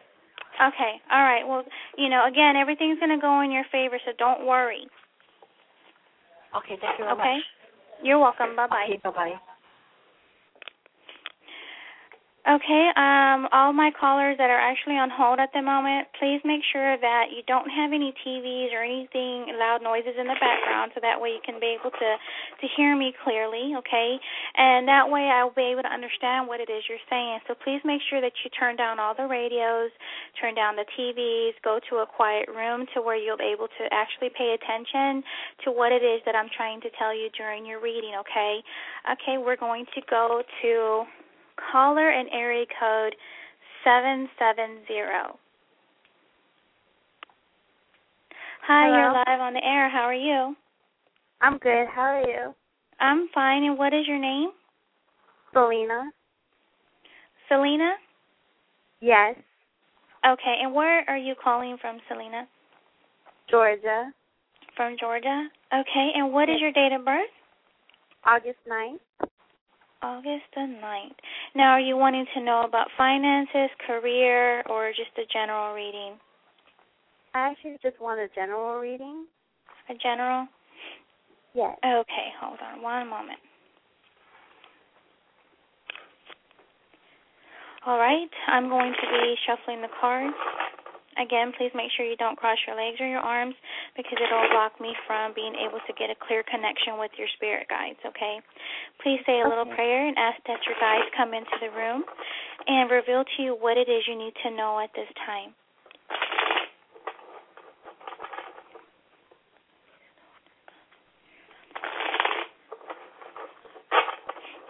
Okay. 0.61 0.93
All 1.11 1.23
right. 1.23 1.47
Well, 1.47 1.65
you 1.97 2.09
know, 2.09 2.27
again, 2.27 2.57
everything's 2.57 2.99
going 2.99 3.11
to 3.11 3.21
go 3.21 3.41
in 3.41 3.51
your 3.51 3.65
favor, 3.73 3.99
so 4.05 4.13
don't 4.19 4.47
worry. 4.47 4.87
Okay, 6.57 6.77
thank 6.81 6.99
you 6.99 7.05
very 7.05 7.17
Okay. 7.19 7.37
much. 7.37 7.45
You're 8.03 8.19
welcome. 8.19 8.55
Bye 8.57 8.69
bye. 8.69 8.85
Okay, 8.87 9.01
bye 9.03 9.11
bye. 9.11 9.41
Okay, 12.49 12.89
um, 12.97 13.45
all 13.53 13.77
my 13.77 13.93
callers 13.93 14.41
that 14.41 14.49
are 14.49 14.57
actually 14.57 14.97
on 14.97 15.13
hold 15.13 15.37
at 15.37 15.53
the 15.53 15.61
moment, 15.61 16.09
please 16.17 16.41
make 16.49 16.65
sure 16.65 16.97
that 16.97 17.29
you 17.29 17.45
don't 17.45 17.69
have 17.69 17.93
any 17.93 18.17
TVs 18.25 18.73
or 18.73 18.81
anything 18.81 19.53
loud 19.61 19.85
noises 19.85 20.17
in 20.17 20.25
the 20.25 20.39
background, 20.41 20.97
so 20.97 21.05
that 21.05 21.21
way 21.21 21.37
you 21.37 21.45
can 21.45 21.61
be 21.61 21.77
able 21.77 21.93
to 21.93 22.11
to 22.17 22.67
hear 22.73 22.97
me 22.97 23.13
clearly. 23.21 23.77
Okay, 23.85 24.17
and 24.57 24.89
that 24.89 25.13
way 25.13 25.29
I'll 25.29 25.53
be 25.53 25.77
able 25.77 25.85
to 25.85 25.93
understand 25.93 26.49
what 26.49 26.65
it 26.65 26.73
is 26.73 26.89
you're 26.89 27.05
saying. 27.13 27.45
So 27.45 27.53
please 27.53 27.85
make 27.85 28.01
sure 28.09 28.25
that 28.25 28.33
you 28.41 28.49
turn 28.57 28.81
down 28.81 28.97
all 28.97 29.13
the 29.13 29.29
radios, 29.29 29.93
turn 30.41 30.57
down 30.57 30.81
the 30.81 30.89
TVs, 30.97 31.53
go 31.61 31.85
to 31.93 32.01
a 32.01 32.09
quiet 32.09 32.49
room 32.49 32.89
to 32.97 33.05
where 33.05 33.21
you'll 33.21 33.37
be 33.37 33.53
able 33.53 33.69
to 33.77 33.85
actually 33.93 34.33
pay 34.33 34.57
attention 34.57 35.21
to 35.65 35.69
what 35.69 35.93
it 35.93 36.01
is 36.01 36.25
that 36.25 36.33
I'm 36.33 36.49
trying 36.49 36.81
to 36.81 36.89
tell 36.97 37.13
you 37.13 37.29
during 37.37 37.69
your 37.69 37.77
reading. 37.77 38.17
Okay, 38.25 38.65
okay, 39.05 39.37
we're 39.37 39.61
going 39.61 39.85
to 39.93 40.01
go 40.09 40.41
to 40.65 41.05
caller 41.73 42.11
and 42.11 42.29
area 42.33 42.67
code 42.79 43.15
770. 43.85 45.39
Hi, 48.67 48.87
Hello? 48.87 48.97
you're 48.97 49.13
live 49.13 49.41
on 49.41 49.55
the 49.55 49.65
air. 49.65 49.89
How 49.89 50.03
are 50.03 50.15
you? 50.15 50.55
I'm 51.41 51.59
good. 51.59 51.87
How 51.89 52.03
are 52.03 52.21
you? 52.21 52.55
I'm 53.01 53.29
fine. 53.35 53.65
And 53.65 53.79
what 53.79 53.95
is 53.95 54.07
your 54.07 54.19
name? 54.19 54.51
Selena? 55.53 56.11
Selena? 57.49 57.93
Yes. 59.01 59.37
Okay. 60.27 60.57
And 60.63 60.75
where 60.75 61.09
are 61.09 61.17
you 61.17 61.35
calling 61.43 61.77
from, 61.81 61.99
Selena? 62.09 62.47
Georgia. 63.51 64.11
From 64.77 64.97
Georgia? 65.01 65.49
Okay. 65.73 66.11
And 66.15 66.33
what 66.33 66.51
is 66.51 66.57
your 66.61 66.73
date 66.73 66.93
of 66.93 67.05
birth? 67.05 67.31
August 68.25 68.59
ninth. 68.69 69.01
August 70.03 70.45
the 70.55 70.61
9th. 70.61 71.19
Now, 71.55 71.73
are 71.73 71.81
you 71.81 71.97
wanting 71.97 72.27
to 72.35 72.41
know 72.41 72.63
about 72.67 72.87
finances, 72.97 73.71
career, 73.87 74.63
or 74.69 74.91
just 74.91 75.11
a 75.19 75.27
general 75.33 75.75
reading? 75.75 76.15
I 77.35 77.51
actually 77.51 77.79
just 77.83 78.01
want 78.01 78.21
a 78.21 78.29
general 78.35 78.79
reading. 78.79 79.27
A 79.91 79.95
general? 79.95 80.47
Yes. 81.55 81.77
Okay, 81.85 82.29
hold 82.41 82.59
on 82.63 82.83
one 82.83 83.09
moment. 83.09 83.39
All 87.87 87.99
right, 87.99 88.29
I'm 88.49 88.69
going 88.69 88.93
to 88.93 89.07
be 89.11 89.35
shuffling 89.47 89.81
the 89.81 89.89
cards. 90.01 90.35
Again, 91.19 91.51
please 91.59 91.75
make 91.75 91.91
sure 91.97 92.07
you 92.07 92.17
don't 92.17 92.39
cross 92.39 92.59
your 92.67 92.77
legs 92.79 93.01
or 93.03 93.07
your 93.11 93.19
arms 93.21 93.55
because 93.97 94.19
it'll 94.23 94.49
block 94.55 94.79
me 94.81 94.95
from 95.07 95.35
being 95.35 95.55
able 95.59 95.83
to 95.83 95.93
get 95.99 96.11
a 96.11 96.17
clear 96.27 96.45
connection 96.47 96.95
with 96.99 97.11
your 97.19 97.27
spirit 97.35 97.67
guides, 97.69 97.99
okay? 98.07 98.39
Please 99.03 99.19
say 99.27 99.41
a 99.43 99.49
little 99.49 99.67
Okay. 99.67 99.75
prayer 99.75 100.07
and 100.07 100.17
ask 100.17 100.39
that 100.47 100.63
your 100.65 100.79
guides 100.79 101.11
come 101.17 101.35
into 101.35 101.59
the 101.61 101.71
room 101.75 102.05
and 102.67 102.91
reveal 102.91 103.25
to 103.25 103.43
you 103.43 103.55
what 103.59 103.77
it 103.77 103.89
is 103.89 104.07
you 104.07 104.15
need 104.15 104.35
to 104.47 104.51
know 104.55 104.79
at 104.79 104.93
this 104.95 105.09
time. 105.27 105.55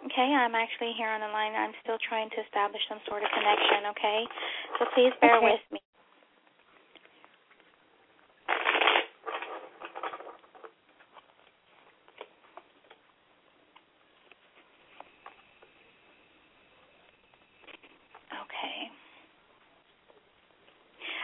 Okay, 0.06 0.32
I'm 0.32 0.54
actually 0.54 0.92
here 0.96 1.08
on 1.10 1.20
the 1.20 1.28
line. 1.28 1.52
I'm 1.54 1.74
still 1.82 1.98
trying 2.08 2.30
to 2.30 2.40
establish 2.40 2.80
some 2.88 2.98
sort 3.06 3.22
of 3.22 3.28
connection, 3.30 3.86
okay? 3.92 4.24
So 4.78 4.86
please 4.94 5.12
bear 5.20 5.36
Okay. 5.36 5.52
with 5.52 5.60
me. 5.72 5.80
Okay. 18.32 18.90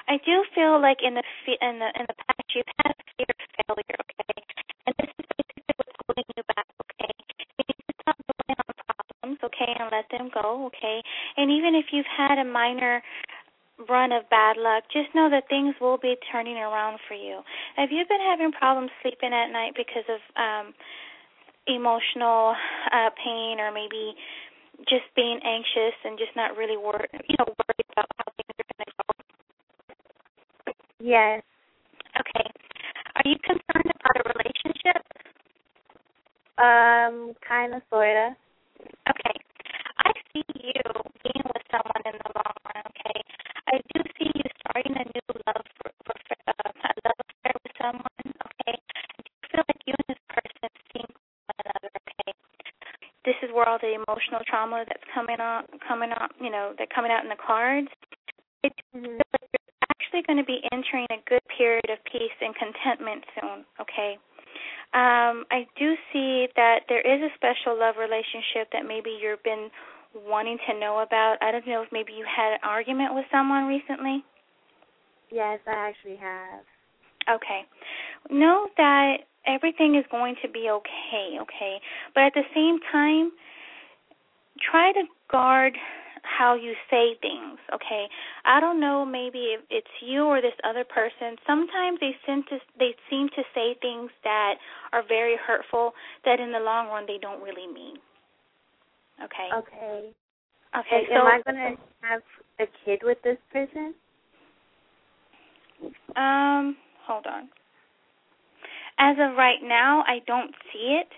I 0.09 0.14
do 0.25 0.45
feel 0.55 0.81
like 0.81 0.99
in 1.05 1.15
the 1.15 1.25
in 1.61 1.79
the 1.79 1.89
in 1.95 2.05
the 2.09 2.17
past 2.27 2.49
you've 2.55 2.73
had 2.85 2.95
fear 3.17 3.29
of 3.29 3.49
failure, 3.55 3.99
okay? 4.09 4.37
And 4.89 4.95
this 4.99 5.11
is 5.21 5.27
basically 5.37 5.75
what's 5.77 5.97
holding 6.05 6.29
you 6.37 6.43
back, 6.57 6.67
okay? 6.89 7.13
You 7.59 7.65
need 7.69 7.81
to 7.89 7.95
stop 8.03 8.17
dwelling 8.25 8.59
on 8.61 8.75
problems, 8.89 9.39
okay, 9.45 9.71
and 9.79 9.89
let 9.93 10.07
them 10.11 10.31
go, 10.33 10.67
okay? 10.73 11.03
And 11.37 11.51
even 11.51 11.75
if 11.75 11.93
you've 11.93 12.09
had 12.09 12.39
a 12.39 12.47
minor 12.47 13.03
run 13.89 14.13
of 14.13 14.29
bad 14.31 14.57
luck, 14.57 14.85
just 14.93 15.11
know 15.15 15.29
that 15.31 15.49
things 15.49 15.75
will 15.81 15.99
be 15.99 16.15
turning 16.31 16.57
around 16.57 16.99
for 17.09 17.15
you. 17.15 17.43
Have 17.77 17.91
you 17.91 18.05
been 18.09 18.23
having 18.23 18.53
problems 18.53 18.91
sleeping 19.03 19.35
at 19.35 19.51
night 19.51 19.75
because 19.77 20.07
of 20.09 20.21
um 20.39 20.75
emotional 21.67 22.55
uh 22.93 23.11
pain 23.17 23.59
or 23.59 23.73
maybe 23.73 24.15
just 24.89 25.07
being 25.17 25.41
anxious 25.45 25.97
and 26.05 26.19
just 26.19 26.35
not 26.37 26.57
really 26.57 26.77
worried, 26.77 27.09
you 27.29 27.37
know, 27.39 27.47
worried 27.47 27.89
about 27.93 28.07
how 28.19 28.25
things 28.37 28.53
are 28.59 28.69
going 28.75 28.85
to 28.85 28.93
go? 28.95 29.24
Yes. 31.05 31.45
Okay. 32.17 32.49
Are 33.13 33.25
you 33.29 33.37
concerned 33.45 33.93
about 33.93 34.25
a 34.25 34.25
relationship? 34.33 35.05
Um, 36.57 37.37
kinda, 37.45 37.83
sorta. 37.91 38.33
Okay. 39.13 39.37
I 40.01 40.13
see 40.33 40.45
you 40.65 40.81
being 41.21 41.45
with 41.45 41.65
someone 41.69 42.05
in 42.09 42.17
the 42.17 42.31
long 42.33 42.57
run, 42.65 42.85
okay? 42.89 43.21
I 43.69 43.85
do 43.93 44.01
see 44.17 44.33
you 44.33 44.49
starting 44.65 44.97
a 44.97 45.05
new 45.05 45.29
love 45.45 45.67
for, 45.77 45.93
for 46.09 46.17
uh, 46.49 46.73
a 46.73 46.93
love 47.05 47.21
affair 47.21 47.53
with 47.61 47.77
someone, 47.77 48.25
okay? 48.25 48.81
I 48.81 49.21
do 49.21 49.33
feel 49.53 49.65
like 49.69 49.83
you 49.85 49.93
and 50.01 50.09
this 50.09 50.25
person 50.33 50.69
seem 50.89 51.09
one 51.13 51.59
another, 51.69 51.93
okay? 52.01 52.33
This 53.29 53.37
is 53.45 53.53
where 53.53 53.69
all 53.69 53.79
the 53.81 53.93
emotional 53.93 54.41
trauma 54.49 54.85
that's 54.89 55.05
coming 55.13 55.37
out 55.41 55.69
coming 55.87 56.13
out 56.17 56.33
you 56.41 56.51
know, 56.51 56.73
that 56.79 56.89
coming 56.97 57.13
out 57.13 57.25
in 57.25 57.31
the 57.31 57.37
cards. 57.41 57.89
Going 60.35 60.45
to 60.45 60.51
be 60.51 60.67
entering 60.73 61.07
a 61.11 61.23
good 61.31 61.43
period 61.57 61.87
of 61.87 62.03
peace 62.11 62.35
and 62.43 62.55
contentment 62.59 63.23
soon, 63.39 63.65
okay? 63.79 64.19
Um, 64.91 65.47
I 65.51 65.67
do 65.79 65.95
see 66.13 66.47
that 66.57 66.81
there 66.89 67.03
is 67.03 67.23
a 67.23 67.31
special 67.39 67.79
love 67.79 67.95
relationship 67.99 68.71
that 68.73 68.83
maybe 68.87 69.15
you've 69.15 69.43
been 69.43 69.71
wanting 70.27 70.59
to 70.67 70.79
know 70.79 71.01
about. 71.07 71.37
I 71.41 71.53
don't 71.53 71.67
know 71.67 71.83
if 71.83 71.89
maybe 71.93 72.13
you 72.13 72.27
had 72.27 72.55
an 72.55 72.63
argument 72.65 73.15
with 73.15 73.27
someone 73.31 73.67
recently. 73.67 74.25
Yes, 75.31 75.61
I 75.67 75.91
actually 75.91 76.17
have. 76.17 76.67
Okay. 77.31 77.63
Know 78.31 78.67
that 78.77 79.19
everything 79.47 79.95
is 79.95 80.05
going 80.11 80.35
to 80.43 80.49
be 80.49 80.69
okay, 80.71 81.39
okay? 81.43 81.79
But 82.15 82.25
at 82.25 82.35
the 82.35 82.47
same 82.55 82.79
time, 82.91 83.31
try 84.59 84.93
to 84.93 85.03
guard 85.31 85.75
how 86.37 86.55
you 86.55 86.75
say 86.91 87.17
things, 87.21 87.59
okay? 87.73 88.07
I 88.45 88.61
don't 88.61 88.81
know 88.81 89.05
maybe 89.05 89.55
if 89.55 89.61
it's 89.71 89.95
you 90.01 90.25
or 90.25 90.41
this 90.41 90.55
other 90.65 90.85
person. 90.85 91.37
Sometimes 91.47 91.99
they 92.01 92.17
seem 92.27 92.43
to 92.51 92.59
they 92.79 92.95
seem 93.11 93.29
to 93.37 93.43
say 93.55 93.77
things 93.81 94.11
that 94.25 94.55
are 94.93 95.03
very 95.07 95.37
hurtful 95.37 95.93
that 96.25 96.41
in 96.41 96.53
the 96.53 96.59
long 96.59 96.89
run 96.89 97.05
they 97.07 97.19
don't 97.21 97.43
really 97.43 97.67
mean. 97.73 97.97
Okay. 99.23 99.49
Okay. 99.55 100.11
Okay. 100.77 100.89
And 100.91 101.07
so 101.09 101.15
am 101.21 101.27
I 101.27 101.41
gonna 101.47 101.77
have 102.03 102.23
a 102.59 102.67
kid 102.85 103.01
with 103.05 103.19
this 103.23 103.39
person? 103.53 103.95
Um, 106.17 106.77
hold 107.07 107.27
on. 107.27 107.49
As 108.99 109.17
of 109.19 109.37
right 109.37 109.63
now, 109.63 110.03
I 110.07 110.21
don't 110.27 110.55
see 110.73 111.01
it. 111.01 111.09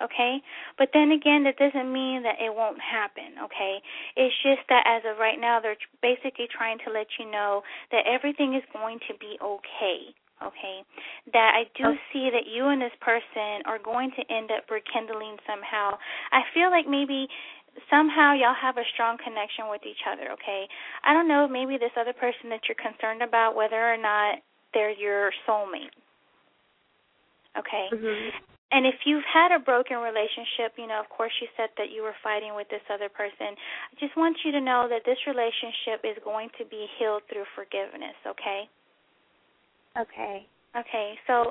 Okay, 0.00 0.40
but 0.78 0.88
then 0.94 1.12
again, 1.12 1.44
that 1.44 1.58
doesn't 1.60 1.92
mean 1.92 2.22
that 2.22 2.40
it 2.40 2.54
won't 2.54 2.80
happen. 2.80 3.36
Okay, 3.44 3.82
it's 4.16 4.34
just 4.42 4.64
that 4.68 4.84
as 4.88 5.02
of 5.04 5.18
right 5.18 5.38
now, 5.38 5.60
they're 5.60 5.76
basically 6.00 6.48
trying 6.48 6.78
to 6.86 6.90
let 6.90 7.06
you 7.18 7.30
know 7.30 7.62
that 7.92 8.08
everything 8.08 8.54
is 8.54 8.64
going 8.72 8.98
to 9.08 9.14
be 9.20 9.36
okay. 9.42 10.16
Okay, 10.40 10.80
that 11.36 11.52
I 11.52 11.68
do 11.76 11.92
Okay. 11.92 12.00
see 12.14 12.30
that 12.32 12.48
you 12.48 12.68
and 12.72 12.80
this 12.80 12.96
person 13.04 13.60
are 13.66 13.78
going 13.78 14.10
to 14.16 14.24
end 14.32 14.48
up 14.50 14.70
rekindling 14.72 15.36
somehow. 15.44 15.98
I 16.32 16.40
feel 16.54 16.70
like 16.70 16.88
maybe 16.88 17.28
somehow 17.90 18.32
y'all 18.32 18.56
have 18.56 18.78
a 18.78 18.84
strong 18.94 19.18
connection 19.22 19.68
with 19.68 19.82
each 19.84 20.00
other, 20.08 20.32
okay? 20.32 20.66
I 21.04 21.12
don't 21.12 21.28
know, 21.28 21.46
maybe 21.46 21.76
this 21.78 21.92
other 21.98 22.12
person 22.12 22.48
that 22.50 22.60
you're 22.68 22.80
concerned 22.80 23.22
about 23.22 23.54
whether 23.54 23.76
or 23.76 23.96
not 23.96 24.38
they're 24.72 24.90
your 24.90 25.30
soulmate. 25.46 25.92
Okay? 27.58 27.90
Mhm. 27.92 28.32
And 28.70 28.86
if 28.86 29.02
you've 29.04 29.26
had 29.26 29.50
a 29.50 29.58
broken 29.58 29.98
relationship, 29.98 30.78
you 30.78 30.86
know, 30.86 31.02
of 31.02 31.10
course 31.10 31.32
you 31.42 31.48
said 31.56 31.70
that 31.76 31.90
you 31.90 32.02
were 32.02 32.14
fighting 32.22 32.54
with 32.54 32.70
this 32.70 32.84
other 32.86 33.08
person. 33.08 33.58
I 33.58 33.94
just 33.98 34.16
want 34.16 34.38
you 34.44 34.52
to 34.52 34.60
know 34.60 34.86
that 34.86 35.02
this 35.04 35.18
relationship 35.26 36.06
is 36.06 36.16
going 36.22 36.50
to 36.58 36.64
be 36.64 36.86
healed 36.98 37.22
through 37.26 37.50
forgiveness, 37.58 38.14
okay? 38.26 38.70
Okay. 39.98 40.46
Okay, 40.70 41.18
so 41.26 41.50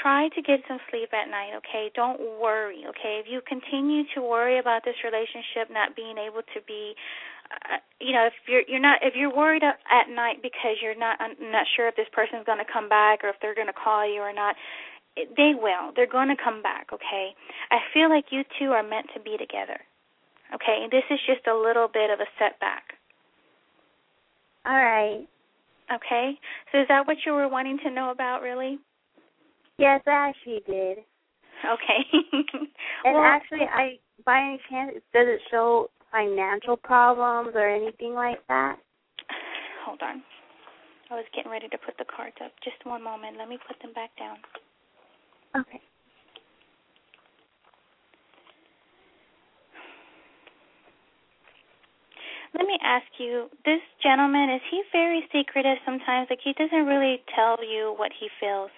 try 0.00 0.28
to 0.30 0.40
get 0.42 0.62
some 0.70 0.78
sleep 0.94 1.10
at 1.10 1.26
night, 1.26 1.58
okay? 1.58 1.90
Don't 1.98 2.22
worry, 2.38 2.86
okay? 2.86 3.18
If 3.18 3.26
you 3.26 3.42
continue 3.42 4.04
to 4.14 4.22
worry 4.22 4.60
about 4.60 4.86
this 4.86 4.94
relationship 5.02 5.74
not 5.74 5.96
being 5.98 6.14
able 6.14 6.46
to 6.54 6.60
be 6.68 6.94
uh, 7.50 7.82
you 7.98 8.14
know, 8.14 8.30
if 8.30 8.34
you're 8.46 8.62
you're 8.68 8.78
not 8.78 9.02
if 9.02 9.14
you're 9.18 9.34
worried 9.34 9.62
at 9.66 10.06
night 10.08 10.38
because 10.40 10.78
you're 10.80 10.94
not 10.94 11.18
I'm 11.20 11.34
not 11.50 11.66
sure 11.74 11.88
if 11.88 11.96
this 11.96 12.06
person's 12.12 12.46
going 12.46 12.62
to 12.62 12.72
come 12.72 12.88
back 12.88 13.24
or 13.24 13.28
if 13.28 13.36
they're 13.42 13.58
going 13.58 13.66
to 13.66 13.74
call 13.74 14.06
you 14.06 14.20
or 14.22 14.32
not, 14.32 14.54
they 15.16 15.52
will. 15.54 15.92
They're 15.94 16.10
going 16.10 16.28
to 16.28 16.36
come 16.42 16.62
back, 16.62 16.88
okay? 16.92 17.34
I 17.70 17.78
feel 17.92 18.08
like 18.08 18.26
you 18.30 18.42
two 18.58 18.70
are 18.72 18.82
meant 18.82 19.06
to 19.14 19.20
be 19.20 19.36
together. 19.36 19.80
Okay? 20.54 20.82
And 20.82 20.90
this 20.90 21.04
is 21.10 21.18
just 21.26 21.46
a 21.46 21.54
little 21.54 21.88
bit 21.92 22.10
of 22.10 22.20
a 22.20 22.28
setback. 22.38 22.94
All 24.66 24.74
right. 24.74 25.26
Okay. 25.92 26.38
So 26.70 26.80
is 26.80 26.88
that 26.88 27.06
what 27.06 27.16
you 27.26 27.32
were 27.32 27.48
wanting 27.48 27.78
to 27.84 27.90
know 27.90 28.10
about, 28.10 28.42
really? 28.42 28.78
Yes, 29.78 30.02
I 30.06 30.30
actually 30.30 30.62
did. 30.66 30.98
Okay. 31.64 32.00
and 33.04 33.14
well, 33.14 33.24
actually, 33.24 33.66
I 33.72 33.98
by 34.24 34.40
any 34.40 34.60
chance 34.68 34.92
does 35.12 35.26
it 35.26 35.40
show 35.50 35.88
financial 36.12 36.76
problems 36.76 37.52
or 37.54 37.68
anything 37.68 38.14
like 38.14 38.38
that? 38.48 38.76
Hold 39.86 40.00
on. 40.02 40.22
I 41.10 41.14
was 41.14 41.24
getting 41.34 41.50
ready 41.50 41.68
to 41.68 41.78
put 41.78 41.96
the 41.98 42.04
cards 42.04 42.36
up. 42.44 42.52
Just 42.62 42.84
one 42.84 43.02
moment. 43.02 43.36
Let 43.38 43.48
me 43.48 43.58
put 43.66 43.80
them 43.82 43.92
back 43.94 44.10
down. 44.18 44.36
Okay. 45.56 45.80
Let 52.54 52.66
me 52.66 52.78
ask 52.82 53.06
you, 53.18 53.48
this 53.64 53.80
gentleman, 54.02 54.50
is 54.50 54.62
he 54.70 54.82
very 54.92 55.22
secretive 55.32 55.78
sometimes? 55.84 56.28
Like 56.30 56.40
he 56.42 56.52
doesn't 56.52 56.86
really 56.86 57.22
tell 57.34 57.56
you 57.64 57.94
what 57.96 58.10
he 58.18 58.28
feels. 58.40 58.70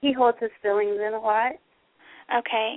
He 0.00 0.12
holds 0.12 0.38
his 0.40 0.50
feelings 0.62 0.98
in 1.00 1.14
a 1.14 1.18
lot. 1.18 1.52
Okay. 2.28 2.76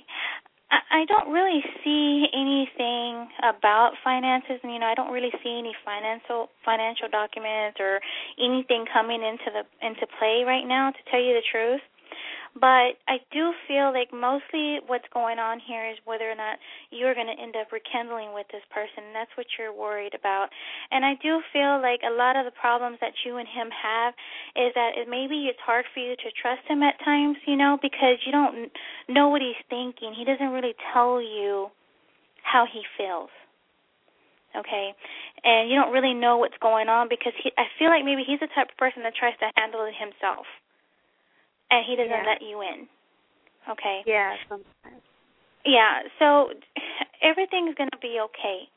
I, 0.72 1.04
I 1.04 1.06
don't 1.06 1.32
really 1.32 1.62
see 1.84 2.28
anything 2.34 3.28
about 3.44 3.94
finances, 4.04 4.64
and 4.64 4.72
you 4.72 4.80
know, 4.80 4.88
I 4.88 4.96
don't 4.96 5.12
really 5.12 5.32
see 5.44 5.60
any 5.60 5.76
financial 5.84 6.48
financial 6.64 7.10
documents 7.12 7.78
or 7.80 8.00
anything 8.40 8.86
coming 8.92 9.22
into 9.22 9.52
the 9.52 9.64
into 9.86 10.08
play 10.18 10.44
right 10.48 10.66
now. 10.66 10.90
To 10.90 11.02
tell 11.12 11.22
you 11.22 11.36
the 11.36 11.46
truth, 11.52 11.84
but 12.54 13.00
I 13.08 13.24
do 13.32 13.54
feel 13.68 13.94
like 13.96 14.12
mostly 14.12 14.84
what's 14.86 15.08
going 15.14 15.40
on 15.40 15.60
here 15.64 15.88
is 15.88 15.98
whether 16.04 16.30
or 16.30 16.36
not 16.36 16.60
you're 16.92 17.16
going 17.16 17.32
to 17.32 17.40
end 17.42 17.56
up 17.56 17.72
rekindling 17.72 18.34
with 18.34 18.48
this 18.52 18.66
person. 18.70 19.08
And 19.08 19.16
that's 19.16 19.32
what 19.40 19.48
you're 19.56 19.72
worried 19.72 20.14
about. 20.14 20.50
And 20.92 21.06
I 21.06 21.16
do 21.24 21.40
feel 21.54 21.80
like 21.80 22.04
a 22.04 22.12
lot 22.12 22.36
of 22.36 22.44
the 22.44 22.52
problems 22.52 23.00
that 23.00 23.16
you 23.24 23.38
and 23.38 23.48
him 23.48 23.72
have 23.72 24.14
is 24.60 24.76
that 24.76 25.00
it, 25.00 25.08
maybe 25.08 25.48
it's 25.48 25.64
hard 25.64 25.86
for 25.94 26.04
you 26.04 26.16
to 26.20 26.30
trust 26.36 26.68
him 26.68 26.84
at 26.84 27.00
times, 27.04 27.38
you 27.48 27.56
know, 27.56 27.80
because 27.82 28.20
you 28.26 28.32
don't 28.32 28.72
know 29.08 29.30
what 29.30 29.42
he's 29.42 29.60
thinking. 29.70 30.12
He 30.12 30.28
doesn't 30.28 30.52
really 30.52 30.76
tell 30.94 31.22
you 31.22 31.72
how 32.44 32.66
he 32.68 32.84
feels 32.98 33.30
okay 34.52 34.92
and 35.44 35.70
you 35.70 35.76
don't 35.76 35.94
really 35.94 36.14
know 36.14 36.38
what's 36.38 36.58
going 36.62 36.90
on 36.90 37.08
because 37.08 37.32
he 37.42 37.52
i 37.58 37.64
feel 37.80 37.88
like 37.88 38.04
maybe 38.04 38.24
he's 38.28 38.40
the 38.40 38.52
type 38.54 38.68
of 38.68 38.78
person 38.78 39.04
that 39.04 39.14
tries 39.16 39.38
to 39.40 39.48
handle 39.56 39.86
it 39.86 39.94
himself 39.96 40.46
and 41.72 41.86
he 41.88 41.96
doesn't 41.96 42.12
yeah. 42.12 42.28
let 42.28 42.42
you 42.42 42.62
in. 42.62 42.88
Okay. 43.70 44.02
Yeah, 44.06 44.36
sometimes. 44.50 45.02
Yeah, 45.66 46.04
so 46.20 46.50
everything's 47.24 47.76
going 47.76 47.90
to 47.92 48.02
be 48.02 48.20
okay. 48.20 48.68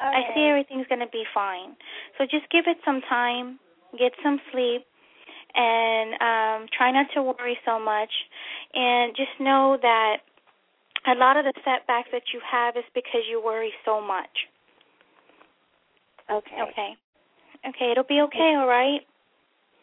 okay. 0.00 0.16
I 0.16 0.34
see 0.34 0.48
everything's 0.48 0.86
going 0.88 1.04
to 1.04 1.12
be 1.12 1.24
fine. 1.34 1.76
So 2.18 2.24
just 2.24 2.50
give 2.50 2.64
it 2.66 2.78
some 2.84 3.00
time, 3.08 3.58
get 3.98 4.12
some 4.22 4.40
sleep, 4.50 4.82
and 5.54 6.14
um 6.14 6.68
try 6.72 6.90
not 6.90 7.06
to 7.12 7.22
worry 7.22 7.58
so 7.66 7.78
much 7.78 8.08
and 8.72 9.14
just 9.14 9.36
know 9.38 9.76
that 9.82 10.24
a 11.06 11.14
lot 11.14 11.36
of 11.36 11.44
the 11.44 11.52
setbacks 11.64 12.08
that 12.12 12.22
you 12.32 12.40
have 12.40 12.76
is 12.76 12.84
because 12.94 13.20
you 13.28 13.42
worry 13.44 13.72
so 13.84 14.00
much. 14.00 14.48
Okay. 16.30 16.56
Okay. 16.70 16.96
Okay, 17.68 17.92
it'll 17.92 18.04
be 18.04 18.20
okay, 18.22 18.54
all 18.56 18.66
right? 18.66 19.00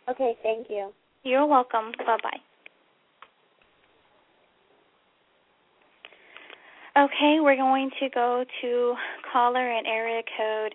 Okay, 0.10 0.36
thank 0.41 0.68
you. 0.70 0.91
You're 1.24 1.45
welcome. 1.45 1.91
Bye 1.99 2.18
bye. 2.24 2.39
Okay, 6.97 7.38
we're 7.39 7.55
going 7.55 7.91
to 7.99 8.10
go 8.10 8.43
to 8.62 8.95
caller 9.32 9.72
in 9.72 9.86
area 9.86 10.22
code 10.38 10.74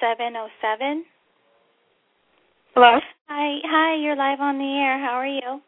707. 0.00 1.04
Hello. 2.74 2.98
Hi, 3.28 3.58
hi, 3.64 3.96
you're 3.96 4.16
live 4.16 4.40
on 4.40 4.58
the 4.58 4.64
air. 4.64 4.98
How 4.98 5.14
are 5.14 5.26
you? 5.26 5.60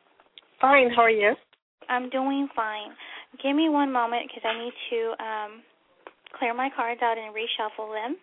Fine. 0.61 0.91
How 0.95 1.03
are 1.03 1.11
you? 1.11 1.35
I'm 1.89 2.09
doing 2.11 2.49
fine. 2.55 2.91
Give 3.43 3.57
me 3.57 3.69
one 3.69 3.93
moment 3.93 4.29
because 4.29 4.49
I 4.49 4.59
need 4.63 4.73
to 4.91 5.25
um 5.25 5.63
clear 6.39 6.55
my 6.55 6.71
cards 6.75 7.01
out 7.03 7.19
and 7.19 7.35
reshuffle 7.35 7.93
them. 7.93 8.17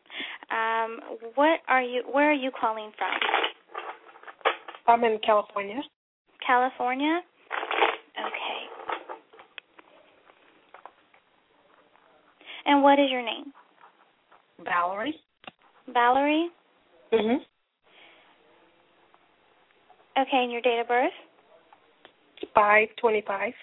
Um 0.49 0.99
what 1.35 1.59
are 1.67 1.83
you 1.83 2.03
where 2.11 2.31
are 2.31 2.33
you 2.33 2.51
calling 2.59 2.91
from? 2.97 3.09
I'm 4.89 5.03
in 5.03 5.19
California. 5.23 5.81
California? 6.45 7.21
Okay. 8.17 8.59
And 12.65 12.83
what 12.83 12.99
is 12.99 13.09
your 13.11 13.23
name? 13.23 13.53
Valerie. 14.65 15.19
Valerie? 15.87 16.49
Mhm. 17.11 17.45
Okay, 20.17 20.43
and 20.43 20.51
your 20.51 20.61
date 20.61 20.79
of 20.79 20.87
birth? 20.87 21.13
Five 22.53 22.89
twenty-five. 22.97 23.53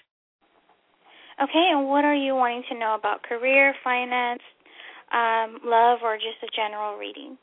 Okay, 1.41 1.69
and 1.71 1.87
what 1.87 2.03
are 2.03 2.15
you 2.15 2.35
wanting 2.35 2.63
to 2.69 2.79
know 2.79 2.95
about 2.95 3.21
career, 3.21 3.75
finance, 3.83 4.41
um, 5.11 5.59
love, 5.63 5.99
or 6.03 6.15
just 6.17 6.41
a 6.41 6.47
general 6.55 6.97
reading? 6.97 7.37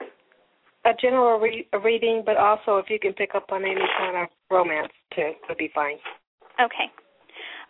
A 0.85 0.93
general 1.01 1.41
re- 1.41 1.67
reading, 1.83 2.23
but 2.25 2.37
also 2.37 2.79
if 2.79 2.91
you 2.91 2.99
can 2.99 3.13
pick 3.13 3.35
up 3.35 3.51
on 3.51 3.65
any 3.65 3.85
kind 3.99 4.17
of 4.17 4.29
romance 4.51 4.93
too, 5.15 5.33
would 5.49 5.59
be 5.59 5.71
fine. 5.75 5.97
Okay. 6.61 6.89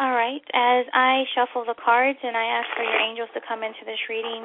All 0.00 0.10
right. 0.10 0.42
As 0.52 0.86
I 0.92 1.22
shuffle 1.34 1.64
the 1.64 1.78
cards 1.78 2.18
and 2.22 2.36
I 2.36 2.44
ask 2.58 2.66
for 2.74 2.82
your 2.82 2.98
angels 2.98 3.30
to 3.34 3.40
come 3.46 3.62
into 3.62 3.86
this 3.86 4.00
reading, 4.10 4.42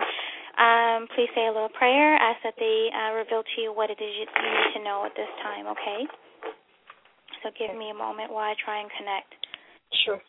um, 0.62 1.10
please 1.18 1.30
say 1.34 1.50
a 1.50 1.54
little 1.54 1.74
prayer. 1.74 2.16
Ask 2.22 2.46
that 2.46 2.54
they 2.60 2.94
uh, 2.94 3.18
reveal 3.18 3.42
to 3.42 3.56
you 3.62 3.74
what 3.74 3.90
it 3.90 3.98
is 3.98 4.12
you 4.14 4.26
need 4.30 4.70
to 4.78 4.82
know 4.86 5.06
at 5.06 5.18
this 5.18 5.30
time. 5.42 5.66
Okay. 5.74 6.06
So 7.42 7.50
give 7.58 7.74
me 7.74 7.90
a 7.90 7.98
moment 7.98 8.30
while 8.30 8.46
I 8.46 8.54
try 8.62 8.82
and 8.82 8.90
connect. 8.94 9.34
Sure. 10.06 10.22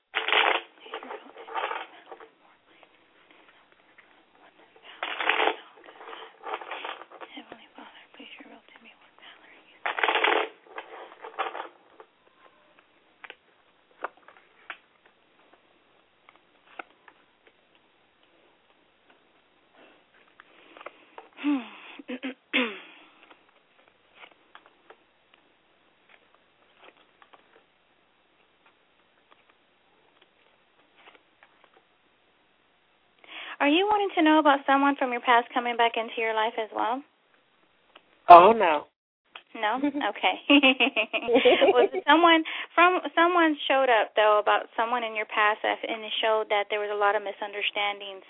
Wanting 34.00 34.14
to 34.16 34.24
know 34.24 34.38
about 34.38 34.60
someone 34.66 34.96
from 34.96 35.12
your 35.12 35.20
past 35.20 35.48
coming 35.52 35.76
back 35.76 35.92
into 35.96 36.16
your 36.16 36.34
life 36.34 36.54
as 36.56 36.70
well? 36.74 37.02
Oh 38.28 38.52
no. 38.52 38.88
No? 39.52 39.76
Okay. 39.82 40.36
Was 41.74 41.90
someone 42.06 42.44
from 42.74 43.00
someone 43.14 43.56
showed 43.68 43.90
up 43.90 44.14
though 44.16 44.40
about 44.40 44.72
someone 44.76 45.04
in 45.04 45.14
your 45.14 45.26
past 45.26 45.60
and 45.64 46.00
it 46.00 46.12
showed 46.22 46.46
that 46.48 46.70
there 46.70 46.80
was 46.80 46.88
a 46.92 46.96
lot 46.96 47.16
of 47.16 47.22
misunderstandings 47.22 48.24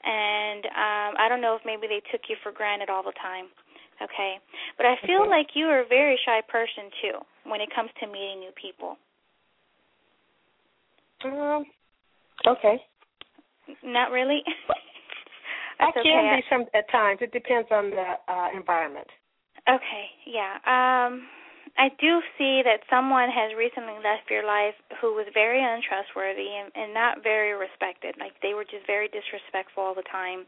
and 0.00 0.64
um 0.66 1.10
I 1.20 1.28
don't 1.28 1.42
know 1.42 1.58
if 1.58 1.62
maybe 1.66 1.84
they 1.90 2.00
took 2.08 2.22
you 2.30 2.36
for 2.42 2.52
granted 2.52 2.88
all 2.88 3.02
the 3.02 3.16
time. 3.20 3.52
Okay. 4.00 4.40
But 4.78 4.86
I 4.86 4.94
feel 5.04 5.28
okay. 5.28 5.30
like 5.30 5.52
you 5.52 5.66
are 5.66 5.82
a 5.82 5.88
very 5.90 6.16
shy 6.24 6.40
person 6.48 6.88
too 7.02 7.18
when 7.44 7.60
it 7.60 7.68
comes 7.74 7.90
to 8.00 8.06
meeting 8.06 8.40
new 8.40 8.54
people. 8.54 8.96
Um 11.26 11.66
okay. 12.46 12.78
Not 13.82 14.14
really. 14.14 14.40
I 15.80 15.90
can 15.92 16.04
okay. 16.04 16.36
be 16.36 16.44
some 16.50 16.64
at 16.74 16.90
times. 16.90 17.18
It 17.20 17.32
depends 17.32 17.68
on 17.70 17.90
the 17.90 18.14
uh 18.28 18.48
environment. 18.54 19.08
Okay, 19.68 20.04
yeah. 20.26 20.60
Um 20.68 21.26
I 21.78 21.88
do 22.02 22.20
see 22.36 22.62
that 22.66 22.82
someone 22.90 23.30
has 23.30 23.54
recently 23.56 23.94
left 24.02 24.28
your 24.28 24.44
life 24.44 24.74
who 25.00 25.14
was 25.14 25.30
very 25.32 25.62
untrustworthy 25.62 26.50
and, 26.50 26.68
and 26.74 26.92
not 26.92 27.22
very 27.22 27.54
respected. 27.54 28.16
Like 28.18 28.34
they 28.42 28.52
were 28.54 28.66
just 28.66 28.84
very 28.86 29.08
disrespectful 29.08 29.82
all 29.82 29.94
the 29.94 30.06
time. 30.10 30.44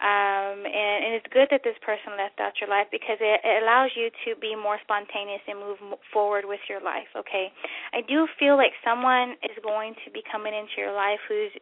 Um 0.00 0.64
and, 0.64 0.70
and 0.70 1.00
and 1.04 1.12
it's 1.18 1.26
good 1.34 1.48
that 1.50 1.66
this 1.66 1.76
person 1.82 2.14
left 2.16 2.38
out 2.38 2.60
your 2.60 2.70
life 2.70 2.86
because 2.94 3.18
it, 3.20 3.40
it 3.42 3.62
allows 3.62 3.90
you 3.98 4.08
to 4.24 4.38
be 4.38 4.54
more 4.54 4.78
spontaneous 4.86 5.42
and 5.50 5.58
move 5.58 5.78
forward 6.12 6.44
with 6.46 6.60
your 6.68 6.80
life. 6.80 7.10
Okay, 7.16 7.50
I 7.92 8.00
do 8.06 8.28
feel 8.38 8.56
like 8.56 8.72
someone 8.84 9.34
is 9.42 9.56
going 9.66 9.98
to 10.06 10.08
be 10.14 10.22
coming 10.30 10.54
into 10.54 10.78
your 10.78 10.94
life 10.94 11.20
who's 11.26 11.52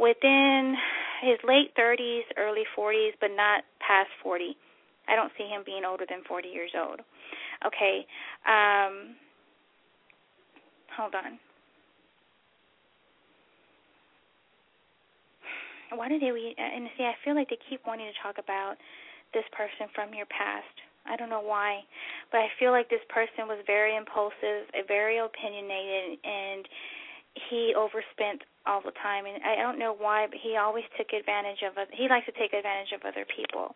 within 0.00 0.74
his 1.22 1.36
late 1.46 1.76
30s, 1.78 2.24
early 2.38 2.64
40s, 2.76 3.12
but 3.20 3.30
not 3.36 3.62
past 3.86 4.08
40. 4.22 4.56
I 5.08 5.14
don't 5.14 5.32
see 5.36 5.44
him 5.44 5.62
being 5.66 5.84
older 5.84 6.06
than 6.08 6.24
40 6.26 6.48
years 6.48 6.72
old. 6.74 7.00
Okay. 7.66 8.06
Um 8.48 9.14
hold 10.96 11.14
on. 11.14 11.38
why 15.96 16.08
did 16.08 16.22
they 16.22 16.32
we 16.32 16.54
and 16.56 16.88
see 16.96 17.04
I 17.04 17.14
feel 17.24 17.34
like 17.34 17.50
they 17.50 17.58
keep 17.68 17.80
wanting 17.86 18.06
to 18.06 18.16
talk 18.22 18.42
about 18.42 18.76
this 19.34 19.44
person 19.52 19.90
from 19.94 20.14
your 20.14 20.26
past. 20.26 20.70
I 21.06 21.16
don't 21.16 21.30
know 21.30 21.42
why, 21.42 21.80
but 22.30 22.38
I 22.38 22.48
feel 22.58 22.70
like 22.70 22.90
this 22.90 23.04
person 23.08 23.48
was 23.48 23.58
very 23.66 23.96
impulsive, 23.96 24.68
very 24.86 25.18
opinionated 25.18 26.18
and 26.24 26.68
he 27.50 27.74
overspent 27.76 28.42
all 28.66 28.80
the 28.84 28.92
time 29.02 29.24
and 29.26 29.42
I 29.42 29.56
don't 29.56 29.78
know 29.78 29.94
why, 29.96 30.26
but 30.28 30.38
he 30.42 30.56
always 30.56 30.84
took 30.96 31.12
advantage 31.12 31.62
of 31.66 31.76
he 31.92 32.08
likes 32.08 32.26
to 32.26 32.32
take 32.32 32.52
advantage 32.52 32.92
of 32.94 33.02
other 33.06 33.24
people. 33.24 33.74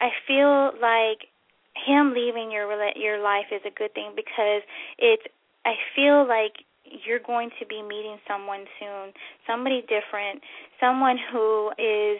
I 0.00 0.10
feel 0.26 0.72
like 0.80 1.28
him 1.74 2.12
leaving 2.12 2.50
your 2.50 2.68
your 2.96 3.22
life 3.22 3.48
is 3.50 3.62
a 3.64 3.72
good 3.72 3.94
thing 3.94 4.12
because 4.14 4.62
it's 4.98 5.24
I 5.64 5.74
feel 5.94 6.26
like 6.26 6.52
you're 6.84 7.22
going 7.24 7.50
to 7.60 7.66
be 7.66 7.80
meeting 7.80 8.18
someone 8.28 8.64
soon, 8.78 9.12
somebody 9.46 9.82
different, 9.82 10.42
someone 10.80 11.16
who 11.32 11.70
is 11.78 12.18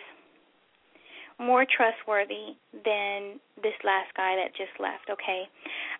more 1.38 1.66
trustworthy 1.66 2.54
than 2.72 3.40
this 3.62 3.74
last 3.84 4.14
guy 4.16 4.36
that 4.36 4.54
just 4.56 4.72
left, 4.78 5.10
okay? 5.10 5.44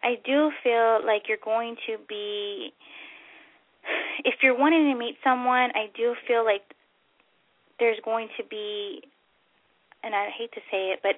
I 0.03 0.15
do 0.25 0.51
feel 0.63 1.05
like 1.05 1.23
you're 1.29 1.43
going 1.45 1.77
to 1.87 1.97
be 2.09 2.73
if 4.25 4.35
you're 4.43 4.59
wanting 4.59 4.91
to 4.93 4.99
meet 4.99 5.17
someone, 5.25 5.71
I 5.75 5.91
do 5.97 6.15
feel 6.27 6.45
like 6.45 6.63
there's 7.79 7.99
going 8.05 8.29
to 8.39 8.45
be 8.49 9.03
and 10.03 10.15
I 10.15 10.31
hate 10.37 10.51
to 10.53 10.61
say 10.71 10.91
it, 10.91 10.99
but 11.03 11.15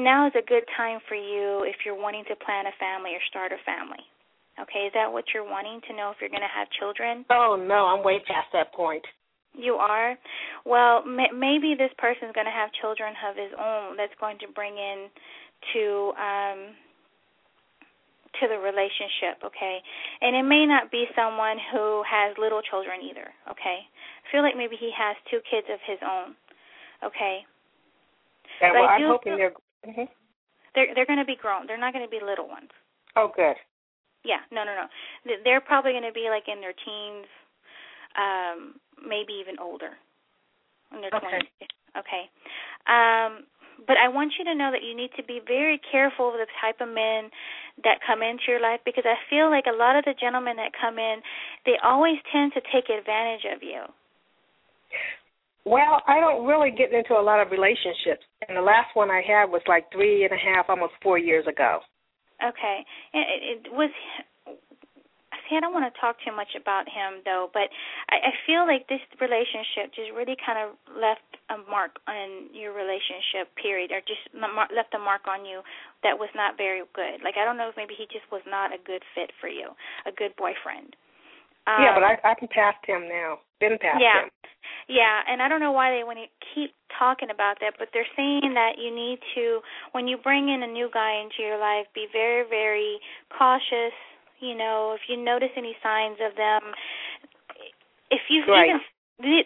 now 0.00 0.26
is 0.26 0.32
a 0.32 0.46
good 0.46 0.64
time 0.76 1.00
for 1.08 1.14
you 1.14 1.64
if 1.68 1.84
you're 1.84 1.98
wanting 1.98 2.24
to 2.28 2.36
plan 2.36 2.64
a 2.66 2.74
family 2.80 3.12
or 3.12 3.22
start 3.28 3.52
a 3.52 3.60
family. 3.68 4.00
Okay, 4.58 4.88
is 4.88 4.92
that 4.94 5.12
what 5.12 5.24
you're 5.32 5.44
wanting 5.44 5.80
to 5.88 5.96
know 5.96 6.10
if 6.10 6.16
you're 6.20 6.32
going 6.32 6.44
to 6.44 6.56
have 6.56 6.68
children? 6.78 7.24
Oh 7.30 7.56
no, 7.56 7.86
I'm 7.86 8.04
way 8.04 8.20
past 8.26 8.48
that 8.52 8.72
point. 8.72 9.04
You 9.52 9.74
are? 9.74 10.16
Well, 10.64 11.02
m- 11.04 11.38
maybe 11.38 11.74
this 11.76 11.90
person's 11.98 12.32
going 12.32 12.46
to 12.46 12.54
have 12.54 12.70
children 12.80 13.14
of 13.28 13.36
his 13.36 13.52
own 13.56 13.96
that's 13.96 14.14
going 14.20 14.38
to 14.40 14.48
bring 14.52 14.76
in 14.76 15.08
to 15.74 16.12
um 16.16 16.58
to 18.38 18.46
the 18.46 18.58
relationship, 18.58 19.42
okay? 19.42 19.82
And 20.20 20.36
it 20.36 20.46
may 20.46 20.66
not 20.66 20.90
be 20.90 21.06
someone 21.16 21.58
who 21.72 22.02
has 22.06 22.36
little 22.38 22.62
children 22.62 23.02
either, 23.02 23.26
okay? 23.50 23.82
I 23.82 24.26
feel 24.30 24.42
like 24.42 24.54
maybe 24.56 24.76
he 24.78 24.94
has 24.94 25.16
two 25.30 25.42
kids 25.50 25.66
of 25.66 25.82
his 25.82 25.98
own. 26.02 26.38
Okay? 27.02 27.42
Yeah, 28.60 28.72
well, 28.72 28.86
I'm 28.86 29.08
hoping 29.08 29.36
they're 29.36 29.56
mm-hmm. 29.86 30.04
they're 30.74 30.92
they're 30.94 31.08
going 31.08 31.18
to 31.18 31.24
be 31.24 31.36
grown. 31.40 31.66
They're 31.66 31.80
not 31.80 31.92
going 31.92 32.04
to 32.04 32.10
be 32.10 32.20
little 32.20 32.46
ones. 32.46 32.68
Oh, 33.16 33.32
good. 33.34 33.56
Yeah, 34.22 34.44
no, 34.52 34.64
no, 34.64 34.76
no. 34.76 34.86
They're 35.44 35.64
probably 35.64 35.92
going 35.92 36.04
to 36.04 36.12
be 36.12 36.28
like 36.28 36.44
in 36.44 36.60
their 36.60 36.76
teens, 36.76 37.26
um, 38.20 38.76
maybe 39.00 39.32
even 39.40 39.56
older. 39.58 39.96
In 40.92 41.00
their 41.00 41.10
okay. 41.14 41.40
20s. 41.40 41.70
Okay. 41.96 42.28
Um, 42.84 43.48
but 43.86 43.96
I 43.96 44.08
want 44.08 44.34
you 44.38 44.44
to 44.44 44.54
know 44.54 44.70
that 44.70 44.82
you 44.82 44.96
need 44.96 45.10
to 45.16 45.24
be 45.24 45.40
very 45.46 45.80
careful 45.90 46.28
of 46.28 46.34
the 46.34 46.46
type 46.60 46.80
of 46.80 46.88
men 46.88 47.30
that 47.84 48.00
come 48.06 48.22
into 48.22 48.48
your 48.48 48.60
life 48.60 48.80
because 48.84 49.04
I 49.06 49.16
feel 49.28 49.50
like 49.50 49.64
a 49.66 49.76
lot 49.76 49.96
of 49.96 50.04
the 50.04 50.14
gentlemen 50.18 50.56
that 50.56 50.72
come 50.76 50.98
in, 50.98 51.20
they 51.64 51.76
always 51.82 52.18
tend 52.32 52.52
to 52.54 52.60
take 52.72 52.90
advantage 52.90 53.46
of 53.48 53.62
you. 53.62 53.82
Well, 55.64 56.02
I 56.08 56.20
don't 56.20 56.46
really 56.46 56.70
get 56.70 56.92
into 56.92 57.14
a 57.14 57.22
lot 57.22 57.40
of 57.40 57.52
relationships, 57.52 58.24
and 58.48 58.56
the 58.56 58.64
last 58.64 58.94
one 58.94 59.10
I 59.10 59.20
had 59.20 59.52
was 59.52 59.60
like 59.68 59.92
three 59.92 60.24
and 60.24 60.32
a 60.32 60.40
half, 60.40 60.66
almost 60.68 60.94
four 61.02 61.18
years 61.18 61.46
ago. 61.46 61.80
Okay. 62.40 62.80
It, 63.12 63.66
it 63.68 63.72
was 63.72 63.90
I 65.56 65.60
don't 65.60 65.74
want 65.74 65.88
to 65.88 65.94
talk 65.98 66.16
too 66.22 66.34
much 66.34 66.54
about 66.54 66.86
him 66.86 67.24
though, 67.24 67.50
but 67.52 67.72
I, 68.10 68.30
I 68.30 68.32
feel 68.46 68.66
like 68.66 68.86
this 68.86 69.02
relationship 69.18 69.90
just 69.96 70.14
really 70.14 70.36
kind 70.38 70.60
of 70.60 70.76
left 70.94 71.26
a 71.50 71.58
mark 71.66 71.98
on 72.06 72.52
your 72.54 72.70
relationship 72.76 73.50
period 73.58 73.90
or 73.90 74.04
just 74.06 74.22
left 74.34 74.94
a 74.94 75.00
mark 75.00 75.26
on 75.26 75.44
you 75.44 75.62
that 76.02 76.18
was 76.18 76.30
not 76.34 76.56
very 76.56 76.82
good. 76.94 77.22
Like 77.24 77.34
I 77.40 77.44
don't 77.44 77.56
know 77.56 77.68
if 77.68 77.76
maybe 77.76 77.94
he 77.96 78.06
just 78.10 78.26
was 78.30 78.42
not 78.46 78.70
a 78.74 78.80
good 78.82 79.02
fit 79.14 79.30
for 79.40 79.48
you, 79.48 79.74
a 80.06 80.12
good 80.12 80.34
boyfriend. 80.38 80.94
Um, 81.68 81.82
yeah, 81.84 81.92
but 81.92 82.04
I 82.04 82.14
I 82.24 82.34
can 82.34 82.48
past 82.48 82.80
him 82.86 83.06
now. 83.08 83.40
Been 83.60 83.76
past 83.76 84.00
yeah. 84.00 84.26
him. 84.26 84.30
Yeah, 84.88 85.22
and 85.28 85.40
I 85.40 85.46
don't 85.46 85.60
know 85.60 85.70
why 85.70 85.94
they 85.94 86.02
want 86.02 86.18
to 86.18 86.26
keep 86.54 86.74
talking 86.98 87.30
about 87.30 87.58
that, 87.60 87.78
but 87.78 87.88
they're 87.94 88.08
saying 88.16 88.54
that 88.54 88.74
you 88.74 88.90
need 88.90 89.22
to, 89.36 89.60
when 89.92 90.08
you 90.08 90.18
bring 90.18 90.48
in 90.48 90.62
a 90.62 90.66
new 90.66 90.90
guy 90.92 91.22
into 91.22 91.46
your 91.46 91.58
life, 91.58 91.86
be 91.94 92.06
very, 92.12 92.42
very 92.48 92.98
cautious. 93.30 93.94
You 94.40 94.56
know, 94.56 94.96
if 94.96 95.04
you 95.08 95.16
notice 95.16 95.52
any 95.56 95.76
signs 95.82 96.16
of 96.24 96.36
them, 96.36 96.72
if 98.10 98.20
you 98.28 98.44
right. 98.48 98.68
even 98.68 98.80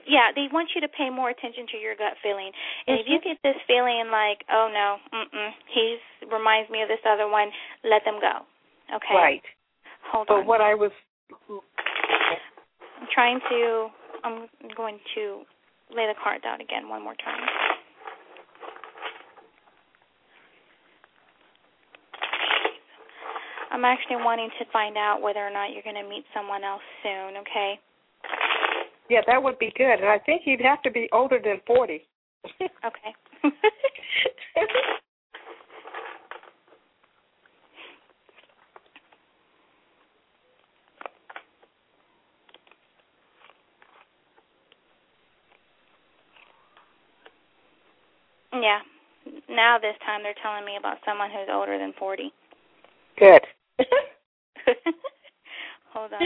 yeah, 0.07 0.31
they 0.35 0.47
want 0.53 0.71
you 0.75 0.81
to 0.81 0.89
pay 0.89 1.11
more 1.11 1.31
attention 1.31 1.67
to 1.73 1.77
your 1.79 1.97
gut 1.97 2.15
feeling. 2.23 2.53
And 2.87 2.99
mm-hmm. 2.99 3.03
if 3.03 3.07
you 3.11 3.19
get 3.19 3.39
this 3.43 3.59
feeling 3.67 4.07
like, 4.11 4.47
oh 4.51 4.71
no, 4.71 5.03
mm-mm, 5.11 5.51
he's 5.67 5.99
reminds 6.31 6.71
me 6.71 6.83
of 6.83 6.89
this 6.89 7.03
other 7.03 7.29
one, 7.29 7.51
let 7.83 8.05
them 8.05 8.21
go. 8.21 8.47
Okay. 8.95 9.15
Right. 9.15 9.43
Hold 10.13 10.29
but 10.29 10.35
on. 10.35 10.41
But 10.43 10.47
what 10.47 10.61
I 10.61 10.75
was 10.75 10.93
I'm 11.51 13.09
trying 13.13 13.41
to 13.51 13.89
I'm 14.23 14.47
going 14.77 14.99
to 15.17 15.43
lay 15.91 16.07
the 16.07 16.15
cards 16.23 16.45
out 16.47 16.61
again 16.61 16.89
one 16.89 17.03
more 17.03 17.15
time. 17.19 17.43
I'm 23.75 23.85
actually 23.85 24.23
wanting 24.23 24.51
to 24.61 24.65
find 24.73 24.97
out 24.97 25.21
whether 25.21 25.41
or 25.41 25.51
not 25.51 25.73
you're 25.73 25.83
going 25.83 25.97
to 25.97 26.09
meet 26.09 26.25
someone 26.33 26.63
else 26.63 26.81
soon, 27.03 27.37
okay? 27.39 27.75
Yeah, 29.11 29.21
that 29.27 29.43
would 29.43 29.59
be 29.59 29.73
good. 29.77 29.99
And 29.99 30.07
I 30.07 30.21
think 30.21 30.43
you'd 30.45 30.61
have 30.61 30.81
to 30.83 30.93
be 30.93 31.09
older 31.13 31.41
than 31.43 31.61
40. 31.67 32.07
okay. 32.63 33.51
Yeah. 48.53 48.79
Now 49.51 49.79
this 49.79 49.97
time 50.07 50.23
they're 50.23 50.33
telling 50.41 50.65
me 50.65 50.77
about 50.79 50.99
someone 51.05 51.29
who's 51.29 51.49
older 51.53 51.77
than 51.77 51.93
40. 51.99 52.33
Good. 53.19 53.43
Hold 55.93 56.13
on. 56.13 56.23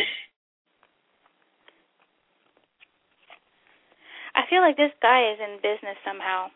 I 4.34 4.42
feel 4.48 4.60
like 4.60 4.76
this 4.76 4.92
guy 5.02 5.32
is 5.32 5.38
in 5.40 5.56
business 5.56 5.96
somehow. 6.04 6.48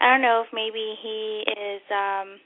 I 0.00 0.10
don't 0.10 0.22
know 0.22 0.42
if 0.46 0.52
maybe 0.52 0.94
he 1.02 1.44
is 1.46 1.82
um 1.90 2.38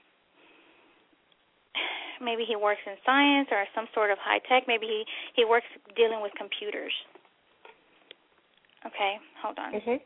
maybe 2.20 2.44
he 2.46 2.56
works 2.56 2.80
in 2.86 2.94
science 3.04 3.48
or 3.50 3.64
some 3.74 3.86
sort 3.94 4.10
of 4.10 4.18
high 4.20 4.40
tech. 4.48 4.64
Maybe 4.68 4.86
he 4.86 5.04
he 5.34 5.44
works 5.44 5.66
dealing 5.96 6.20
with 6.22 6.32
computers. 6.36 6.92
Okay, 8.84 9.18
hold 9.42 9.58
on. 9.58 9.72
Mhm. 9.72 10.00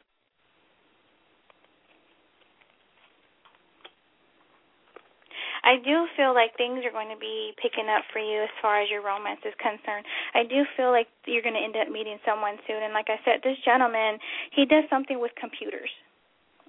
I 5.71 5.79
do 5.79 6.11
feel 6.19 6.35
like 6.35 6.59
things 6.59 6.83
are 6.83 6.91
going 6.91 7.15
to 7.15 7.21
be 7.23 7.55
picking 7.63 7.87
up 7.87 8.03
for 8.11 8.19
you 8.19 8.43
as 8.43 8.51
far 8.59 8.83
as 8.83 8.91
your 8.91 9.07
romance 9.07 9.39
is 9.47 9.55
concerned. 9.63 10.03
I 10.35 10.43
do 10.43 10.67
feel 10.75 10.91
like 10.91 11.07
you're 11.31 11.47
going 11.47 11.55
to 11.55 11.63
end 11.63 11.79
up 11.79 11.87
meeting 11.87 12.19
someone 12.27 12.59
soon. 12.67 12.83
And 12.83 12.91
like 12.91 13.07
I 13.07 13.23
said, 13.23 13.47
this 13.47 13.55
gentleman, 13.63 14.19
he 14.51 14.67
does 14.67 14.83
something 14.91 15.23
with 15.23 15.31
computers. 15.39 15.95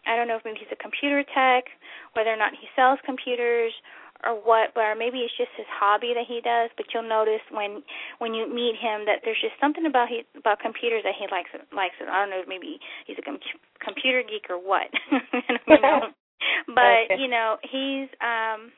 I 0.06 0.14
don't 0.14 0.30
know 0.30 0.38
if 0.38 0.46
maybe 0.46 0.62
he's 0.62 0.70
a 0.70 0.78
computer 0.78 1.26
tech, 1.34 1.66
whether 2.14 2.30
or 2.30 2.38
not 2.38 2.54
he 2.54 2.70
sells 2.78 3.02
computers 3.02 3.74
or 4.22 4.38
what, 4.38 4.70
or 4.78 4.94
maybe 4.94 5.26
it's 5.26 5.34
just 5.34 5.50
his 5.58 5.66
hobby 5.74 6.14
that 6.14 6.30
he 6.30 6.38
does. 6.46 6.70
But 6.78 6.94
you'll 6.94 7.10
notice 7.10 7.42
when 7.50 7.82
when 8.22 8.38
you 8.38 8.46
meet 8.46 8.78
him 8.78 9.10
that 9.10 9.26
there's 9.26 9.42
just 9.42 9.58
something 9.58 9.86
about 9.90 10.14
he 10.14 10.30
about 10.38 10.62
computers 10.62 11.02
that 11.10 11.18
he 11.18 11.26
likes 11.34 11.50
likes 11.74 11.98
it. 11.98 12.06
I 12.06 12.22
don't 12.22 12.30
know, 12.30 12.46
maybe 12.46 12.78
he's 13.10 13.18
a 13.18 13.26
com- 13.26 13.42
computer 13.82 14.22
geek 14.22 14.46
or 14.50 14.62
what. 14.62 14.94
you 15.70 15.82
know? 15.82 16.14
but 16.78 17.10
okay. 17.10 17.18
you 17.18 17.30
know, 17.30 17.58
he's 17.66 18.10
um 18.22 18.70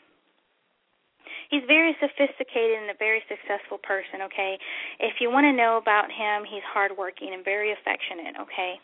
he's 1.53 1.61
very 1.69 1.93
sophisticated 2.01 2.81
and 2.81 2.89
a 2.89 2.97
very 2.97 3.21
successful 3.29 3.77
person, 3.77 4.25
okay? 4.25 4.57
If 4.97 5.21
you 5.21 5.29
want 5.29 5.45
to 5.45 5.53
know 5.53 5.77
about 5.77 6.09
him, 6.09 6.41
he's 6.49 6.65
hardworking 6.65 7.29
and 7.29 7.45
very 7.45 7.69
affectionate, 7.69 8.33
okay? 8.41 8.81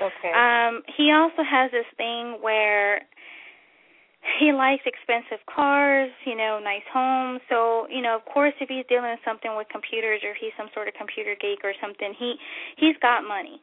Okay. 0.00 0.32
Um, 0.32 0.80
he 0.96 1.12
also 1.12 1.44
has 1.44 1.70
this 1.70 1.84
thing 2.00 2.40
where 2.40 3.04
he 4.40 4.52
likes 4.52 4.82
expensive 4.86 5.44
cars, 5.44 6.10
you 6.24 6.34
know, 6.34 6.58
nice 6.62 6.86
homes. 6.88 7.42
So, 7.50 7.86
you 7.90 8.00
know, 8.00 8.16
of 8.16 8.24
course 8.24 8.54
if 8.60 8.72
he's 8.72 8.86
dealing 8.88 9.10
with 9.10 9.20
something 9.24 9.52
with 9.54 9.68
computers 9.68 10.22
or 10.24 10.30
if 10.30 10.40
he's 10.40 10.56
some 10.56 10.72
sort 10.72 10.88
of 10.88 10.94
computer 10.94 11.36
geek 11.36 11.60
or 11.62 11.74
something, 11.82 12.14
he 12.16 12.34
he's 12.78 12.96
got 13.02 13.26
money. 13.26 13.60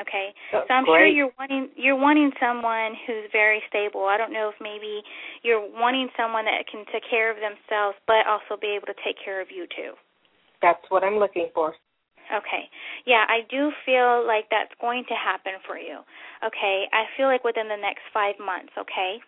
Okay. 0.00 0.34
That's 0.52 0.68
so 0.68 0.74
I'm 0.74 0.84
great. 0.84 1.00
sure 1.00 1.06
you're 1.08 1.34
wanting 1.38 1.70
you're 1.76 1.98
wanting 1.98 2.30
someone 2.40 2.92
who's 3.06 3.28
very 3.32 3.62
stable. 3.68 4.04
I 4.04 4.16
don't 4.16 4.32
know 4.32 4.52
if 4.52 4.58
maybe 4.60 5.02
you're 5.42 5.62
wanting 5.62 6.08
someone 6.16 6.44
that 6.44 6.68
can 6.70 6.84
take 6.92 7.04
care 7.08 7.30
of 7.30 7.36
themselves 7.40 7.96
but 8.06 8.28
also 8.28 8.60
be 8.60 8.76
able 8.76 8.86
to 8.86 8.98
take 9.04 9.16
care 9.22 9.40
of 9.40 9.48
you 9.50 9.66
too. 9.72 9.96
That's 10.60 10.82
what 10.88 11.04
I'm 11.04 11.16
looking 11.16 11.48
for. 11.54 11.74
Okay. 12.26 12.66
Yeah, 13.06 13.22
I 13.28 13.46
do 13.46 13.70
feel 13.86 14.26
like 14.26 14.50
that's 14.50 14.74
going 14.80 15.04
to 15.08 15.14
happen 15.14 15.62
for 15.66 15.78
you. 15.78 16.02
Okay. 16.42 16.90
I 16.92 17.06
feel 17.16 17.26
like 17.26 17.44
within 17.44 17.68
the 17.68 17.78
next 17.78 18.02
5 18.12 18.34
months, 18.42 18.74
okay? 18.74 19.22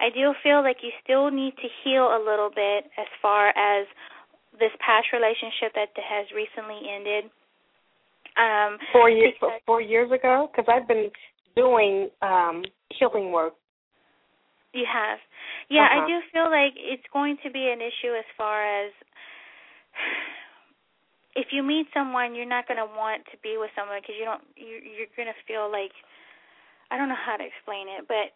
I 0.00 0.10
do 0.10 0.34
feel 0.42 0.62
like 0.62 0.82
you 0.82 0.90
still 1.02 1.30
need 1.30 1.56
to 1.56 1.68
heal 1.84 2.10
a 2.10 2.20
little 2.20 2.50
bit 2.50 2.90
as 2.98 3.06
far 3.22 3.48
as 3.56 3.86
this 4.58 4.72
past 4.80 5.12
relationship 5.12 5.72
that 5.76 5.92
has 5.96 6.26
recently 6.34 6.80
ended. 6.88 7.30
Um, 8.36 8.78
Four 8.92 9.08
years 9.10 9.32
because- 9.40 9.60
four 9.66 9.80
years 9.80 10.10
ago, 10.12 10.50
because 10.52 10.68
I've 10.68 10.86
been 10.86 11.10
doing 11.56 12.10
um 12.22 12.64
healing 12.90 13.32
work. 13.32 13.54
You 14.72 14.84
have. 14.84 15.18
Yeah, 15.68 15.86
Uh-huh. 15.86 16.04
I 16.04 16.06
do 16.06 16.20
feel 16.32 16.50
like 16.50 16.74
it's 16.76 17.06
going 17.12 17.38
to 17.42 17.50
be 17.50 17.70
an 17.70 17.80
issue 17.80 18.12
as 18.14 18.24
far 18.36 18.62
as 18.62 18.92
if 21.34 21.52
you 21.52 21.62
meet 21.62 21.86
someone, 21.92 22.34
you're 22.34 22.48
not 22.48 22.66
going 22.68 22.78
to 22.80 22.86
want 22.86 23.24
to 23.32 23.36
be 23.42 23.56
with 23.58 23.70
someone 23.76 24.00
because 24.00 24.16
you 24.18 24.24
don't 24.24 24.44
you 24.56 24.80
you're 24.84 25.12
going 25.16 25.28
to 25.28 25.40
feel 25.46 25.70
like 25.70 25.92
I 26.90 26.96
don't 26.96 27.08
know 27.08 27.18
how 27.18 27.36
to 27.36 27.44
explain 27.44 27.88
it, 27.88 28.06
but 28.08 28.32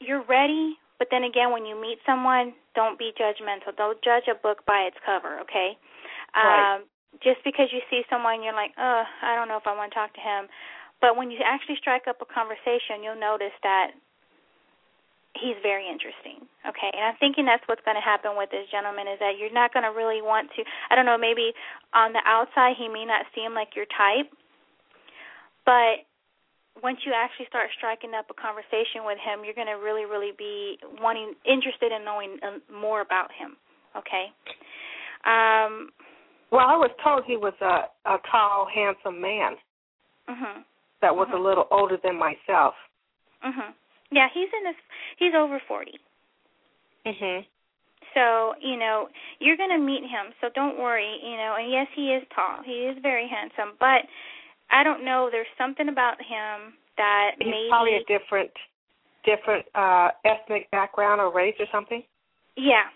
you're 0.00 0.22
ready, 0.26 0.76
but 0.98 1.08
then 1.10 1.24
again 1.24 1.50
when 1.52 1.64
you 1.66 1.74
meet 1.80 1.98
someone, 2.06 2.54
don't 2.74 2.98
be 2.98 3.12
judgmental. 3.18 3.74
Don't 3.76 4.00
judge 4.02 4.26
a 4.30 4.34
book 4.34 4.64
by 4.66 4.86
its 4.90 4.96
cover, 5.06 5.38
okay? 5.40 5.78
Right. 6.34 6.74
Um 6.76 6.82
just 7.22 7.42
because 7.44 7.68
you 7.72 7.80
see 7.90 8.02
someone 8.10 8.42
you're 8.42 8.56
like, 8.56 8.72
"Oh, 8.78 9.02
I 9.22 9.34
don't 9.34 9.48
know 9.48 9.56
if 9.56 9.66
I 9.66 9.74
want 9.74 9.92
to 9.92 9.98
talk 9.98 10.14
to 10.14 10.20
him." 10.20 10.48
But 11.00 11.16
when 11.16 11.30
you 11.30 11.38
actually 11.44 11.76
strike 11.76 12.08
up 12.08 12.20
a 12.20 12.26
conversation, 12.26 13.02
you'll 13.02 13.18
notice 13.18 13.54
that 13.62 13.94
he's 15.38 15.56
very 15.62 15.86
interesting. 15.86 16.42
Okay, 16.66 16.90
and 16.90 17.04
I'm 17.06 17.18
thinking 17.22 17.46
that's 17.46 17.62
what's 17.70 17.82
going 17.86 17.96
to 17.96 18.02
happen 18.02 18.34
with 18.34 18.50
this 18.50 18.66
gentleman 18.70 19.06
is 19.06 19.18
that 19.22 19.38
you're 19.38 19.54
not 19.54 19.72
going 19.72 19.86
to 19.86 19.94
really 19.94 20.22
want 20.22 20.50
to. 20.58 20.66
I 20.90 20.96
don't 20.98 21.06
know, 21.06 21.18
maybe 21.18 21.54
on 21.94 22.12
the 22.12 22.22
outside 22.26 22.74
he 22.74 22.88
may 22.90 23.06
not 23.06 23.26
seem 23.34 23.54
like 23.54 23.78
your 23.78 23.86
type, 23.86 24.26
but 25.64 26.02
once 26.82 26.98
you 27.06 27.12
actually 27.14 27.46
start 27.46 27.70
striking 27.76 28.14
up 28.14 28.26
a 28.30 28.36
conversation 28.38 29.02
with 29.02 29.18
him, 29.18 29.42
you're 29.42 29.56
going 29.56 29.70
to 29.70 29.78
really, 29.78 30.06
really 30.06 30.30
be 30.36 30.78
wanting, 31.02 31.34
interested 31.46 31.90
in 31.90 32.04
knowing 32.04 32.38
uh, 32.42 32.58
more 32.70 33.00
about 33.00 33.30
him. 33.34 33.54
Okay. 33.94 34.30
Um. 35.26 35.90
Well, 36.50 36.66
I 36.66 36.76
was 36.76 36.90
told 37.04 37.24
he 37.24 37.36
was 37.36 37.54
a 37.60 37.88
a 38.04 38.18
tall, 38.30 38.66
handsome 38.66 39.20
man 39.20 39.56
Mhm. 40.28 40.64
that 41.00 41.14
was 41.14 41.28
Mhm. 41.28 41.34
a 41.34 41.38
little 41.38 41.68
older 41.70 41.96
than 41.98 42.16
myself. 42.16 42.74
Mhm. 43.42 43.74
Yeah, 44.10 44.28
he's 44.28 44.52
in 44.52 44.66
his. 44.66 44.76
He's 45.16 45.34
over 45.34 45.58
forty. 45.60 45.98
Mhm. 47.04 47.46
So, 48.14 48.54
you 48.60 48.76
know, 48.76 49.08
you're 49.38 49.56
going 49.56 49.70
to 49.70 49.78
meet 49.78 50.04
him, 50.04 50.32
so 50.40 50.48
don't 50.50 50.78
worry, 50.78 51.20
you 51.22 51.36
know. 51.36 51.54
And 51.54 51.70
yes, 51.70 51.86
he 51.94 52.12
is 52.14 52.26
tall. 52.34 52.62
He 52.62 52.86
is 52.86 52.96
very 52.98 53.28
handsome, 53.28 53.76
but 53.78 54.08
I 54.70 54.82
don't 54.82 55.04
know, 55.04 55.28
there's 55.30 55.46
something 55.56 55.88
about 55.88 56.20
him 56.22 56.76
that 56.96 57.36
He's 57.38 57.48
maybe 57.48 57.68
probably 57.68 57.94
a 57.96 58.04
different 58.04 58.50
different 59.24 59.66
uh 59.74 60.10
ethnic 60.24 60.70
background 60.70 61.20
or 61.20 61.30
race 61.30 61.56
or 61.58 61.66
something. 61.70 62.02
Yeah. 62.56 62.88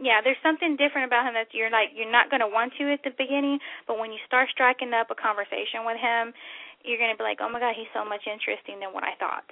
Yeah, 0.00 0.24
there's 0.24 0.40
something 0.40 0.80
different 0.80 1.12
about 1.12 1.28
him 1.28 1.36
that 1.36 1.52
you're 1.52 1.68
like 1.68 1.92
you're 1.92 2.10
not 2.10 2.32
going 2.32 2.40
to 2.40 2.48
want 2.48 2.72
to 2.80 2.88
at 2.88 3.04
the 3.04 3.12
beginning, 3.12 3.60
but 3.84 4.00
when 4.00 4.10
you 4.10 4.18
start 4.24 4.48
striking 4.48 4.96
up 4.96 5.12
a 5.12 5.14
conversation 5.14 5.84
with 5.84 6.00
him, 6.00 6.32
you're 6.82 6.96
going 6.96 7.12
to 7.12 7.20
be 7.20 7.22
like, 7.22 7.44
"Oh 7.44 7.52
my 7.52 7.60
god, 7.60 7.76
he's 7.76 7.92
so 7.92 8.00
much 8.00 8.24
interesting 8.24 8.80
than 8.80 8.96
what 8.96 9.04
I 9.04 9.14
thought." 9.20 9.44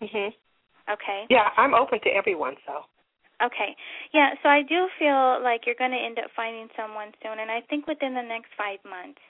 Mhm. 0.00 0.32
Okay? 0.88 1.26
Yeah, 1.28 1.52
I'm 1.60 1.74
open 1.74 2.00
to 2.00 2.10
everyone, 2.10 2.56
so. 2.64 2.86
Okay. 3.42 3.76
Yeah, 4.12 4.34
so 4.42 4.48
I 4.48 4.62
do 4.62 4.88
feel 4.98 5.40
like 5.42 5.64
you're 5.64 5.78
going 5.78 5.92
to 5.92 6.00
end 6.00 6.18
up 6.18 6.30
finding 6.36 6.68
someone 6.76 7.12
soon 7.22 7.38
and 7.38 7.50
I 7.50 7.60
think 7.62 7.86
within 7.86 8.14
the 8.14 8.22
next 8.22 8.52
5 8.56 8.84
months. 8.84 9.20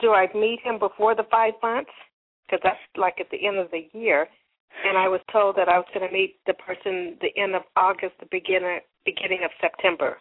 Do 0.00 0.12
I 0.12 0.28
meet 0.34 0.60
him 0.60 0.78
before 0.78 1.14
the 1.14 1.24
five 1.24 1.52
months? 1.62 1.90
Because 2.46 2.60
that's 2.62 2.80
like 2.96 3.20
at 3.20 3.28
the 3.30 3.46
end 3.46 3.58
of 3.58 3.70
the 3.70 3.88
year, 3.92 4.28
and 4.84 4.96
I 4.96 5.08
was 5.08 5.20
told 5.30 5.56
that 5.56 5.68
I 5.68 5.78
was 5.78 5.86
going 5.92 6.06
to 6.06 6.12
meet 6.12 6.36
the 6.46 6.54
person 6.54 7.18
the 7.20 7.32
end 7.36 7.54
of 7.54 7.62
August, 7.76 8.16
the 8.20 8.26
beginning 8.30 8.80
beginning 9.04 9.44
of 9.44 9.50
September. 9.60 10.18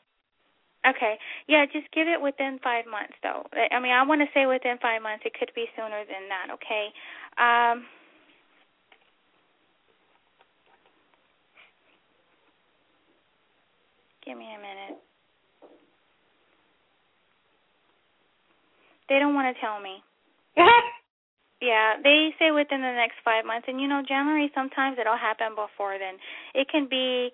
Okay. 0.87 1.17
Yeah, 1.47 1.65
just 1.65 1.91
give 1.93 2.07
it 2.07 2.21
within 2.21 2.59
five 2.63 2.85
months, 2.89 3.13
though. 3.21 3.45
I 3.53 3.79
mean, 3.79 3.91
I 3.93 4.03
want 4.03 4.21
to 4.21 4.27
say 4.33 4.45
within 4.45 4.77
five 4.81 5.01
months. 5.01 5.23
It 5.25 5.33
could 5.37 5.51
be 5.53 5.65
sooner 5.75 6.03
than 6.05 6.29
that. 6.29 6.53
Okay. 6.55 6.89
Um. 7.37 7.85
Give 14.25 14.37
me 14.37 14.45
a 14.53 14.61
minute. 14.61 15.01
They 19.09 19.19
don't 19.19 19.33
want 19.35 19.53
to 19.53 19.61
tell 19.61 19.79
me. 19.81 20.03
Yeah, 21.61 21.93
they 22.01 22.33
say 22.39 22.49
within 22.49 22.81
the 22.81 22.91
next 22.97 23.21
five 23.23 23.45
months, 23.45 23.67
and 23.69 23.79
you 23.79 23.87
know, 23.87 24.01
generally 24.01 24.49
sometimes 24.55 24.97
it'll 24.99 25.15
happen 25.15 25.53
before 25.53 25.97
then. 25.99 26.17
It 26.55 26.67
can 26.69 26.87
be. 26.89 27.29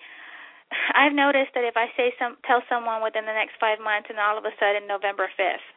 I've 0.97 1.13
noticed 1.13 1.53
that 1.53 1.61
if 1.61 1.77
I 1.77 1.93
say 1.93 2.09
some, 2.17 2.41
tell 2.41 2.65
someone 2.65 3.05
within 3.05 3.29
the 3.29 3.37
next 3.37 3.61
five 3.61 3.77
months, 3.77 4.09
and 4.09 4.17
all 4.17 4.33
of 4.33 4.45
a 4.49 4.53
sudden 4.57 4.89
November 4.89 5.29
fifth, 5.37 5.67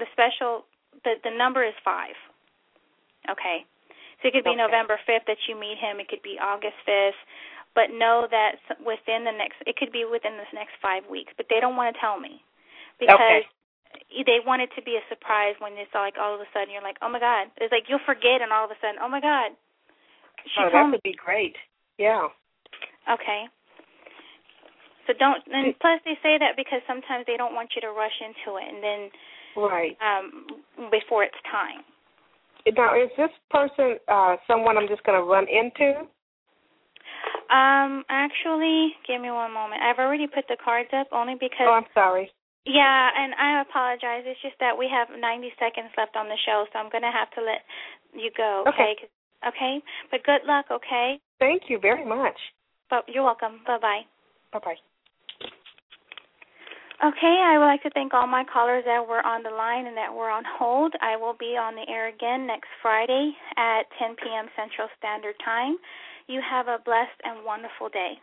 the 0.00 0.08
special, 0.16 0.64
the 1.04 1.20
the 1.20 1.34
number 1.36 1.60
is 1.60 1.76
five. 1.84 2.16
Okay, 3.28 3.68
so 4.18 4.28
it 4.28 4.32
could 4.32 4.48
be 4.48 4.56
Okay. 4.56 4.64
November 4.64 4.96
fifth 5.04 5.28
that 5.28 5.44
you 5.44 5.60
meet 5.60 5.76
him. 5.76 6.00
It 6.00 6.08
could 6.08 6.24
be 6.24 6.40
August 6.40 6.80
fifth, 6.88 7.20
but 7.76 7.92
know 7.92 8.24
that 8.32 8.64
within 8.80 9.28
the 9.28 9.36
next, 9.36 9.60
it 9.68 9.76
could 9.76 9.92
be 9.92 10.08
within 10.08 10.40
this 10.40 10.48
next 10.56 10.72
five 10.80 11.04
weeks. 11.12 11.36
But 11.36 11.52
they 11.52 11.60
don't 11.60 11.76
want 11.76 11.92
to 11.92 12.00
tell 12.00 12.16
me 12.16 12.40
because 12.96 13.44
they 14.24 14.40
want 14.40 14.64
it 14.64 14.72
to 14.76 14.82
be 14.82 14.96
a 14.96 15.04
surprise 15.12 15.52
when 15.60 15.76
it's 15.76 15.92
like 15.92 16.16
all 16.16 16.32
of 16.32 16.40
a 16.40 16.48
sudden 16.56 16.72
you're 16.72 16.82
like, 16.82 16.96
oh 17.04 17.12
my 17.12 17.20
god, 17.20 17.52
it's 17.60 17.72
like 17.72 17.92
you'll 17.92 18.08
forget, 18.08 18.40
and 18.40 18.56
all 18.56 18.64
of 18.64 18.72
a 18.72 18.78
sudden, 18.80 18.96
oh 19.04 19.08
my 19.12 19.20
god, 19.20 19.52
she 20.48 20.64
oh, 20.64 20.72
that 20.72 20.88
me. 20.88 20.96
would 20.96 21.04
be 21.04 21.12
great. 21.12 21.60
Yeah. 22.00 22.32
Okay. 23.04 23.52
So 25.06 25.12
don't, 25.18 25.42
and 25.52 25.74
plus 25.80 26.00
they 26.04 26.16
say 26.22 26.38
that 26.38 26.54
because 26.56 26.80
sometimes 26.86 27.24
they 27.26 27.36
don't 27.36 27.54
want 27.54 27.70
you 27.74 27.80
to 27.82 27.90
rush 27.90 28.14
into 28.20 28.56
it, 28.58 28.66
and 28.72 28.82
then 28.82 29.10
Right. 29.56 29.96
um 30.00 30.62
before 30.90 31.24
it's 31.24 31.36
time. 31.50 31.84
Now, 32.76 32.94
is 32.94 33.10
this 33.16 33.30
person 33.50 33.98
uh 34.08 34.36
someone 34.46 34.78
I'm 34.78 34.88
just 34.88 35.02
going 35.04 35.18
to 35.18 35.24
run 35.26 35.46
into? 35.48 36.06
Um, 37.50 38.04
actually, 38.08 38.94
give 39.06 39.20
me 39.20 39.30
one 39.30 39.52
moment. 39.52 39.82
I've 39.82 39.98
already 39.98 40.26
put 40.26 40.46
the 40.48 40.56
cards 40.62 40.88
up 40.94 41.08
only 41.12 41.34
because 41.34 41.68
Oh, 41.68 41.72
I'm 41.74 41.86
sorry. 41.92 42.30
yeah, 42.64 43.10
and 43.16 43.34
I 43.34 43.60
apologize. 43.60 44.22
It's 44.24 44.40
just 44.40 44.56
that 44.60 44.76
we 44.78 44.88
have 44.88 45.08
90 45.10 45.52
seconds 45.58 45.90
left 45.98 46.16
on 46.16 46.28
the 46.28 46.38
show, 46.46 46.64
so 46.72 46.78
I'm 46.78 46.88
gonna 46.90 47.12
have 47.12 47.30
to 47.32 47.42
let 47.42 47.62
you 48.14 48.30
go. 48.36 48.64
Okay. 48.68 48.94
'Cause- 48.94 49.10
Okay. 49.44 49.82
But 50.10 50.22
good 50.22 50.44
luck. 50.44 50.70
Okay. 50.70 51.18
Thank 51.40 51.68
you 51.68 51.78
very 51.80 52.04
much. 52.04 52.38
But 52.88 53.08
you're 53.08 53.24
welcome. 53.24 53.58
Bye 53.66 53.78
bye. 53.78 54.06
Bye 54.52 54.60
bye. 54.60 54.78
Okay, 57.02 57.42
I 57.42 57.58
would 57.58 57.66
like 57.66 57.82
to 57.82 57.90
thank 57.90 58.14
all 58.14 58.28
my 58.28 58.44
callers 58.44 58.84
that 58.86 59.02
were 59.02 59.26
on 59.26 59.42
the 59.42 59.50
line 59.50 59.88
and 59.88 59.96
that 59.96 60.14
were 60.14 60.30
on 60.30 60.44
hold. 60.46 60.94
I 61.02 61.16
will 61.16 61.34
be 61.34 61.58
on 61.58 61.74
the 61.74 61.82
air 61.90 62.06
again 62.06 62.46
next 62.46 62.68
Friday 62.80 63.34
at 63.56 63.90
10 63.98 64.14
p.m. 64.22 64.46
Central 64.54 64.86
Standard 64.98 65.34
Time. 65.44 65.78
You 66.28 66.40
have 66.48 66.68
a 66.68 66.78
blessed 66.84 67.18
and 67.24 67.44
wonderful 67.44 67.88
day. 67.88 68.22